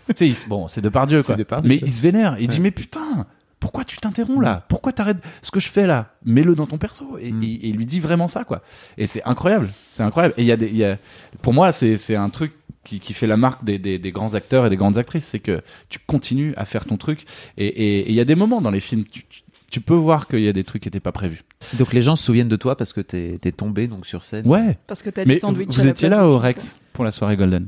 [0.09, 1.35] tu sais, il bon, c'est Depardieu, quoi.
[1.35, 1.69] Depardieu.
[1.69, 3.25] Mais il se vénère, il dit, mais putain,
[3.61, 4.65] pourquoi tu t'interromps là?
[4.67, 6.13] Pourquoi t'arrêtes ce que je fais là?
[6.25, 7.17] Mets-le dans ton perso.
[7.17, 7.43] Et, Mm.
[7.43, 8.61] et- et il lui dit vraiment ça, quoi.
[8.97, 10.33] Et c'est incroyable, c'est incroyable.
[10.37, 10.97] Et il y a des, il y a,
[11.41, 12.51] pour moi, c'est c'est un truc
[12.83, 15.39] qui, qui fait la marque des, des, des grands acteurs et des grandes actrices, c'est
[15.39, 17.25] que tu continues à faire ton truc.
[17.57, 20.41] Et il y a des moments dans les films, tu, tu- tu peux voir qu'il
[20.43, 21.43] y a des trucs qui n'étaient pas prévus.
[21.75, 24.45] Donc les gens se souviennent de toi parce que t'es es tombé donc sur scène.
[24.45, 24.77] Ouais.
[24.87, 25.69] Parce que t'as dit Mais sandwich.
[25.69, 27.67] à vous la étiez place là au Rex pour la soirée Golden.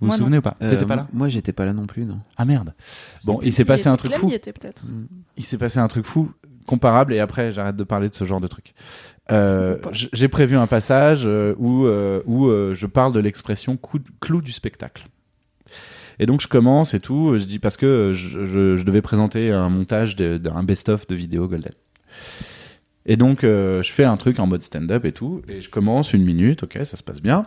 [0.00, 1.86] Vous Moi, vous souvenez ou pas Euh, T'étais pas là Moi j'étais pas là non
[1.86, 2.18] plus non.
[2.36, 2.74] Ah merde.
[3.24, 4.28] Bon, il s'est passé un truc fou.
[4.30, 4.82] y était peut-être.
[5.36, 6.30] Il s'est passé un truc fou
[6.66, 8.74] comparable et après j'arrête de parler de ce genre de truc.
[9.32, 13.78] Euh, J'ai prévu un passage euh, où, euh, où euh, je parle de l'expression
[14.20, 15.06] clou du spectacle.
[16.18, 19.50] Et donc je commence et tout, je dis parce que je, je- je devais présenter
[19.52, 21.72] un montage d'un best-of de vidéo Golden.
[23.04, 26.12] Et donc euh, je fais un truc en mode stand-up et tout, et je commence
[26.12, 27.46] une minute, ok, ça se passe bien.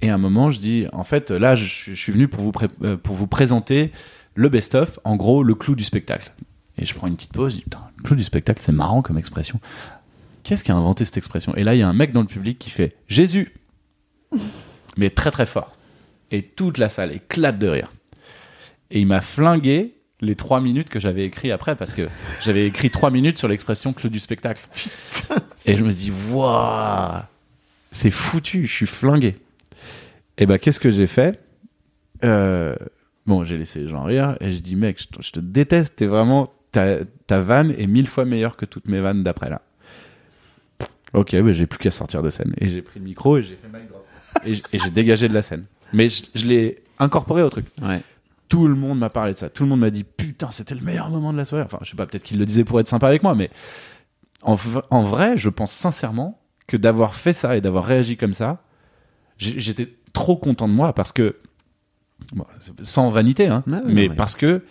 [0.00, 2.42] Et à un moment je dis, en fait là je, suis- je suis venu pour
[2.42, 3.90] vous, euh, pour vous présenter
[4.34, 6.32] le best-of, en gros le clou du spectacle.
[6.76, 9.02] Et je prends une petite pause, je dis, putain, le clou du spectacle, c'est marrant
[9.02, 9.58] comme expression.
[10.44, 11.52] Qu'est-ce qui a inventé cette expression?
[11.56, 13.52] Et là, il y a un mec dans le public qui fait Jésus
[14.96, 15.76] Mais très très fort.
[16.30, 17.92] Et toute la salle éclate de rire.
[18.90, 22.08] Et il m'a flingué les trois minutes que j'avais écrit après, parce que
[22.42, 24.66] j'avais écrit trois minutes sur l'expression clou du spectacle.
[25.66, 27.22] Et je me dis, waouh
[27.90, 29.36] C'est foutu, je suis flingué.
[30.38, 31.40] Et bah, qu'est-ce que j'ai fait?
[32.24, 32.74] Euh,
[33.26, 35.96] Bon, j'ai laissé les gens rire, et je dis, mec, je te, je te déteste,
[35.96, 36.50] t'es vraiment.
[36.72, 39.60] Ta, ta vanne est mille fois meilleure que toutes mes vannes d'après là.
[41.12, 42.54] Ok, bah, j'ai plus qu'à sortir de scène.
[42.58, 44.06] Et j'ai pris le micro et j'ai fait drop.
[44.72, 45.64] Et j'ai dégagé de la scène.
[45.92, 47.66] Mais je, je l'ai incorporé au truc.
[47.82, 48.02] Ouais.
[48.48, 49.50] Tout le monde m'a parlé de ça.
[49.50, 51.64] Tout le monde m'a dit putain, c'était le meilleur moment de la soirée.
[51.64, 53.50] Enfin, je sais pas, peut-être qu'il le disait pour être sympa avec moi, mais
[54.42, 54.56] en,
[54.90, 58.62] en vrai, je pense sincèrement que d'avoir fait ça et d'avoir réagi comme ça,
[59.38, 61.36] j'étais trop content de moi parce que,
[62.32, 62.44] bon,
[62.82, 64.64] sans vanité, hein, ouais, mais non, parce que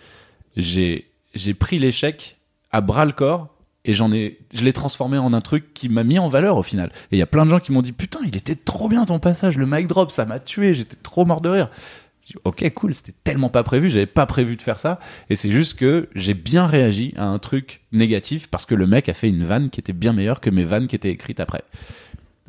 [0.56, 2.38] j'ai j'ai pris l'échec
[2.70, 3.54] à bras le corps
[3.84, 6.62] et j'en ai je l'ai transformé en un truc qui m'a mis en valeur au
[6.62, 6.90] final.
[7.10, 9.04] Et il y a plein de gens qui m'ont dit putain il était trop bien
[9.06, 11.70] ton passage le mic drop ça m'a tué j'étais trop mort de rire.
[12.24, 15.00] J'ai dit, ok cool c'était tellement pas prévu j'avais pas prévu de faire ça.
[15.30, 19.08] Et c'est juste que j'ai bien réagi à un truc négatif parce que le mec
[19.08, 21.62] a fait une vanne qui était bien meilleure que mes vannes qui étaient écrites après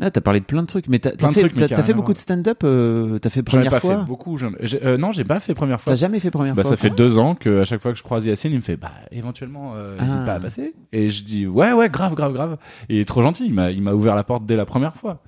[0.02, 2.62] Ah, t'as parlé de plein de trucs, mais t'as fait, trucs, mais beaucoup de stand-up.
[2.64, 4.00] euh, t'as fait j'en ai première pas fois.
[4.00, 6.62] fait beaucoup j'ai- euh, non j'ai pas fait première fois T'as jamais fait première Bah,
[6.64, 6.72] fois.
[6.72, 8.78] ça fait deux ans que à chaque fois que je croise Yacine, il me fait
[8.78, 10.04] bah éventuellement euh, Ah.
[10.06, 10.74] n'hésite pas à passer.
[10.94, 12.58] Et je dis ouais ouais grave grave grave.
[12.88, 14.96] Et il est trop gentil, il m'a il m'a ouvert la porte dès la première
[14.96, 15.22] fois.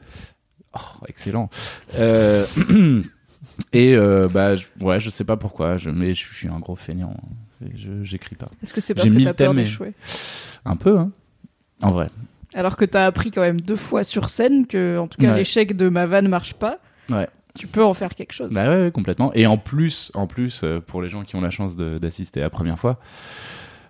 [0.74, 1.50] Oh excellent.
[2.00, 2.46] Euh,
[3.74, 6.76] et euh, bah je, ouais je sais pas pourquoi, je, mais je, suis un gros
[6.78, 7.16] feignant.
[8.04, 8.48] J'écris pas.
[8.64, 9.94] Est-ce que c'est J'ai parce que mis t'as peur d'échouer
[10.66, 11.12] Un peu hein.
[11.82, 12.10] En vrai.
[12.54, 15.38] Alors que t'as appris quand même deux fois sur scène que, en tout cas, Ouais.
[15.38, 16.80] l'échec de ma vanne marche pas.
[17.10, 17.28] Ouais.
[17.58, 18.54] Tu peux en faire quelque chose.
[18.54, 19.34] Bah ouais, ouais, complètement.
[19.34, 22.44] Et en plus, en plus, euh, pour les gens qui ont la chance d'assister à
[22.44, 22.98] la première fois,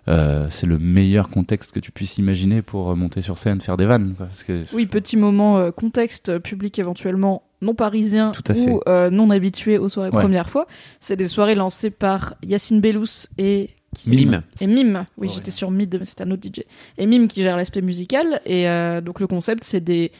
[0.08, 3.76] euh, c'est le meilleur contexte que tu puisses imaginer pour euh, monter sur scène, faire
[3.76, 4.14] des vannes.
[4.16, 4.26] quoi.
[4.26, 8.68] Parce que Oui, petit moment euh, contexte public éventuellement non parisien Tout à fait.
[8.68, 10.18] ou euh, non habitué aux soirées Ouais.
[10.20, 10.66] première fois.
[10.98, 14.42] C'est des soirées lancées par Yacine Bellous et qui Mime.
[14.60, 15.04] Et Mime.
[15.18, 16.62] Oui, j'étais sur Mid, mais c'est un autre DJ.
[16.98, 18.40] Et Mime qui gère l'aspect musical.
[18.46, 20.12] Et euh, donc le concept, c'est des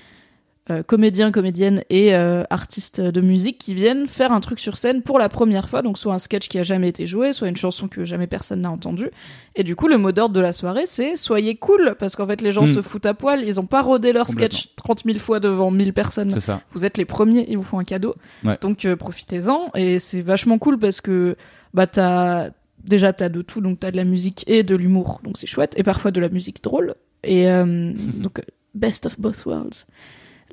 [0.71, 5.03] euh, comédiens, comédiennes et euh, artistes de musique qui viennent faire un truc sur scène
[5.03, 5.83] pour la première fois.
[5.83, 8.61] Donc soit un sketch qui a jamais été joué, soit une chanson que jamais personne
[8.61, 9.11] n'a entendue.
[9.57, 12.43] Et du coup, le mot d'ordre de la soirée, c'est soyez cool, parce qu'en fait,
[12.43, 12.75] les gens Mm.
[12.75, 13.43] se foutent à poil.
[13.45, 16.31] Ils ont pas rodé leur sketch 30 000 fois devant 1000 personnes.
[16.31, 16.61] c'est ça.
[16.73, 18.15] Vous êtes les premiers, ils vous font un cadeau.
[18.45, 18.57] Ouais.
[18.61, 19.71] Donc profitez-en.
[19.75, 21.37] Et c'est vachement cool parce que
[21.75, 22.51] bah t'as
[22.85, 25.75] déjà t'as de tout, donc t'as de la musique et de l'humour, donc c'est chouette.
[25.77, 26.95] Et parfois de la musique drôle.
[27.25, 28.43] Et euh, donc
[28.75, 29.87] best of both worlds.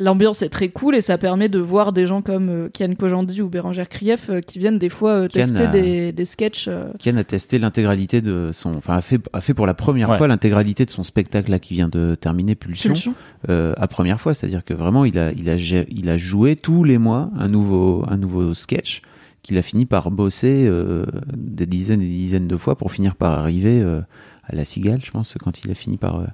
[0.02, 3.42] L'ambiance est très cool et ça permet de voir des gens comme euh, Kian Kojandi
[3.42, 6.70] ou Bérangère Krief euh, qui viennent des fois euh, tester a- des, des sketchs.
[6.70, 10.10] euh, Kian a testé l'intégralité de son, enfin a fait, a fait pour la première
[10.10, 10.18] Ouais.
[10.18, 13.14] fois l'intégralité de son spectacle là qui vient de terminer Pulsion, Pulsion.
[13.50, 15.56] euh, à première fois, c'est-à-dire que vraiment il a, il a,
[15.90, 19.02] il a joué tous les mois un nouveau, un nouveau sketch
[19.42, 23.16] qu'il a fini par bosser euh, des dizaines et des dizaines de fois pour finir
[23.16, 24.02] par arriver euh,
[24.44, 26.28] à la cigale, je pense, quand il a fini par euh,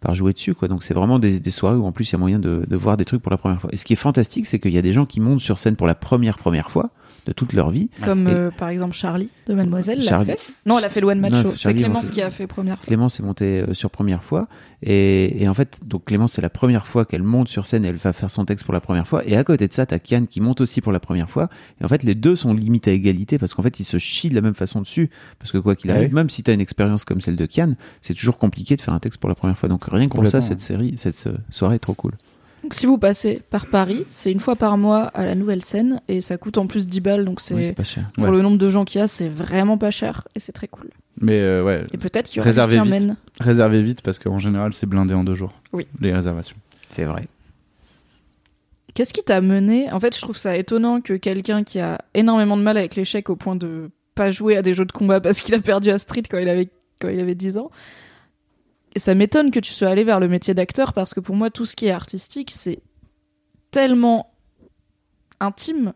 [0.00, 0.68] par jouer dessus quoi.
[0.68, 2.76] Donc c'est vraiment des, des soirées où en plus il y a moyen de, de
[2.76, 3.70] voir des trucs pour la première fois.
[3.72, 5.76] Et ce qui est fantastique, c'est qu'il y a des gens qui montent sur scène
[5.76, 6.90] pour la première première fois
[7.26, 7.88] de toute leur vie.
[8.04, 10.40] Comme Et- euh, par exemple Charlie de Mademoiselle l'a Charlie- fait.
[10.66, 11.52] Non, elle a fait le One Man Show.
[11.56, 12.86] C'est Clémence qui a fait première fois.
[12.86, 14.48] Clémence est montée euh, sur première fois.
[14.82, 17.88] Et, et en fait donc Clémence c'est la première fois qu'elle monte sur scène et
[17.88, 19.22] elle va faire son texte pour la première fois.
[19.26, 21.50] Et à côté de ça t'as Kian qui monte aussi pour la première fois.
[21.80, 24.30] Et en fait les deux sont limite à égalité parce qu'en fait ils se chient
[24.30, 25.10] de la même façon dessus.
[25.38, 27.74] Parce que quoi qu'il Ah arrive même si t'as une expérience comme celle de Kian
[28.00, 29.68] c'est toujours compliqué de faire un texte pour la première fois.
[29.68, 32.12] Donc rien que pour ça cette série cette euh, soirée est trop cool
[32.62, 36.00] Donc si vous passez par Paris, c'est une fois par mois à la nouvelle scène
[36.08, 38.30] et ça coûte en plus 10 balles donc c'est Oui, c'est pas cher pour Ouais.
[38.30, 40.90] le nombre de gens qu'il y a, c'est vraiment pas cher et c'est très cool.
[41.20, 43.12] Mais euh, ouais, Et peut-être qu'il y aura Réservez vite.
[43.40, 45.52] Réservez vite parce qu'en général c'est blindé en deux jours.
[45.72, 45.86] Oui.
[46.00, 46.56] Les réservations.
[46.90, 47.26] c'est vrai
[48.94, 49.90] Qu'est-ce qui t'a mené?
[49.92, 53.30] En fait, je trouve ça étonnant que quelqu'un qui a énormément de mal avec l'échec
[53.30, 55.98] au point de pas jouer à des jeux de combat parce qu'il a perdu à
[55.98, 56.68] Street quand il avait
[57.00, 57.70] quand il avait 10 ans
[58.96, 61.64] ça m'étonne que tu sois allé vers le métier d'acteur parce que pour moi, tout
[61.64, 62.80] ce qui est artistique, c'est
[63.70, 64.32] tellement
[65.40, 65.92] intime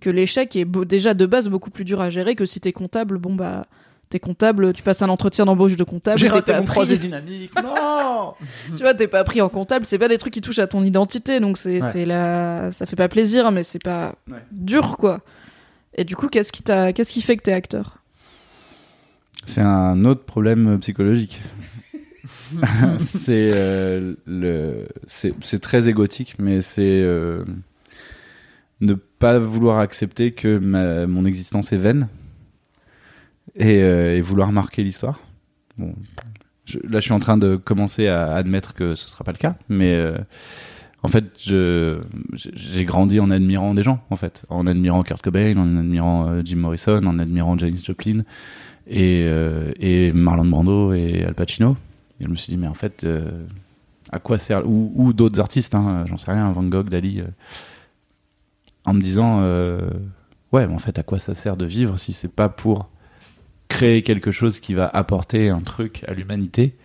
[0.00, 2.72] que l'échec est beau- déjà de base beaucoup plus dur à gérer que si t'es
[2.72, 3.18] comptable.
[3.18, 3.66] Bon, bah,
[4.08, 6.18] t'es comptable, tu passes un entretien d'embauche de comptable.
[6.18, 6.98] t'es pas pris.
[6.98, 7.52] dynamique.
[7.62, 8.32] Non.
[8.76, 10.82] tu vois, t'es pas pris en comptable, c'est pas des trucs qui touchent à ton
[10.82, 12.04] identité, donc c'est Ouais.
[12.06, 12.72] la...
[12.72, 14.42] ça fait pas plaisir, mais c'est pas Ouais.
[14.50, 15.20] dur, quoi.
[15.94, 16.92] Et du coup, qu'est-ce qui, t'a...
[16.94, 17.98] qu'est-ce qui fait que t'es acteur?
[19.44, 21.40] C'est un autre problème psychologique.
[22.98, 27.44] c'est euh, le, c'est très égotique, mais c'est euh,
[28.80, 32.08] ne pas vouloir accepter que ma- mon existence est vaine
[33.56, 35.20] et, euh, vouloir marquer l'histoire.
[35.78, 35.94] Bon,
[36.84, 39.56] là, je suis en train de commencer à admettre que ce sera pas le cas,
[39.68, 39.98] mais
[41.02, 45.76] en fait, j'ai grandi en admirant des gens, en fait, en admirant Kurt Cobain, en
[45.78, 48.24] admirant Jim Morrison, en admirant Janis Joplin
[48.86, 49.26] et,
[49.80, 51.76] et Marlon Brando et Al Pacino.
[52.20, 53.46] Et je me suis dit, mais en fait, euh,
[54.10, 54.62] à quoi sert.
[54.66, 57.20] Ou, d'autres artistes, hein, j'en sais rien, Van Gogh, Dali.
[57.20, 57.26] euh,
[58.84, 59.90] en me disant, euh,
[60.52, 62.88] ouais, mais en fait, à quoi ça sert de vivre si c'est pas pour
[63.68, 66.76] créer quelque chose qui va apporter un truc à l'humanité?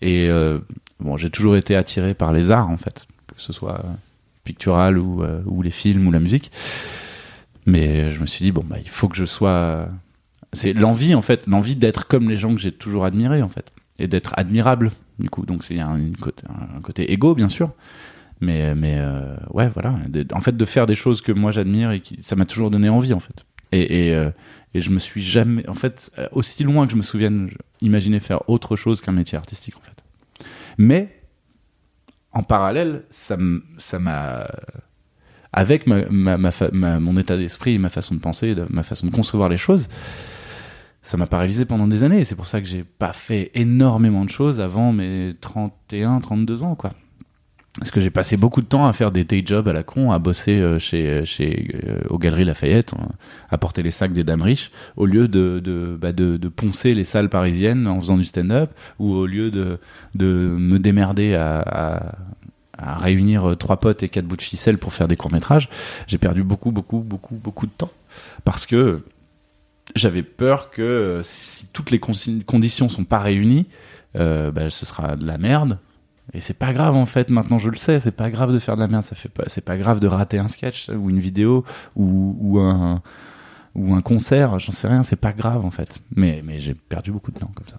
[0.00, 0.30] Et
[1.00, 3.82] bon, j'ai toujours été attiré par les arts, en fait, que ce soit
[4.44, 6.52] pictural ou, ou les films ou la musique.
[7.66, 9.88] Mais je me suis dit, bon, bah, il faut que je sois
[10.52, 13.70] c'est l'envie en fait l'envie d'être comme les gens que j'ai toujours admirés en fait
[13.98, 14.92] et d'être admirable.
[15.18, 17.72] Du coup donc c'est un, un côté égo bien sûr.
[18.40, 19.94] Mais mais euh, ouais voilà.
[20.32, 22.88] En fait de faire des choses que moi j'admire et qui ça m'a toujours donné
[22.88, 23.44] envie en fait.
[23.72, 24.30] Et et, euh,
[24.74, 28.48] je me suis jamais en fait euh, aussi loin que je me souvienne imaginer faire
[28.48, 30.04] autre chose qu'un métier artistique en fait.
[30.76, 31.20] Mais
[32.32, 33.36] en parallèle ça
[33.78, 34.46] ça m'a
[35.52, 39.88] avec mon état d'esprit ma façon de penser, ma façon de concevoir les choses,
[41.02, 42.24] ça m'a paralysé pendant des années.
[42.24, 46.74] C'est pour ça que j'ai pas fait énormément de choses avant mes 31, 32 ans,
[46.74, 46.92] quoi.
[47.78, 50.10] Parce que j'ai passé beaucoup de temps à faire des day jobs à la con,
[50.10, 52.92] à bosser euh, chez, chez, euh, aux Galeries Lafayette,
[53.50, 57.28] à porter les sacs des dames riches, au lieu bah, de, de poncer les salles
[57.28, 59.78] parisiennes en faisant du stand-up, ou au lieu de,
[60.16, 62.14] de me démerder à,
[62.76, 65.68] à, réunir euh, trois potes et quatre bouts de ficelle pour faire des courts-métrages,
[66.08, 67.90] j'ai perdu beaucoup, beaucoup, beaucoup, beaucoup de temps.
[68.44, 69.02] Parce que
[69.96, 73.66] j'avais peur que euh, si toutes les conditions sont pas réunies,
[74.16, 75.78] euh, bah, ce sera de la merde.
[76.34, 78.74] Et c'est pas grave en fait, maintenant je le sais, c'est pas grave de faire
[78.76, 81.20] de la merde, ça fait pas, c'est pas grave de rater un sketch ou une
[81.20, 81.64] vidéo
[81.96, 83.00] ou, ou un
[83.74, 86.00] ou un concert, j'en sais rien, c'est pas grave en fait.
[86.14, 87.78] Mais mais j'ai perdu beaucoup de temps comme ça.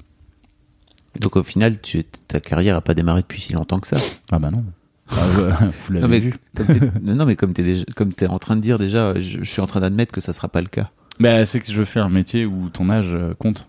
[1.19, 3.97] Donc au final, tu, ta carrière a pas démarré depuis si longtemps que ça.
[4.31, 4.63] Ah bah non.
[5.11, 5.15] Ah,
[5.87, 6.33] vous l'avez Non mais, vu.
[6.55, 7.53] comme t'es- non, mais comme
[7.95, 10.33] comme t'es en train de dire déjà, je, je suis en train d'admettre que ça
[10.33, 10.89] sera pas le cas.
[11.19, 13.67] Bah, c'est que je fais un métier où ton âge euh, compte.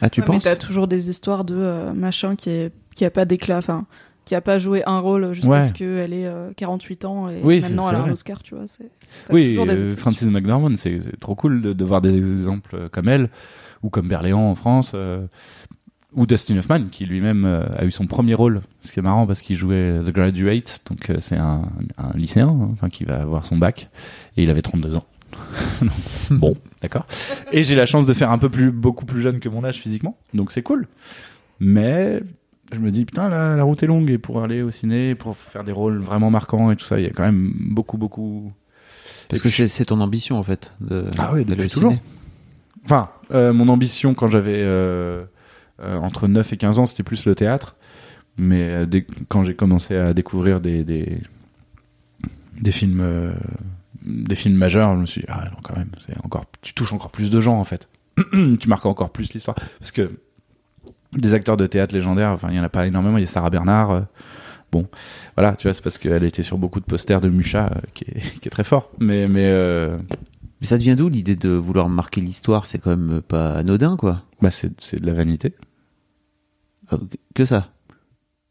[0.00, 3.04] Ah, tu Ouais, mais penses t'as toujours des histoires de euh, machin qui, est, qui
[3.04, 3.84] a pas d'éclat, enfin,
[4.24, 5.62] qui a pas joué un rôle jusqu'à Ouais.
[5.62, 8.12] ce qu'elle ait euh, 48 ans et Oui, c'est- maintenant elle a un vrai.
[8.12, 8.64] Oscar, tu vois.
[9.30, 9.90] Oui, des euh.
[9.90, 13.28] Francis McDormand, c'est c'est trop cool de, de voir des exemples comme elle,
[13.82, 15.26] ou comme Berléand en France, euh,
[16.14, 18.62] ou Dustin Hoffman, qui lui-même euh, a eu son premier rôle.
[18.82, 21.62] Ce qui est marrant parce qu'il jouait The Graduate, donc euh, c'est un,
[21.98, 23.90] un lycéen, hein, qui va avoir son bac,
[24.36, 25.04] et il avait 32 ans.
[26.30, 27.06] bon, d'accord.
[27.52, 29.76] Et j'ai la chance de faire un peu plus, beaucoup plus jeune que mon âge
[29.78, 30.86] physiquement, donc c'est cool.
[31.60, 32.22] Mais
[32.72, 35.36] je me dis putain la, la route est longue et pour aller au ciné, pour
[35.36, 38.52] faire des rôles vraiment marquants et tout ça, il y a quand même beaucoup beaucoup
[39.28, 40.74] Parce Et que c'est, ton ambition en fait.
[40.80, 41.90] De, Ah oui, d'aller au toujours.
[41.92, 42.02] ciné.
[42.84, 45.22] Enfin, euh, mon ambition quand j'avais euh,
[45.80, 47.76] euh, entre 9 et 15 ans, c'était plus le théâtre.
[48.38, 51.18] Mais dès- quand j'ai commencé à découvrir des, des,
[52.60, 53.34] des films
[54.04, 56.92] des films majeurs, je me suis dit, ah non, quand même, c'est encore, tu touches
[56.92, 57.88] encore plus de gens en fait.
[58.32, 59.56] tu marques encore plus l'histoire.
[59.78, 60.12] Parce que
[61.12, 63.18] des acteurs de théâtre légendaires, enfin, il y en a pas énormément.
[63.18, 63.90] Il y a Sarah Bernard.
[63.90, 64.00] euh,
[64.70, 64.88] bon,
[65.36, 68.04] voilà, tu vois, c'est parce qu'elle était sur beaucoup de posters de Mucha, euh, qui,
[68.04, 68.90] est, qui est très fort.
[68.98, 69.98] Mais, mais euh,
[70.60, 72.66] Mais ça devient d'où l'idée de vouloir marquer l'histoire?
[72.66, 74.22] C'est quand même pas anodin quoi.
[74.40, 75.54] bah, c'est c'est de la vanité.
[77.34, 77.68] Que ça.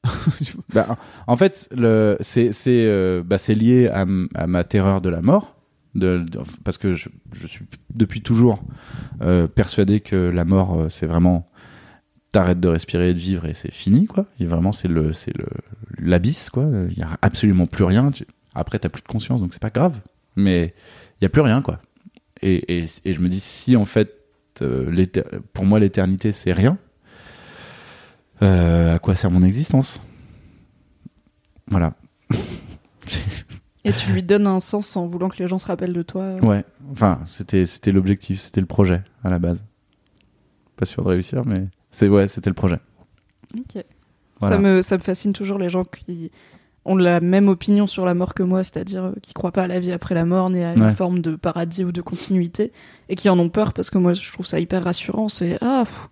[0.73, 0.97] Bah,
[1.27, 5.55] en fait, euh, bah, c'est lié à, ma terreur de la mort.
[6.63, 7.09] Parce que je,
[7.47, 8.63] suis depuis toujours
[9.21, 11.47] euh, persuadé que la mort, euh, c'est vraiment.
[12.31, 14.25] T'arrêtes de respirer et de vivre et c'est fini, quoi.
[14.39, 14.87] Vraiment, c'est,
[15.97, 16.65] l'abysse, quoi.
[16.89, 18.09] Il y a absolument plus rien.
[18.55, 19.99] Après, t'as plus de conscience, donc c'est pas grave.
[20.37, 20.73] Mais
[21.19, 21.81] il y a plus rien, quoi.
[22.41, 24.15] Et, je me dis, si en fait,
[25.51, 26.77] pour moi, l'éternité, c'est rien,
[28.41, 29.99] à quoi sert mon existence?
[31.69, 31.93] Voilà.
[33.83, 36.35] Et tu lui donnes un sens en voulant que les gens se rappellent de toi.
[36.43, 36.63] Ouais.
[36.91, 39.63] Enfin, c'était c'était l'objectif, c'était le projet à la base.
[40.75, 42.79] Pas sûr de réussir, mais c'est ouais, c'était le projet.
[43.57, 43.83] Ok.
[44.39, 44.55] Voilà.
[44.55, 46.31] Ça, me, ça me fascine toujours les gens qui
[46.85, 49.67] ont la même opinion sur la mort que moi, c'est-à-dire euh, qui croient pas à
[49.67, 50.93] la vie après la mort, ni à une Ouais.
[50.95, 52.71] forme de paradis ou de continuité,
[53.09, 55.27] et qui en ont peur parce que moi je trouve ça hyper rassurant.
[55.29, 56.09] C'est ah, pff,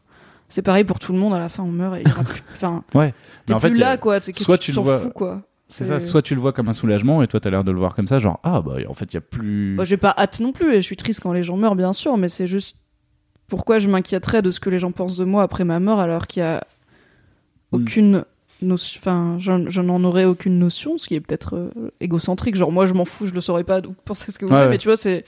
[0.49, 2.23] c'est pareil pour tout le monde, à la fin on meurt et il y aura
[2.23, 2.43] plus.
[2.55, 3.11] Enfin, Ouais.
[3.45, 4.19] t'es Mais en plus fait, là quoi.
[4.19, 5.43] t'es- soit tu le vois- fous, quoi.
[5.71, 7.77] C'est ça, soit tu le vois comme un soulagement et toi t'as l'air de le
[7.77, 9.75] voir comme ça, genre ah bah en fait il y a plus.
[9.75, 11.93] Moi, j'ai pas hâte non plus et je suis triste quand les gens meurent, bien
[11.93, 12.75] sûr, mais c'est juste
[13.47, 16.25] pourquoi je m'inquiéterais de ce que les gens pensent de moi après ma mort alors
[16.25, 16.63] qu'il y a
[17.71, 18.23] aucune
[18.61, 21.69] notion, enfin, j'en j'en en aurais aucune notion, ce qui est peut-être euh,
[21.99, 22.55] égocentrique.
[22.55, 24.57] Genre, moi, je m'en fous, je le saurais pas, donc pensez ce que vous Ouais,
[24.57, 24.71] voulez, ouais.
[24.73, 25.23] mais tu vois, c'est.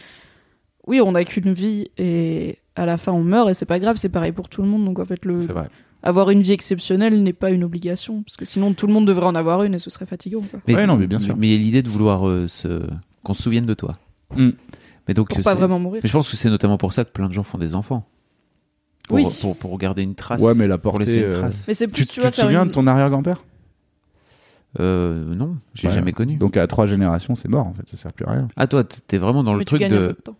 [0.87, 3.97] Oui, on n'a qu'une vie et à la fin on meurt et c'est pas grave,
[3.97, 4.85] c'est pareil pour tout le monde.
[4.85, 5.67] Donc en fait, le vrai.
[6.03, 9.25] avoir une vie exceptionnelle n'est pas une obligation parce que sinon tout le monde devrait
[9.27, 10.41] en avoir une et ce serait fatigant.
[10.41, 10.59] Quoi.
[10.73, 11.35] Ouais, non, mais bien sûr.
[11.37, 12.81] Mais il y a l'idée de vouloir euh, se...
[13.23, 13.97] qu'on se souvienne de toi.
[14.35, 14.49] Mm.
[15.07, 16.01] Mais donc, Pour pas c'est- vraiment mourir.
[16.03, 18.07] Mais je pense que c'est notamment pour ça que plein de gens font des enfants.
[19.07, 19.25] Pour, Oui.
[19.41, 20.41] pour, pour garder une trace.
[20.41, 21.65] Ouais, mais la pour laisser une euh, trace.
[21.67, 23.43] Mais c'est plus, Tu, tu, tu vois, te souviens une- de ton arrière-grand-père?
[24.79, 25.93] Euh, non, j'ai Ouais.
[25.93, 26.37] jamais connu.
[26.37, 28.47] Donc à trois générations, c'est mort en fait, ça sert plus à rien.
[28.55, 30.13] Ah, toi, t'es vraiment dans le tu truc gagnes un peu de.
[30.13, 30.37] temps.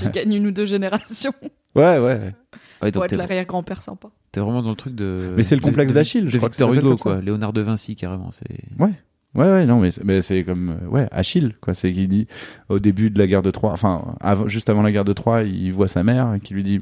[0.00, 1.32] tu gagnes une ou deux générations
[1.74, 2.34] Ouais, ouais.
[2.82, 4.08] Ouais, pour donc être t'es l'arrière-grand-père sympa.
[4.32, 5.34] t'es vraiment dans le truc de.
[5.36, 7.20] Mais c'est le complexe d'Achille, je de crois que Victor s'appelle Hugo, quoi.
[7.20, 8.30] Léonard de Vinci, carrément.
[8.30, 8.58] C'est.
[8.78, 8.92] Ouais,
[9.34, 11.74] ouais, non, mais c'est- mais c'est comme euh, ouais Achille, quoi.
[11.74, 12.26] C'est qu'il dit
[12.68, 14.02] au début de la guerre de Troie, enfin
[14.46, 16.80] juste avant la guerre de Troie, il voit sa mère qui lui dit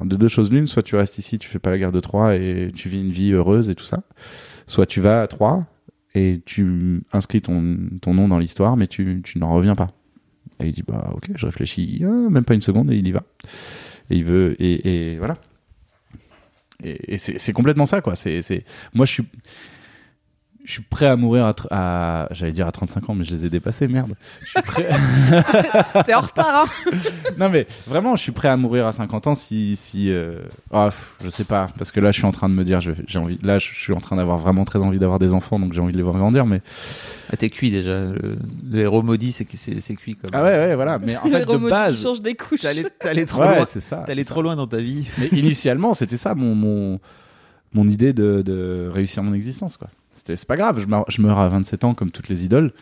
[0.00, 2.36] de deux choses l'une, soit tu restes ici, tu fais pas la guerre de Troie
[2.36, 4.02] et tu vis une vie heureuse et tout ça,
[4.66, 5.66] soit tu vas à Troie
[6.14, 9.92] et tu inscris ton, ton nom dans l'histoire, mais tu, tu n'en reviens pas.
[10.60, 13.12] Et il dit bah ok, je réfléchis, Ah, même pas une seconde et il y
[13.12, 13.24] va.
[14.10, 15.38] Et il veut et, et voilà.
[16.82, 18.16] Et, et c'est complètement ça quoi.
[18.16, 19.24] C'est moi je suis
[20.64, 23.50] je suis prêt à mourir à, j'allais dire à 35 ans mais je les ai
[23.50, 24.14] dépassés merde.
[24.42, 24.88] Je suis prêt
[26.06, 26.90] T'es en retard, hein
[27.38, 30.38] Non mais vraiment je suis prêt à mourir à 50 ans si si euh...
[30.72, 32.80] ah, pff, je sais pas parce que là je suis en train de me dire
[32.80, 35.72] j'ai envie là je suis en train d'avoir vraiment très envie d'avoir des enfants donc
[35.74, 36.62] j'ai envie de les voir grandir mais
[37.30, 38.00] Ah, t'es cuit déjà.
[38.04, 38.36] Le,
[38.70, 40.14] le héros maudit, c'est que c'est c'est cuit.
[40.16, 40.30] Comme...
[40.32, 42.60] ah ouais ouais voilà mais en Le fait de base change des couches.
[42.60, 43.64] T'es allé, t'es allé trop ouais loin.
[43.66, 45.08] c'est ça T'es allé c'est trop loin dans ta vie.
[45.18, 47.00] mais initialement c'était ça mon mon
[47.74, 49.88] mon idée de, de réussir mon existence quoi
[50.24, 52.72] c'était c'est pas grave je meurs, je meurs à 27 ans comme toutes les idoles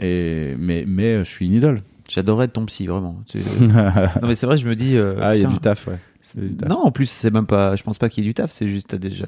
[0.00, 3.22] et mais mais euh, je suis une idole J'adorais être ton psy, vraiment.
[3.60, 4.96] Non, mais c'est vrai, je me dis.
[4.96, 6.68] euh, ah il y a du taf ouais C'est du taf.
[6.68, 7.76] Non, en plus, c'est même pas.
[7.76, 8.50] Je pense pas qu'il y ait du taf.
[8.50, 9.26] C'est juste, t'as déjà.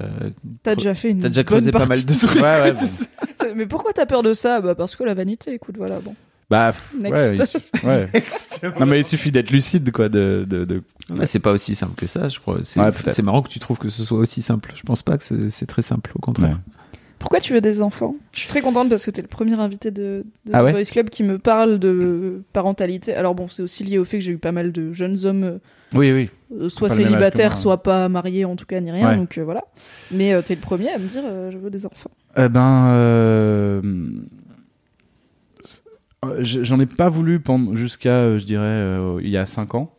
[0.63, 2.35] T'as déjà fait une T'as déjà creusé pas mal de trucs.
[2.41, 2.77] ouais ouais bon.
[2.81, 4.59] C'est- Mais pourquoi t'as peur de ça?
[4.59, 6.13] Bah parce que la vanité, écoute, voilà, bon.
[6.49, 7.23] Bah, pff, Next.
[7.23, 8.09] ouais, il suffit- ouais.
[8.81, 11.95] non mais il suffit d'être lucide quoi de, de, de- Ouais, c'est pas aussi simple
[11.95, 12.57] que ça, je crois.
[12.63, 12.91] C'est Ouais,
[13.23, 14.73] marrant que tu trouves que ce soit aussi simple.
[14.75, 16.49] Je pense pas que c'est c'est très simple, au contraire.
[16.67, 16.73] Ouais.
[17.23, 18.15] Pourquoi tu veux des enfants?
[18.33, 20.71] Je suis très contente parce que t'es le premier invité de, de Ah The ouais?
[20.73, 23.15] Boys Club qui me parle de parentalité.
[23.15, 25.43] Alors bon, c'est aussi lié au fait que j'ai eu pas mal de jeunes hommes,
[25.45, 25.57] euh,
[25.93, 26.29] Oui oui.
[26.59, 27.57] euh, soit célibataires, moi.
[27.59, 29.15] soit pas mariés en tout cas, ni rien, Ouais.
[29.15, 29.63] donc euh, voilà.
[30.11, 32.11] Mais euh, t'es le premier à me dire je veux des enfants.
[32.35, 33.81] Eh ben
[36.39, 39.93] j'en ai pas voulu pendant jusqu'à je dirais il y a 5 ans.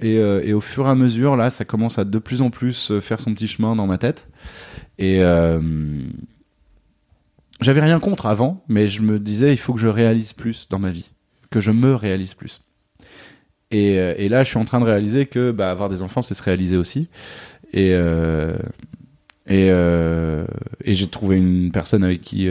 [0.00, 2.50] Et, euh, et au fur et à mesure, là, ça commence à de plus en
[2.50, 4.28] plus euh, faire son petit chemin dans ma tête.
[4.98, 5.60] Et euh,
[7.60, 10.78] j'avais rien contre avant, mais je me disais, il faut que je réalise plus dans
[10.78, 11.10] ma vie,
[11.50, 12.60] que je me réalise plus.
[13.70, 16.42] Et, là, je suis en train de réaliser que bah, avoir des enfants, c'est se
[16.42, 17.08] réaliser aussi.
[17.74, 17.90] Et,
[19.46, 19.68] et,
[20.86, 22.48] j'ai trouvé une personne avec qui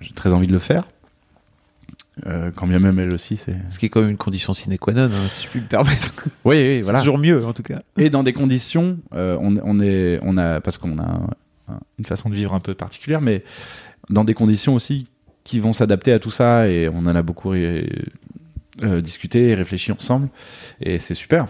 [0.00, 0.88] j'ai très envie de le faire.
[2.26, 3.56] Euh, quand bien même elle aussi, c'est.
[3.68, 5.66] Ce qui est quand même une condition sine qua non, hein, si je puis me
[5.66, 6.12] permettre.
[6.44, 6.98] Oui, oui, C'est voilà.
[7.00, 7.82] toujours mieux, en tout cas.
[7.96, 11.30] Et dans des conditions, euh, on, on est, on a, parce qu'on a un-
[11.74, 13.44] un- une façon de vivre un peu particulière, mais
[14.10, 15.06] dans des conditions aussi
[15.44, 17.82] qui vont s'adapter à tout ça, et on en a beaucoup euh,
[19.00, 20.28] discuté et réfléchi ensemble,
[20.80, 21.46] et c'est super.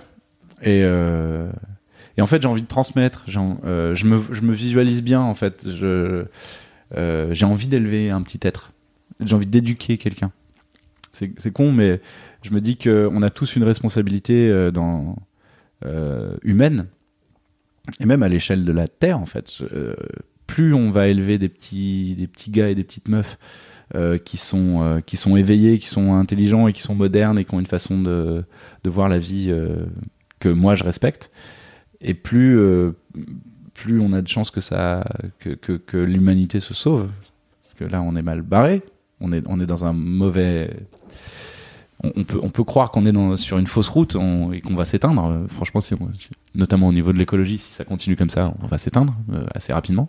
[0.63, 3.25] Et, et en fait, j'ai envie de transmettre.
[3.29, 5.67] je, me, je me visualise bien, en fait.
[5.71, 8.73] J'ai envie d'élever un petit être.
[9.21, 10.31] J'ai envie d'éduquer quelqu'un.
[11.39, 12.01] C'est, con, mais
[12.43, 14.71] je me dis qu'on a tous une responsabilité euh,
[15.85, 16.87] euh, humaine,
[18.01, 19.63] et même à l'échelle de la Terre, en fait.
[19.73, 19.95] Euh,
[20.47, 23.39] plus on va élever des petits, des petits gars et des petites meufs
[24.25, 27.61] qui, sont, qui sont éveillés, qui sont intelligents et qui sont modernes et qui ont
[27.61, 28.45] une façon de,
[28.85, 29.51] de voir la vie
[30.41, 31.31] que moi je respecte,
[32.01, 32.59] et plus,
[33.75, 35.05] plus on a de chances que, ça,
[35.39, 37.09] que, que, que l'humanité se sauve.
[37.65, 38.83] Parce que là, on est mal barré,
[39.21, 40.71] on est, on est dans un mauvais
[42.05, 44.75] on, peut, on peut croire qu'on est dans, sur une fausse route on- et qu'on
[44.75, 45.25] va s'éteindre.
[45.27, 48.67] Euh, franchement, si si- notamment au niveau de l'écologie, si ça continue comme ça, on
[48.69, 50.09] va s'éteindre euh, assez rapidement.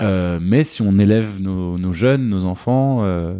[0.00, 3.34] Euh, mais si on élève nos, nos jeunes, nos enfants, euh,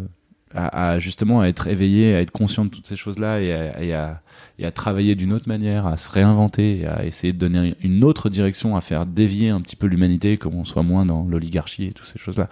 [0.53, 3.81] à, à justement à être éveillés, à être conscients de toutes ces choses-là et à,
[3.83, 4.21] et à-
[4.61, 8.03] et à travailler d'une autre manière, à se réinventer, et à essayer de donner une
[8.03, 11.85] autre direction, à faire dévier un petit peu l'humanité, comme on soit moins dans l'oligarchie
[11.85, 12.47] et toutes ces choses-là.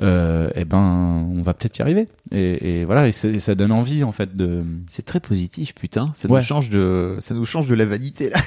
[0.00, 2.06] Euh, eh ben, on va peut-être y arriver.
[2.30, 4.62] Et, et voilà, et, ça donne envie en fait de.
[4.88, 6.10] C'est très positif, putain.
[6.14, 6.38] Ça Ouais.
[6.38, 8.38] nous change de, ça nous change de la vanité là.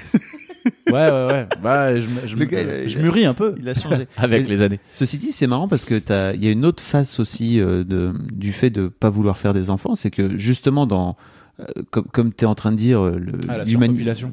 [0.92, 1.48] Ouais, ouais, ouais.
[1.64, 4.08] Bah, je, Le gars, a- mûris un peu Il a changé.
[4.18, 4.80] avec Mais- les années.
[4.94, 7.84] Ceci dit, c'est marrant parce que t'as, il y a une autre face aussi euh,
[7.84, 11.18] de, du fait de pas vouloir faire des enfants, c'est que justement dans,
[11.62, 13.58] euh, comme, comme t'es en train de dire, euh, Ah,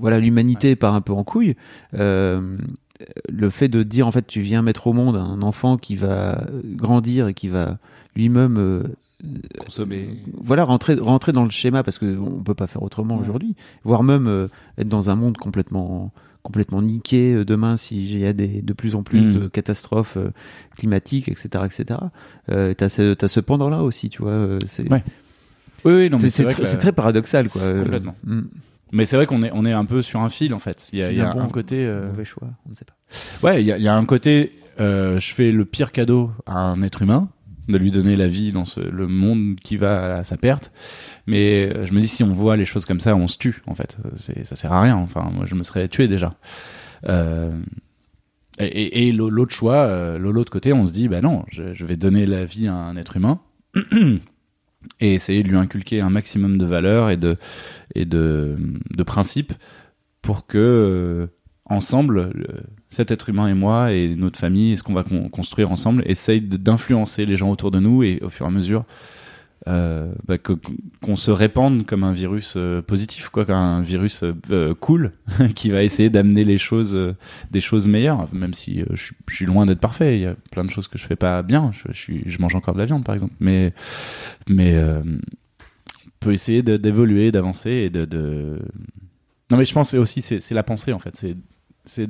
[0.01, 1.55] voilà, l'humanité part un peu en couille.
[1.95, 2.57] Euh,
[3.29, 6.45] le fait de dire en fait, tu viens mettre au monde un enfant qui va
[6.65, 7.79] grandir et qui va
[8.17, 8.83] lui-même euh,
[9.59, 10.09] Consommer.
[10.41, 13.23] voilà rentrer rentrer dans le schéma parce que on peut pas faire autrement Ouais.
[13.23, 14.47] aujourd'hui voire même euh,
[14.79, 16.13] être dans un monde complètement
[16.45, 19.33] complètement niqué demain s'il y a des de plus en plus Mm.
[19.41, 20.31] de catastrophes euh,
[20.77, 21.99] climatiques etc etc
[22.51, 25.03] euh, ce t'as ce pendant là aussi tu vois c'est Ouais.
[25.85, 28.15] Oui, oui, non, mais c'est que la- très paradoxal quoi euh, Complètement.
[28.25, 28.41] mm.
[28.93, 30.89] Mais c'est vrai qu'on est, on est un peu sur un fil en fait.
[30.93, 31.85] Il y a, y un bon- un côté.
[31.87, 32.97] euh, mauvais choix on ne sait pas
[33.47, 34.53] Ouais, il y a, il y a un côté.
[34.81, 37.29] euh, je fais le pire cadeau à un être humain,
[37.69, 40.73] de lui donner la vie dans ce, le monde qui va à sa perte.
[41.27, 43.61] Mais euh, je me dis, si on voit les choses comme ça, on se tue
[43.67, 43.99] en fait.
[44.17, 44.97] Ça sert à rien.
[44.97, 46.35] Enfin, moi, je me serais tué déjà.
[47.09, 47.59] Euh,
[48.59, 51.75] et, et- et l'au- l'autre choix, euh, l'autre côté, on se dit, bah non, je,
[51.75, 53.41] je vais donner la vie à un être humain.
[55.01, 57.37] et essayer de lui inculquer un maximum de valeurs et de
[57.95, 58.05] et
[59.03, 59.53] principes
[60.23, 61.27] pour que euh,
[61.67, 62.47] ensemble le-
[62.89, 66.03] cet être humain et moi et notre famille et ce qu'on va con- construire ensemble
[66.07, 68.85] essaye d'influencer les gens autour de nous et au fur et à mesure
[69.67, 74.73] euh, bah, qu'on se répande comme un virus euh, positif quoi comme un virus euh,
[74.75, 75.13] cool
[75.57, 76.97] qui va essayer d'amener les choses
[77.51, 80.17] des choses meilleures même si je, suis, loin d'être parfait.
[80.17, 81.73] Il y a plein de choses que je fais pas bien.
[81.91, 83.35] Je, mange encore de la viande par exemple.
[83.41, 83.73] Mais
[84.49, 85.19] on
[86.21, 88.61] peut essayer d'évoluer d'avancer et de,
[89.51, 91.25] non mais je pense que aussi c'est la pensée en fait.
[91.85, 92.09] C'est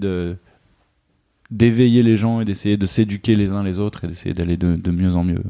[1.50, 4.90] d'éveiller les gens et d'essayer de s'éduquer les uns les autres et d'essayer d'aller de
[4.90, 5.42] mieux en mieux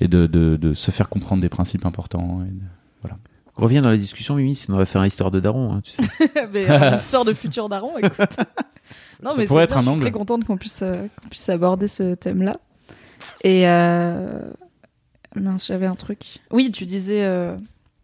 [0.00, 3.10] et de, de, de se faire comprendre des principes importants et de-
[3.56, 5.90] reviens dans la discussion Mimi sinon on va faire une histoire de daron hein, tu
[5.90, 6.02] sais
[6.52, 8.16] mais euh, l'histoire de futur daron, écoute.
[9.22, 10.00] non, Ça mais pourrait être bien, un je suis angle.
[10.02, 12.56] très contente qu'on puisse, euh, qu'on puisse aborder ce thème-là.
[13.44, 14.40] Et euh...
[15.36, 16.38] mince, j'avais un truc.
[16.50, 17.56] Oui, tu disais euh,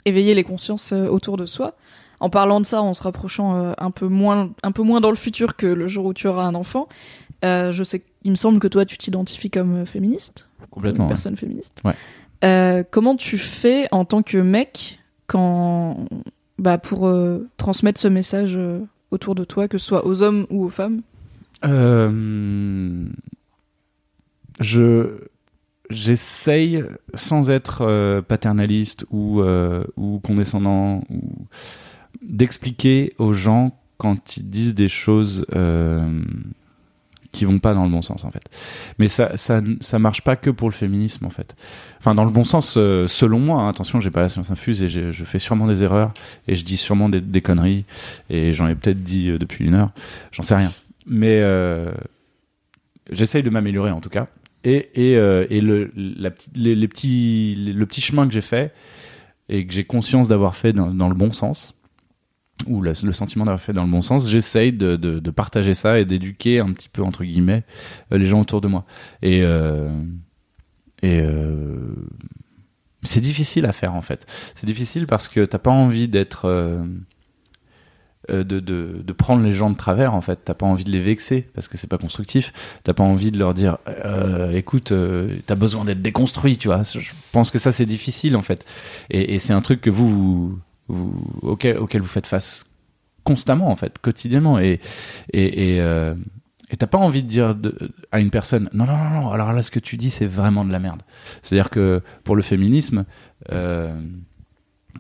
[0.05, 1.75] éveiller les consciences autour de soi.
[2.21, 5.11] En parlant de ça, en se rapprochant euh, un peu moins, un peu moins dans
[5.11, 6.87] le futur que le jour où tu auras un enfant.
[7.45, 11.15] euh, je sais, il me semble que toi, tu t'identifies comme féministe, complètement une ouais.
[11.15, 11.81] personne féministe.
[11.85, 11.95] Ouais.
[12.45, 16.07] Euh, comment tu fais en tant que mec quand,
[16.59, 20.47] bah, pour euh, transmettre ce message euh, autour de toi, que ce soit aux hommes
[20.51, 21.01] ou aux femmes?
[24.61, 25.11] Je
[25.89, 26.83] j'essaye
[27.15, 29.41] sans être paternaliste ou
[29.97, 31.47] ou condescendant ou
[32.23, 35.47] d'expliquer aux gens quand ils disent des choses
[37.37, 38.43] qui vont pas dans le bon sens en fait.
[38.99, 41.55] Mais ça ça ça marche pas que pour le féminisme en fait.
[41.99, 43.63] Enfin dans le bon sens euh, selon moi.
[43.63, 43.69] hein.
[43.69, 46.13] attention, j'ai pas la science infuse et je fais sûrement des erreurs
[46.49, 47.85] et je dis sûrement des, conneries
[48.31, 49.91] et j'en ai peut-être dit euh, depuis une heure.
[50.33, 50.73] J'en sais rien.
[51.07, 51.93] Mais euh,
[53.11, 54.27] j'essaye de m'améliorer en tout cas.
[54.65, 58.75] Et, et, et le, les, petits, le petit chemin que j'ai fait
[59.49, 61.76] et que j'ai conscience d'avoir fait dans le bon sens,
[62.67, 66.05] ou le, sentiment d'avoir fait dans le bon sens, j'essaye de, de, partager ça et
[66.05, 67.65] d'éduquer un petit peu, entre guillemets,
[68.13, 68.85] euh, les gens autour de moi.
[69.23, 69.91] Et, euh,
[71.03, 71.95] et euh,
[73.03, 74.27] c'est difficile à faire en fait.
[74.55, 76.49] C'est difficile parce que t'as pas envie d'être.
[78.29, 81.49] de, de, prendre les gens de travers en fait t'as pas envie de les vexer
[81.55, 82.53] parce que c'est pas constructif
[82.83, 84.93] t'as pas envie de leur dire euh, écoute
[85.47, 88.67] t'as besoin d'être déconstruit tu vois je pense que ça c'est difficile en fait
[89.11, 90.59] et, c'est un truc que vous,
[90.89, 92.65] vous- auquel, vous faites face
[93.25, 94.59] constamment en fait quotidiennement.
[94.59, 94.81] Et
[95.33, 96.15] et et euh,
[96.79, 97.57] t'as pas envie de dire
[98.13, 100.65] à une personne non non non non alors là ce que tu dis c'est vraiment
[100.65, 101.03] de la merde.
[101.43, 103.05] C'est à dire que pour le féminisme
[103.53, 104.01] euh,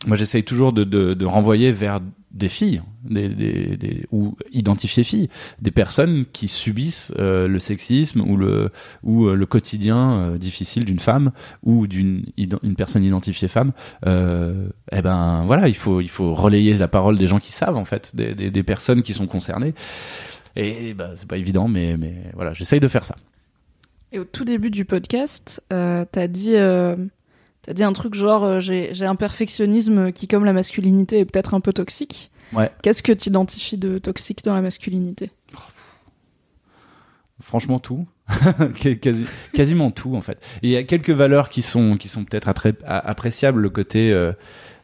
[0.06, 5.30] moi j'essaye toujours de, de, renvoyer vers des filles des, des, ou identifier filles
[5.60, 8.70] des personnes qui subissent euh, le sexisme ou le
[9.02, 11.32] ou euh, le quotidien euh, difficile d'une femme
[11.62, 13.72] ou d'une une personne identifiée femme.
[14.04, 17.84] Eh ben voilà il faut il faut relayer la parole des gens qui savent en
[17.84, 19.74] fait des, des, personnes qui sont concernées.
[20.56, 23.16] Et bah, c'est pas évident mais mais voilà j'essaye de faire ça.
[24.12, 26.54] Et au tout début du podcast, euh, t'as dit,
[27.66, 31.24] t'as dit un truc genre euh, j'ai j'ai un perfectionnisme qui, comme la masculinité, est
[31.24, 32.30] peut-être un peu toxique.
[32.52, 32.70] Ouais.
[32.82, 35.30] Qu'est-ce que tu identifies de toxique dans la masculinité?
[37.42, 38.06] Franchement tout,
[39.00, 40.38] Quasi- quasiment tout en fait.
[40.62, 42.48] Et il y a quelques valeurs qui sont qui sont peut-être
[42.86, 44.32] appréciables, le côté euh,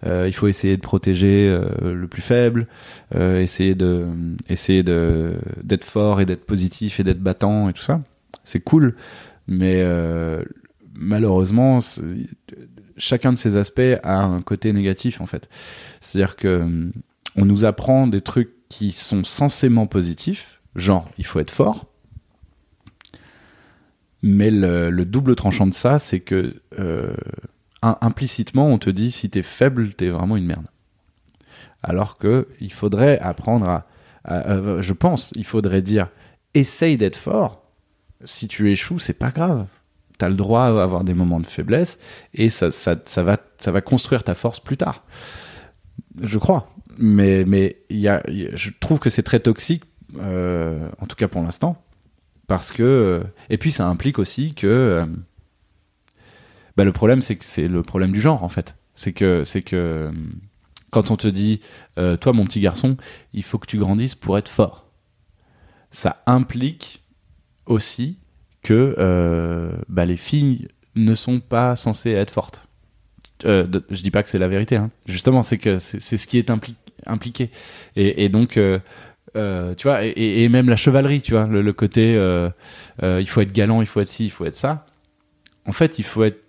[0.04, 2.66] euh, il faut essayer de protéger euh, le plus faible,
[3.14, 4.06] essayer de
[4.50, 8.02] essayer de d'être fort et d'être positif et d'être battant et tout ça.
[8.44, 8.96] C'est cool,
[9.48, 9.82] mais
[10.94, 11.80] malheureusement,
[12.96, 15.48] chacun de ces aspects a un côté négatif en fait.
[16.00, 16.92] C'est-à-dire que hum,
[17.36, 21.86] on nous apprend des trucs qui sont censément positifs, genre il faut être fort.
[24.22, 27.14] Mais le, le double tranchant de ça, c'est que euh,
[27.82, 30.66] im- implicitement, on te dit si t'es faible, t'es vraiment une merde.
[31.82, 33.86] Alors que il faudrait apprendre à,
[34.24, 36.08] à- à- je pense, il faudrait dire
[36.54, 37.64] essaye d'être fort.
[38.24, 39.66] Si tu échoues, c'est pas grave.
[40.22, 41.98] T'as le droit à avoir des moments de faiblesse
[42.32, 42.94] et ça, ça,
[43.24, 45.02] va, ça va construire ta force plus tard.
[46.20, 46.70] Je crois.
[46.96, 49.82] Mais, mais y y a- je trouve que c'est très toxique,
[50.20, 51.82] euh, en tout cas pour l'instant,
[52.46, 55.06] parce que et puis ça implique aussi que euh,
[56.76, 58.76] bah, le problème c'est que c'est le problème du genre en fait.
[58.94, 60.12] C'est que c'est que euh,
[60.92, 61.60] quand on te dit
[61.98, 62.96] euh, toi mon petit garçon,
[63.32, 64.86] il faut que tu grandisses pour être fort.
[65.90, 67.02] Ça implique
[67.66, 68.18] aussi
[68.62, 72.66] que euh, bah, les filles ne sont pas censées être fortes.
[73.44, 74.90] Euh, je dis pas que c'est la vérité, hein.
[75.06, 77.50] justement, c'est que c'est ce qui est impli- impliqué.
[77.96, 78.78] Et, donc, euh,
[79.36, 82.12] euh, tu vois, et, même la chevalerie, tu vois, le, côté
[83.02, 84.86] il faut être galant, il faut être ci, il faut être ça.
[85.66, 86.40] En fait, il faut être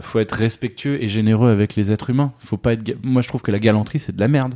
[0.00, 2.32] faut être respectueux et généreux avec les êtres humains.
[2.38, 2.96] Faut pas être.
[3.02, 4.54] Moi, je trouve que la galanterie, c'est de la merde.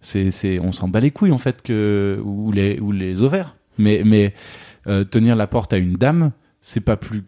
[0.00, 3.54] C'est, on s'en bat les couilles en fait que ou les ou les ovaires.
[3.78, 4.34] Mais mais
[4.86, 7.24] euh, tenir la porte à une dame, c'est pas plus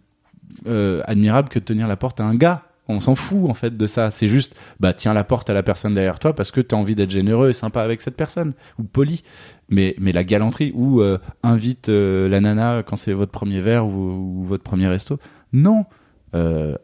[0.66, 2.62] euh, admirable que tenir la porte à un gars.
[2.88, 4.12] On s'en fout en fait de ça.
[4.12, 6.94] C'est juste, bah tiens la porte à la personne derrière toi parce que t'as envie
[6.94, 9.24] d'être généreux et sympa avec cette personne ou poli.
[9.68, 14.44] Mais mais la galanterie ou euh, invite la nana quand c'est votre premier verre ou,
[14.44, 15.18] votre premier resto.
[15.52, 15.84] Non.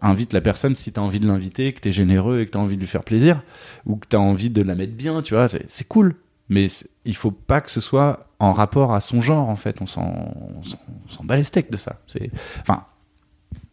[0.00, 2.76] Invite la personne si t'as envie de l'inviter, que t'es généreux et que t'as envie
[2.76, 3.42] de lui faire plaisir
[3.84, 5.46] ou que t'as envie de la mettre bien, tu vois.
[5.46, 6.16] C'est cool.
[6.52, 6.66] Mais
[7.04, 9.80] il faut pas que ce soit en rapport à son genre en fait.
[9.80, 11.96] On s'en, on s'en, bat les steaks de ça.
[12.06, 12.30] C'est,
[12.60, 12.84] enfin,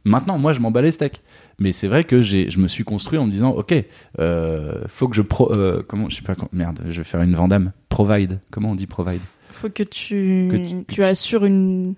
[0.05, 1.21] maintenant moi je m'en bats les steaks.
[1.61, 3.73] Mais c'est vrai que j'ai, je me suis construit en me disant, ok,
[4.19, 7.21] euh, faut que je pro, euh, comment, je sais pas, comment- merde, je vais faire
[7.21, 7.73] une Vandame.
[7.89, 8.39] Provide.
[8.49, 9.19] Comment on dit provide?
[9.51, 11.95] Faut que tu, Que tu- tu assures une.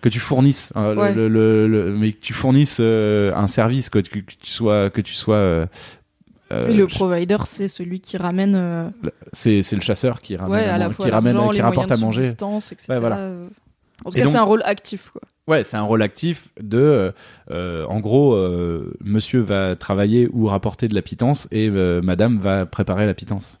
[0.00, 1.14] que tu fournisses euh, le- Ouais.
[1.14, 4.88] le, le- le- mais que tu fournisses euh, un service quoi, que, que tu sois
[4.88, 5.66] que tu sois euh,
[6.52, 8.54] euh, le provider, c'est celui qui ramène.
[8.54, 8.88] euh,
[9.32, 12.30] c'est le chasseur qui ramène ouais, à la fois qui ramène qui rapporte à manger.
[12.88, 13.18] Ouais, voilà.
[13.18, 13.48] Euh,
[14.04, 15.22] En tout Et cas, c'est un rôle actif, quoi.
[15.48, 17.12] ouais c'est un rôle actif de
[17.50, 22.38] euh, en gros euh, monsieur va travailler ou rapporter de la pitance et euh, madame
[22.38, 23.58] va préparer la pitance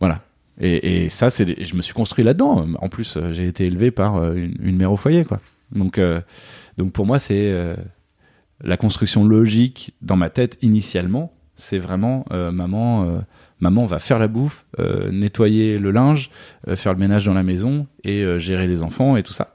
[0.00, 0.20] voilà
[0.60, 4.32] et, et ça c'est je me suis construit là-dedans en plus j'ai été élevé par
[4.32, 5.40] une, une mère au foyer quoi
[5.70, 6.00] donc
[6.78, 7.54] donc pour moi c'est
[8.64, 13.18] la construction logique dans ma tête initialement c'est vraiment euh, maman euh,
[13.60, 16.30] maman va faire la bouffe euh, nettoyer le linge
[16.68, 19.54] euh, faire le ménage dans la maison et euh, gérer les enfants et tout ça.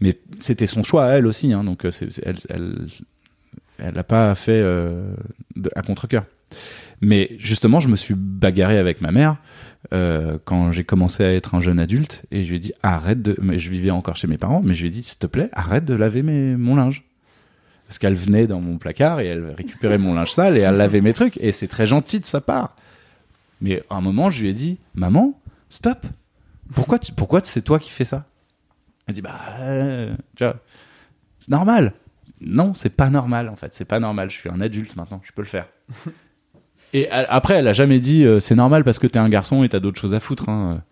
[0.00, 2.86] Mais c'était son choix à elle aussi hein, donc euh, c'est, elle elle
[3.78, 4.62] elle n'a pas fait
[5.74, 6.24] à contre cœur
[7.00, 9.36] mais justement je me suis bagarré avec ma mère
[10.44, 13.36] quand j'ai commencé à être un jeune adulte et je lui ai dit arrête de
[13.40, 15.48] mais je vivais encore chez mes parents mais je lui ai dit s'il te plaît
[15.52, 17.04] arrête de laver mes mon linge
[17.90, 21.00] parce qu'elle venait dans mon placard et elle récupérait mon linge sale et elle lavait
[21.00, 21.36] mes trucs.
[21.38, 22.76] Et c'est très gentil de sa part.
[23.60, 26.06] Mais à un moment je lui ai dit maman stop.
[26.72, 28.26] Pourquoi tu, pourquoi c'est toi qui fais ça?
[29.08, 31.94] Elle dit bah euh, c'est normal.
[32.40, 33.74] Non c'est pas normal en fait.
[33.74, 34.30] C'est pas normal.
[34.30, 35.20] Je suis un adulte maintenant.
[35.24, 35.66] Je peux le faire
[36.92, 39.68] et après elle a jamais dit euh, c'est normal parce que t'es un garçon et
[39.68, 40.82] t'as d'autres choses à foutre hein.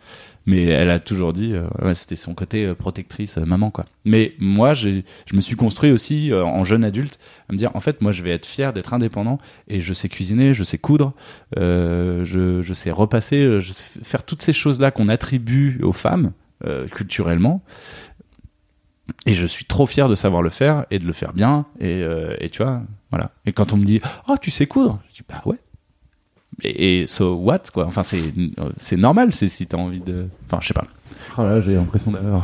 [0.47, 3.85] mais elle a toujours dit euh, c'était son côté euh, protectrice maman quoi.
[4.05, 7.19] Mais moi je me suis construit aussi en jeune adulte
[7.49, 10.09] à me dire en fait moi je vais être fier d'être indépendant et je sais
[10.09, 11.15] cuisiner je sais coudre
[11.57, 16.33] je, sais repasser je sais faire toutes ces choses là qu'on attribue aux femmes
[16.93, 17.63] culturellement.
[19.27, 22.49] Et je suis trop fier de savoir le faire et de le faire bien et
[22.53, 23.33] tu vois voilà.
[23.47, 25.59] Et quand on me dit oh tu sais coudre je dis bah ouais
[26.63, 28.23] et, et so what quoi enfin c'est
[28.79, 30.87] c'est normal c'est si t'as envie de enfin je sais pas
[31.37, 32.43] oh là j'ai l'impression d'avoir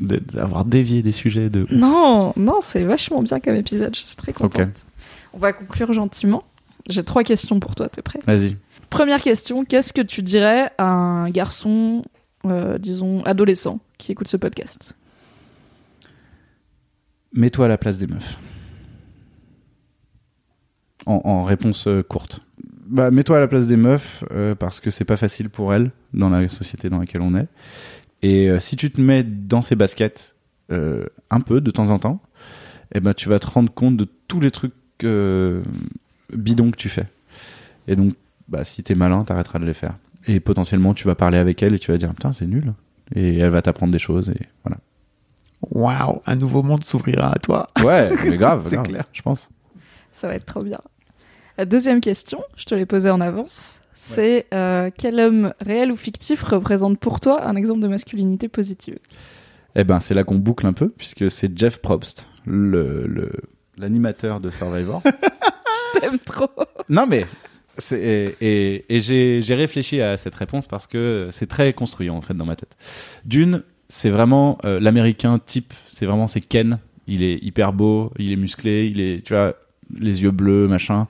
[0.00, 3.94] d'avoir dévié des sujets de Non, non, c'est vachement bien comme épisode.
[3.94, 4.60] Je suis très contente.
[4.60, 4.68] Ok.
[5.34, 6.42] On va conclure gentiment.
[6.88, 7.88] J'ai trois questions pour toi.
[7.88, 8.18] T'es prêt?
[8.26, 8.56] Vas-y
[8.90, 12.02] Première question qu'est-ce que tu dirais à un garçon,
[12.46, 14.96] euh, disons adolescent, qui écoute ce podcast?
[17.34, 18.36] Mets-toi à la place des meufs
[21.06, 22.40] en, en réponse euh, courte
[22.88, 25.90] bah, mets-toi à la place des meufs euh, parce que c'est pas facile pour elles
[26.14, 27.46] dans la société dans laquelle on est.
[28.22, 30.34] Et euh, si tu te mets dans ces baskets
[30.72, 32.20] euh, un peu de temps en temps,
[32.94, 34.72] eh ben tu vas te rendre compte de tous les trucs
[35.04, 35.62] euh,
[36.34, 37.06] bidons que tu fais.
[37.86, 38.12] Et donc,
[38.48, 39.96] bah, si t'es malin, t'arrêteras de les faire.
[40.26, 42.72] Et potentiellement, tu vas parler avec elle et tu vas dire putain, c'est nul.
[43.14, 44.78] Et elle va t'apprendre des choses et voilà.
[45.70, 47.70] Waouh, un nouveau monde s'ouvrira à toi.
[47.82, 49.04] Ouais, mais grave, C'est grave, clair.
[49.12, 49.48] je pense.
[50.12, 50.80] Ça va être trop bien.
[51.58, 55.96] La deuxième question, je te l'ai posée en avance, c'est euh, quel homme réel ou
[55.96, 58.98] fictif représente pour toi un exemple de masculinité positive?
[59.74, 63.32] Eh ben, c'est là qu'on boucle un peu, puisque c'est Jeff Probst, le,
[63.76, 65.02] l'animateur de Survivor.
[66.00, 66.48] T'aimes trop
[66.88, 67.26] non, mais.
[67.92, 72.20] Et, et- et j'ai, j'ai réfléchi à cette réponse parce que c'est très construit en
[72.20, 72.76] fait dans ma tête.
[73.24, 76.78] D'une, c'est vraiment euh, l'américain type, c'est vraiment c'est Ken.
[77.08, 79.54] Il est hyper beau, il est musclé, il est, tu vois,
[79.96, 81.06] les yeux bleus, machin.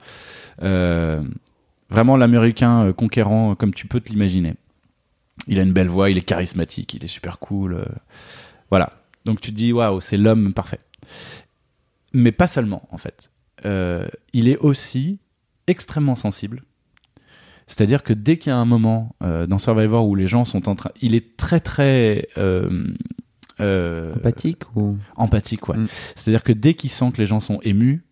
[0.61, 1.23] Euh,
[1.89, 4.55] vraiment l'américain euh, conquérant euh, comme tu peux te l'imaginer.
[5.47, 7.85] Il a une belle voix, il est charismatique, il est super cool.
[8.69, 8.93] voilà.
[9.25, 10.79] Donc tu te dis, waouh, c'est l'homme parfait.
[12.13, 13.31] Mais pas seulement, en fait.
[13.65, 15.19] Euh, il est aussi
[15.67, 16.63] extrêmement sensible.
[17.67, 20.67] C'est-à-dire que dès qu'il y a un moment euh, dans Survivor où les gens sont
[20.67, 20.91] en train...
[21.01, 22.27] Il est très très...
[22.37, 22.83] euh,
[23.59, 24.97] Empathique ou?
[25.15, 25.77] empathique, ouais.
[25.77, 25.87] Mm.
[26.15, 28.03] C'est-à-dire que dès qu'il sent que les gens sont émus,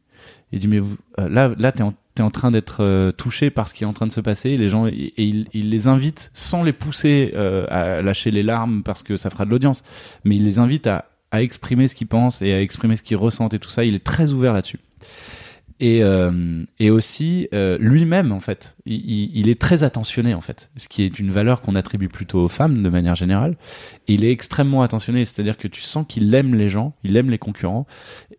[0.52, 3.68] il dit mais vous- là, là, t'es en, t'es en train d'être euh, touché par
[3.68, 4.50] ce qui est en train de se passer.
[4.52, 8.82] Et les gens, et, il, les invite sans les pousser euh, à lâcher les larmes
[8.84, 9.84] parce que ça fera de l'audience,
[10.24, 13.54] mais il les invite à exprimer ce qu'ils pensent et à exprimer ce qu'ils ressentent
[13.54, 13.86] et tout ça.
[13.86, 14.80] Il est très ouvert là-dessus.
[15.80, 20.88] Et, euh, et aussi euh, lui-même en fait, il, est très attentionné en fait, ce
[20.88, 23.56] qui est une valeur qu'on attribue plutôt aux femmes de manière générale.
[24.08, 27.38] Il est extrêmement attentionné, c'est-à-dire que tu sens qu'il aime les gens, il aime les
[27.38, 27.86] concurrents,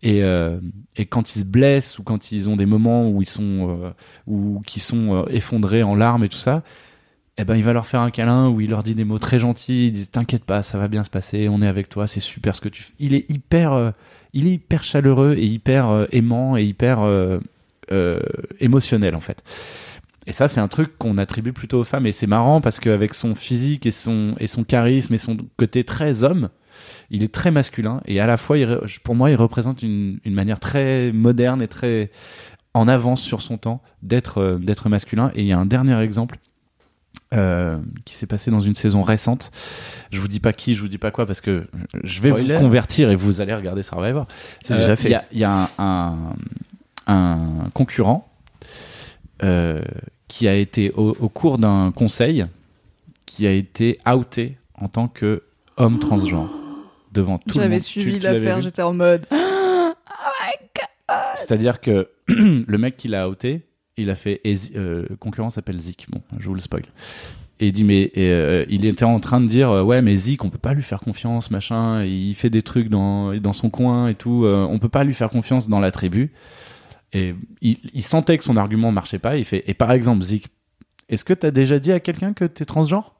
[0.02, 0.58] et, euh,
[0.96, 3.92] et quand ils se blessent ou quand ils ont des moments où ils sont
[4.26, 6.64] ou qui sont effondrés en larmes et tout ça,
[7.36, 9.38] eh ben il va leur faire un câlin où il leur dit des mots très
[9.38, 12.18] gentils, il dit t'inquiète pas, ça va bien se passer, on est avec toi, c'est
[12.18, 12.94] super ce que tu fais.
[12.98, 13.92] Il est hyper
[14.32, 17.38] il est hyper chaleureux et hyper euh, aimant et hyper euh,
[17.92, 18.20] euh,
[18.60, 19.42] émotionnel en fait.
[20.26, 22.06] Et ça, c'est un truc qu'on attribue plutôt aux femmes.
[22.06, 25.84] Et c'est marrant parce qu'avec son physique et son, et son charisme et son côté
[25.84, 26.50] très homme,
[27.08, 28.02] il est très masculin.
[28.04, 28.58] Et à la fois,
[29.04, 32.10] pour moi, il représente une, une manière très moderne et très
[32.74, 35.32] en avance sur son temps d'être d'être masculin.
[35.34, 36.36] Et il y a un dernier exemple
[37.34, 39.50] euh, qui s'est passé dans une saison récente.
[40.10, 41.66] Je vous dis pas qui, je vous dis pas quoi parce que
[42.04, 42.54] je vais Spoiler.
[42.56, 44.26] vous convertir et vous allez regarder Survivor.
[44.60, 45.08] C'est Euh, déjà fait.
[45.08, 46.34] Il y a, il y a un, un,
[47.06, 48.28] un concurrent
[49.42, 49.82] euh,
[50.28, 52.46] qui a été au, au cours d'un conseil
[53.26, 55.42] qui a été outé en tant que
[55.76, 56.50] homme transgenre
[57.12, 57.80] devant tout le J'avais monde.
[57.80, 59.26] suivi tu l'avais l'affaire, j'étais en mode
[61.34, 63.62] C'est-à-dire que le mec qui l'a outé,
[63.98, 64.40] il a fait.
[64.76, 66.06] euh, concurrent s'appelle Zik.
[66.10, 66.84] Bon, je vous le spoil.
[67.60, 70.44] Et il dit mais euh, il était en train de dire euh, ouais mais Zik
[70.44, 74.06] on peut pas lui faire confiance machin il fait des trucs dans dans son coin
[74.06, 76.32] et tout euh, on peut pas lui faire confiance dans la tribu
[77.12, 80.46] et il, sentait que son argument marchait pas il fait et par exemple Zik
[81.08, 83.14] est-ce que t'as déjà dit à quelqu'un que t'es transgenre?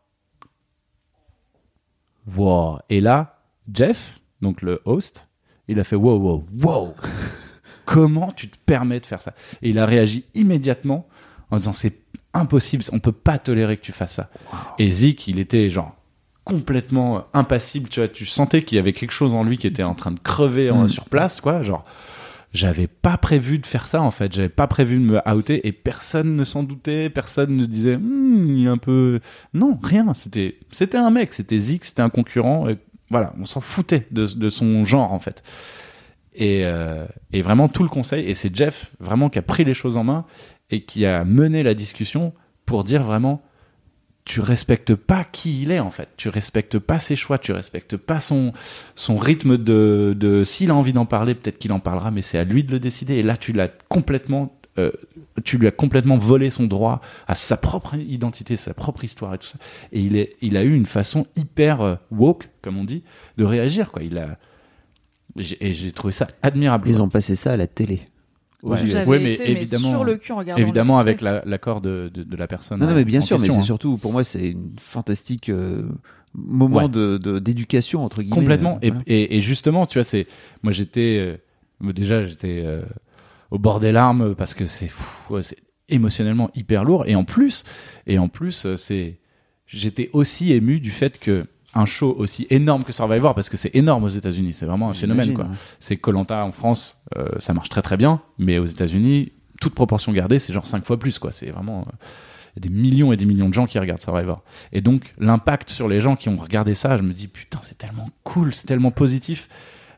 [2.36, 3.40] Wow et là
[3.72, 5.28] Jeff donc le host
[5.66, 6.94] il a fait wow wow wow
[7.88, 9.32] comment tu te permets de faire ça
[9.62, 11.08] Et il a réagi immédiatement
[11.50, 11.96] en disant c'est
[12.34, 14.28] impossible, on peut pas tolérer que tu fasses ça.
[14.78, 15.96] Et Zik, il était genre
[16.44, 19.82] complètement impassible, tu vois, tu sentais qu'il y avait quelque chose en lui qui était
[19.82, 20.88] en train de crever en- Mm.
[20.88, 21.84] sur place, quoi, genre
[22.54, 25.72] j'avais pas prévu de faire ça en fait, j'avais pas prévu de me outer et
[25.72, 29.20] personne ne s'en doutait, personne ne disait Hmm, il est un peu
[29.52, 32.78] non, rien, c'était c'était un mec, c'était Zik, c'était un concurrent et
[33.10, 35.42] voilà, on s'en foutait de, de son genre en fait.
[36.40, 39.74] Et, euh, et vraiment tout le conseil, et c'est Jeff vraiment qui a pris les
[39.74, 40.24] choses en main
[40.70, 42.32] et qui a mené la discussion
[42.64, 43.42] pour dire vraiment
[44.24, 47.96] tu respectes pas qui il est en fait, tu respectes pas ses choix, tu respectes
[47.96, 48.52] pas son
[48.94, 52.38] son rythme de, de s'il a envie d'en parler, peut-être qu'il en parlera, mais c'est
[52.38, 53.14] à lui de le décider.
[53.14, 54.92] Et là tu l'as complètement euh,
[55.44, 59.38] tu lui as complètement volé son droit à sa propre identité, sa propre histoire et
[59.38, 59.58] tout ça.
[59.90, 63.02] Et il, est, il a eu une façon hyper euh, woke, comme on dit,
[63.38, 63.90] de réagir.
[63.90, 64.04] Quoi.
[64.04, 64.38] Il a,
[65.60, 66.88] et j'ai trouvé ça admirable.
[66.88, 68.00] Ils ont passé ça à la télé.
[68.64, 68.80] Ouais.
[69.06, 72.24] Ouais, mais été, évidemment, sur le cul en regardant évidemment avec la- l'accord de, de,
[72.24, 72.80] de la personne.
[72.80, 73.66] Non, non, mais bien en sûr, mais question, c'est hein.
[73.66, 75.88] surtout, pour moi, c'est une fantastique euh,
[76.34, 76.88] moment Ouais.
[76.88, 78.34] de d'éducation, entre guillemets.
[78.34, 78.74] Complètement.
[78.76, 79.04] Euh, Et, voilà.
[79.06, 80.26] et, et justement, tu vois, c'est
[80.64, 81.18] moi j'étais
[81.84, 82.82] euh, déjà j'étais euh,
[83.52, 85.58] au bord des larmes parce que c'est pff, ouais, c'est
[85.88, 87.62] émotionnellement hyper lourd et en plus
[88.08, 89.20] et en plus c'est
[89.66, 91.46] j'étais aussi ému du fait que
[91.78, 94.94] un show aussi énorme que Survivor parce que c'est énorme aux États-Unis, c'est vraiment un
[94.94, 95.44] phénomène quoi.
[95.44, 95.50] ouais.
[95.80, 100.12] C'est Colanta en France, euh, ça marche très très bien, mais aux États-Unis, toute proportion
[100.12, 101.32] gardée, c'est genre cinq fois plus quoi.
[101.32, 104.42] C'est vraiment euh, des millions et des millions de gens qui regardent Survivor.
[104.72, 107.78] Et donc l'impact sur les gens qui ont regardé ça, je me dis putain c'est
[107.78, 109.48] tellement cool, c'est tellement positif,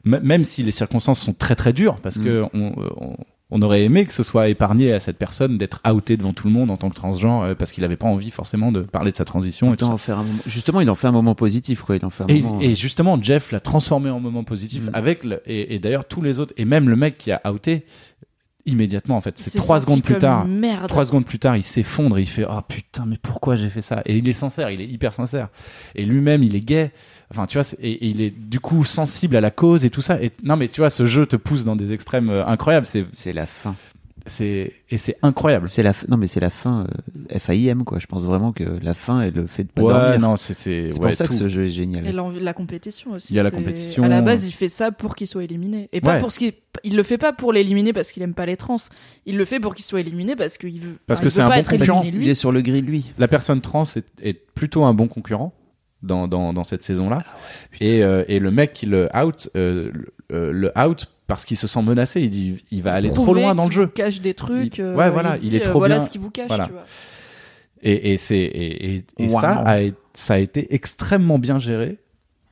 [0.07, 2.25] M- même si les circonstances sont très très dures parce Mm.
[2.25, 3.17] que on, euh, on-
[3.53, 6.53] On aurait aimé que ce soit épargné à cette personne d'être outé devant tout le
[6.53, 9.17] monde en tant que transgenre euh, parce qu'il avait pas envie forcément de parler de
[9.17, 11.83] sa transition et tout en faire un moment- Justement, il en fait un moment positif,
[11.83, 11.97] quoi.
[11.97, 12.61] Il en fait un Et, moment.
[12.61, 14.91] et justement, Jeff l'a transformé en moment positif Mm.
[14.95, 17.85] avec le, et, et d'ailleurs tous les autres et même le mec qui a outé
[18.67, 19.39] immédiatement en fait.
[19.39, 20.47] C'est trois secondes plus tard.
[20.47, 20.87] Merde.
[20.89, 24.03] Trois secondes plus tard, il s'effondre, il fait oh putain mais pourquoi j'ai fait ça?
[24.07, 25.49] Et il est sincère, il est hyper sincère.
[25.95, 26.93] Et lui-même, il est gay.
[27.31, 30.03] Enfin, tu vois, et, et il est du coup sensible à la cause et tout
[30.03, 30.21] ça.
[30.23, 32.87] Et non, mais tu vois, ce jeu te pousse dans des extrêmes euh, incroyables.
[32.87, 33.77] C'est, C'est la fin.
[34.27, 35.69] c'est et c'est incroyable.
[35.69, 36.07] C'est la fin.
[36.11, 36.87] Non, mais c'est la fin.
[37.33, 38.01] euh, FAIM, quoi.
[38.01, 40.19] Je pense vraiment que la fin est le fait de pas Ouais, dormir.
[40.21, 42.05] non, c'est c'est ouais, pour ça que ce jeu est génial.
[42.05, 43.33] Et l'envie- la compétition aussi.
[43.33, 44.03] Il y a la compétition.
[44.03, 45.89] À la base, il fait ça pour qu'il soit éliminé.
[45.93, 46.19] Et pas Ouais.
[46.21, 46.53] pour ce qu'il.
[46.83, 48.77] Il le fait pas pour l'éliminer parce qu'il aime pas les trans.
[49.27, 50.99] Il le fait pour qu'il soit éliminé parce qu'il veut.
[51.07, 52.03] Parce enfin, que c'est un pas bon être concurrent.
[52.05, 53.13] Il est sur le gris, lui.
[53.19, 55.53] La personne trans est, est plutôt un bon concurrent
[56.03, 57.19] dans, dans, dans cette saison-là.
[57.25, 57.31] Ah
[57.81, 61.57] et, euh, et le mec qui le out, euh, le, euh, le out parce qu'il
[61.57, 62.21] se sent menacé.
[62.23, 63.85] Il dit il va aller trop loin dans le jeu.
[63.85, 64.79] vous cache des trucs.
[64.79, 66.05] Il- euh, ouais, voilà, dit, il est euh, trop Voilà bien.
[66.05, 66.67] ce qu'il vous cache, Voilà.
[66.67, 66.85] tu vois.
[67.83, 69.41] Et, et, c'est, et, et, et Wow.
[69.41, 69.79] ça, a,
[70.13, 71.97] ça a été extrêmement bien géré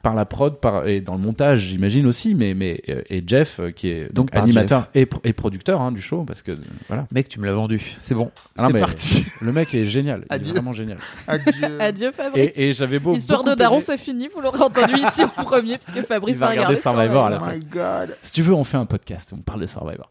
[0.03, 2.35] par la prod par, et dans le montage, j'imagine aussi.
[2.35, 6.01] Mais, mais, euh, et Jeff, euh, qui est donc, animateur et, et producteur hein, du
[6.01, 6.53] show, parce que
[6.87, 7.07] voilà.
[7.11, 7.81] Mec, tu me l'as vendu.
[8.01, 8.31] C'est bon.
[8.57, 9.27] Ah c'est parti.
[9.41, 10.21] Le mec est génial.
[10.21, 10.53] Il est Adieu.
[10.53, 10.99] vraiment génial.
[11.27, 11.53] Adieu.
[11.81, 12.51] Adieu Fabrice.
[12.55, 13.13] Et, et j'avais beau.
[13.13, 14.29] Histoire de Daron, c'est fini.
[14.33, 17.31] Vous l'aurez entendu ici en premier, puisque Fabrice Il va va regarder regarder Survivor à
[17.31, 17.67] la Survivor.
[17.73, 18.07] place.
[18.09, 18.17] God.
[18.23, 19.33] Si tu veux, on fait un podcast.
[19.35, 20.09] On parle de Survivor.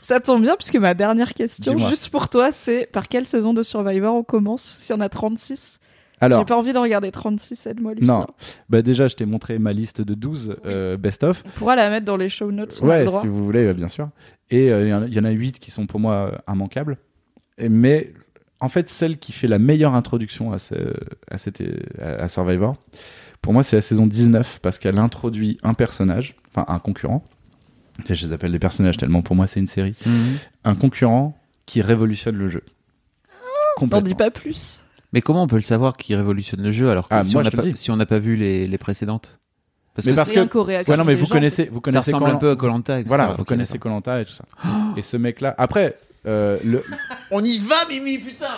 [0.00, 3.62] Ça tombe bien, puisque ma dernière question, juste pour toi, c'est par quelle saison de
[3.62, 5.78] Survivor on commence Si on a 36
[6.20, 8.20] Alors, J'ai pas envie d'en regarder 36, aide-moi, Lucien.
[8.20, 8.26] non.
[8.70, 11.42] Bah déjà, je t'ai montré ma liste de 12 euh, best-of.
[11.46, 13.20] On pourra la mettre dans les show notes, Ouais, le droit.
[13.20, 14.08] si vous voulez, bien sûr.
[14.50, 16.32] Et euh, il y en a- il y, en a 8 qui sont pour moi
[16.48, 16.98] euh, immanquables.
[17.58, 18.12] Et- mais
[18.60, 20.74] en fait, celle qui fait la meilleure introduction à, ce,
[21.30, 21.62] à, cette,
[22.00, 22.76] à, Survivor,
[23.42, 27.24] pour moi, c'est la saison 19 parce qu'elle introduit un personnage, enfin un concurrent.
[28.08, 29.94] Je les appelle des personnages tellement pour moi, c'est une série.
[30.06, 30.36] Mhm.
[30.64, 31.36] Un concurrent
[31.66, 32.62] qui révolutionne le jeu.
[33.90, 34.83] N'en dis pas plus.
[35.14, 37.40] Mais comment on peut le savoir qui révolutionne le jeu alors que Ah, si, moi,
[37.40, 37.76] on je n'a pas, dis.
[37.76, 39.38] si on n'a pas vu les, les précédentes?
[39.94, 41.34] Parce Mais que parce que- Ouais, non, mais vous gens.
[41.36, 43.00] connaissez, vous ça ressemble un peu à Colanta.
[43.06, 43.78] Voilà, vous Ok, connaissez.
[43.78, 44.44] Colanta et tout ça.
[44.96, 45.96] et ce mec-là, après,
[46.26, 46.82] euh, le,
[47.30, 48.48] On y va, Mimi, putain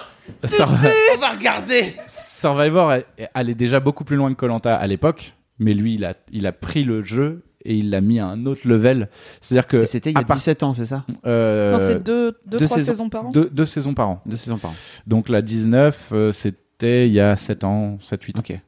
[0.47, 4.87] Sur- On va regarder Survivor, elle, elle allait déjà beaucoup plus loin que Colanta à
[4.87, 8.27] l'époque, mais lui, il a, il a pris le jeu et il l'a mis à
[8.27, 9.09] un autre level.
[9.41, 11.05] C'est-à-dire que C'était il y a part- 17 ans, c'est ça?
[11.27, 12.93] Euh, Non, c'est deux, deux, deux trois saisons.
[12.93, 13.31] saisons par an.
[13.31, 14.23] deux, deux saisons par an.
[14.27, 14.75] Deux saisons par an.
[15.07, 18.41] Donc la 19, euh, c'était il y a 7 ans, 7 8 ans.
[18.41, 18.49] Ok.
[18.51, 18.59] Ça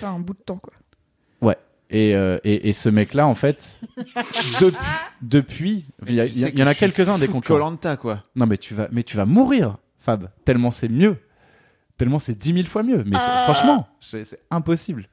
[0.00, 0.72] fait un bout de temps, quoi.
[1.90, 3.78] Et, euh, et, et ce mec-là, en fait,
[4.60, 4.76] depuis,
[5.22, 7.58] depuis, il y, a- y a- y en a quelques-uns des concurrents.
[7.58, 8.24] Colanta, quoi.
[8.34, 10.28] Non, mais tu vas, mais tu vas mourir, Fab.
[10.44, 11.16] Tellement c'est mieux.
[11.96, 13.04] Tellement c'est 10 000 fois mieux.
[13.06, 13.44] Mais Ah.
[13.44, 15.08] franchement, c'est impossible.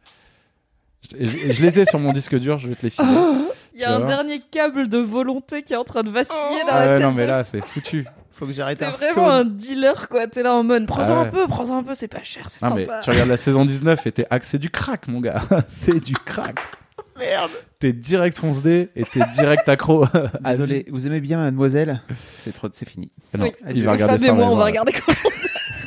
[1.19, 3.07] Je, je- je les ai sur mon disque dur, je vais te les filer.
[3.73, 4.09] Il y a un voir.
[4.09, 6.37] dernier câble de volonté qui est en train de vaciller
[6.67, 8.05] dans Ah la ouais, tête non, mais là, c'est foutu.
[8.33, 10.27] Faut que j'arrête C'est vraiment un dealer, quoi.
[10.27, 12.65] T'es là en mode, prends-en Ah un peu, prends-en un peu, c'est pas cher, c'est
[12.67, 12.99] Non, mais sympa.
[13.01, 15.41] tu regardes la saison 19 et t'es c'est du crack, mon gars.
[15.67, 16.59] c'est du crack.
[17.17, 20.05] Merde T'es direct fonce dé et t'es direct accro.
[20.41, 22.01] Désolé, vous aimez bien Mademoiselle?
[22.39, 23.09] C'est trop, c'est fini.
[23.37, 23.51] Non, Oui.
[23.73, 25.17] il va regarder et moi, on va regarder comment.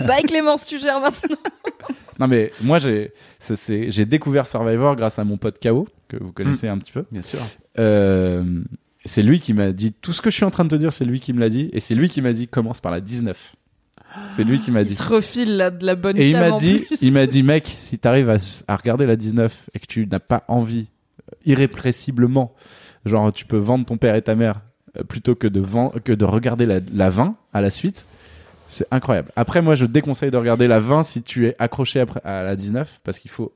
[0.00, 1.36] Bye Clémence, tu gères maintenant.
[2.20, 3.10] Non, mais moi, j'ai
[4.06, 7.04] découvert Survivor grâce à mon pote KO, que vous connaissez un petit peu.
[7.10, 7.40] Bien sûr.
[7.80, 8.44] Euh,
[9.04, 10.92] c'est lui qui m'a dit tout ce que je suis en train de te dire,
[10.92, 13.00] c'est lui qui me l'a dit, et c'est lui qui m'a dit commence par la
[13.00, 13.56] 19.
[14.30, 14.94] C'est lui qui m'a Il dit.
[14.94, 17.02] se refile là, de la bonne Et il m'a dit, plus.
[17.02, 18.36] il m'a dit, mec, si t'arrives à,
[18.68, 20.86] à regarder la 19 et que tu n'as pas envie,
[21.32, 22.54] euh, irrépressiblement,
[23.04, 24.60] genre tu peux vendre ton père et ta mère
[24.96, 28.06] euh, plutôt que de, ven- que de regarder la, la 20 à la suite,
[28.66, 29.30] c'est incroyable.
[29.36, 32.56] Après, moi, je déconseille de regarder la 20 si tu es accroché après, à la
[32.56, 33.54] 19 parce qu'il faut,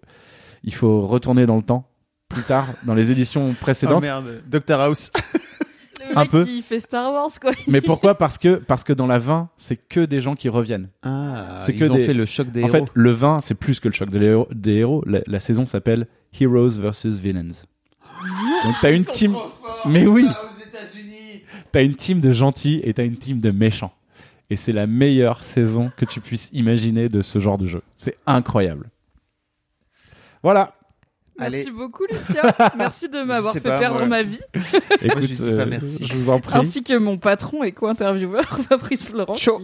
[0.64, 1.88] il faut retourner dans le temps
[2.28, 3.98] plus tard, dans les éditions précédentes.
[3.98, 5.10] Oh merde, Dr House.
[6.10, 6.44] Le un mec peu.
[6.44, 7.50] qui fait Star Wars, quoi.
[7.66, 8.14] Mais pourquoi?
[8.18, 10.88] Parce que parce que dans la 20, c'est que des gens qui reviennent.
[11.02, 12.86] Ah, C'est ils que ont des- fait le choc des en héros.
[12.86, 14.46] fait, le 20, c'est plus que le choc des héros.
[14.54, 15.02] Des héros.
[15.06, 16.06] La, la saison s'appelle
[16.40, 17.48] Heroes versus Villains.
[18.64, 19.34] Donc t'as une team.
[19.86, 20.26] Mais oui.
[21.72, 23.92] T'as une team de gentils et t'as une team de méchants.
[24.50, 27.82] Et c'est la meilleure saison que tu puisses imaginer de ce genre de jeu.
[27.96, 28.88] C'est incroyable.
[30.42, 30.74] Voilà.
[31.38, 31.70] Merci Allez.
[31.70, 32.42] beaucoup, Lucien.
[32.76, 34.06] Merci de m'avoir fait pas, perdre moi.
[34.08, 34.40] ma vie.
[35.02, 36.04] Écoute, je dis pas euh, merci.
[36.04, 36.58] je vous en prie.
[36.58, 39.36] Ainsi que mon patron et co-intervieweur, Fabrice Florent.
[39.36, 39.60] Chaud.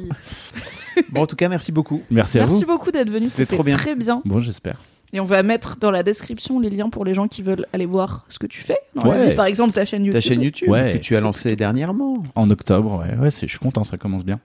[0.94, 2.02] qui- Bon, en tout cas, merci beaucoup.
[2.10, 2.52] Merci à vous.
[2.52, 3.26] Merci beaucoup d'être venu.
[3.28, 3.76] C'était trop bien.
[3.76, 4.22] Très bien.
[4.24, 4.80] Bon, j'espère.
[5.12, 7.86] Et on va mettre dans la description les liens pour les gens qui veulent aller
[7.86, 8.78] voir ce que tu fais.
[8.94, 9.30] dans la Ouais.
[9.30, 9.34] vie.
[9.34, 10.20] Par exemple, ta chaîne YouTube.
[10.22, 10.92] Ta chaîne YouTube Ouais.
[10.92, 12.22] que tu as lancée dernièrement.
[12.36, 14.38] En octobre, ouais, ouais, je suis content, ça commence bien.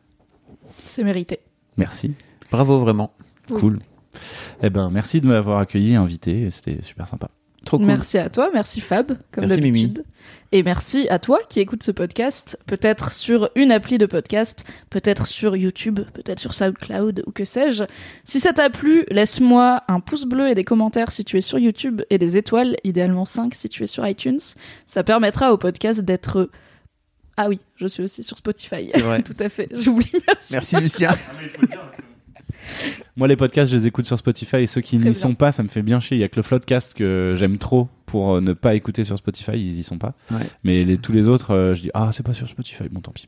[0.89, 1.39] C'est mérité.
[1.77, 2.13] Merci.
[2.51, 3.13] Bravo, vraiment.
[3.51, 3.59] Oui.
[3.59, 3.79] Cool.
[4.63, 6.49] Eh ben, merci de m'avoir accueilli, invité.
[6.49, 7.29] C'était super sympa.
[7.63, 7.85] Trop cool.
[7.85, 10.03] Merci à toi, merci Fab, comme d'habitude.
[10.51, 15.27] Et merci à toi qui écoute ce podcast, peut-être sur une appli de podcast, peut-être
[15.27, 17.83] sur YouTube, peut-être sur SoundCloud ou que sais-je.
[18.23, 21.59] Si ça t'a plu, laisse-moi un pouce bleu et des commentaires si tu es sur
[21.59, 24.39] YouTube et des étoiles, idéalement 5 si tu es sur iTunes.
[24.87, 26.49] Ça permettra au podcast d'être...
[27.41, 28.89] Ah oui, je suis aussi sur Spotify.
[28.91, 29.21] C'est vrai.
[29.23, 30.51] Tout à fait, j'oublie, merci.
[30.51, 31.11] Merci Lucien.
[33.15, 35.63] Moi, les podcasts, je les écoute sur Spotify et ceux qui n'y sont pas, ça
[35.63, 36.17] me fait bien chier.
[36.17, 39.17] Il y a que le Floodcast que j'aime trop pour euh, ne pas écouter sur
[39.17, 40.15] Spotify, ils y sont pas.
[40.31, 40.37] Ouais.
[40.65, 43.11] Mais les, tous les autres, euh, je dis ah c'est pas sur Spotify, bon tant
[43.11, 43.27] pis.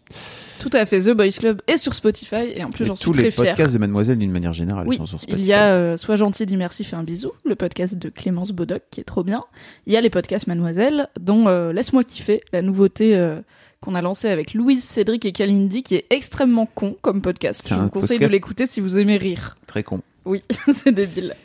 [0.60, 3.12] Tout à fait, The Boys Club est sur Spotify et en plus j'en suis tous
[3.14, 3.48] très les fière.
[3.56, 5.48] podcasts de Mademoiselle d'une manière générale Oui, sont sur il Spotify.
[5.48, 8.82] y a euh, Sois gentil, dis merci, fais un bisou, le podcast de Clémence Bodoc
[8.92, 9.44] qui est trop bien.
[9.88, 13.40] Il y a les podcasts Mademoiselle, dont euh, Laisse-moi kiffer, la nouveauté euh,
[13.82, 17.68] qu'on a lancée avec Louise, Cédric et Kalindi, qui est extrêmement con comme podcast.
[17.68, 19.58] Je vous conseille podcast- de l'écouter si vous aimez rire.
[19.68, 20.02] Très con.
[20.24, 20.44] Oui,
[20.74, 21.36] c'est débile.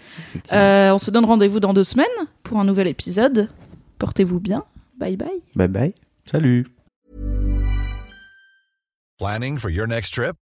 [0.52, 2.06] Euh, on se donne rendez-vous dans deux semaines
[2.42, 3.48] pour un nouvel épisode.
[3.98, 4.64] Portez-vous bien.
[4.98, 5.28] Bye bye.
[5.54, 5.94] Bye bye.
[6.24, 6.66] Salut.
[9.18, 10.36] Planning for your next trip?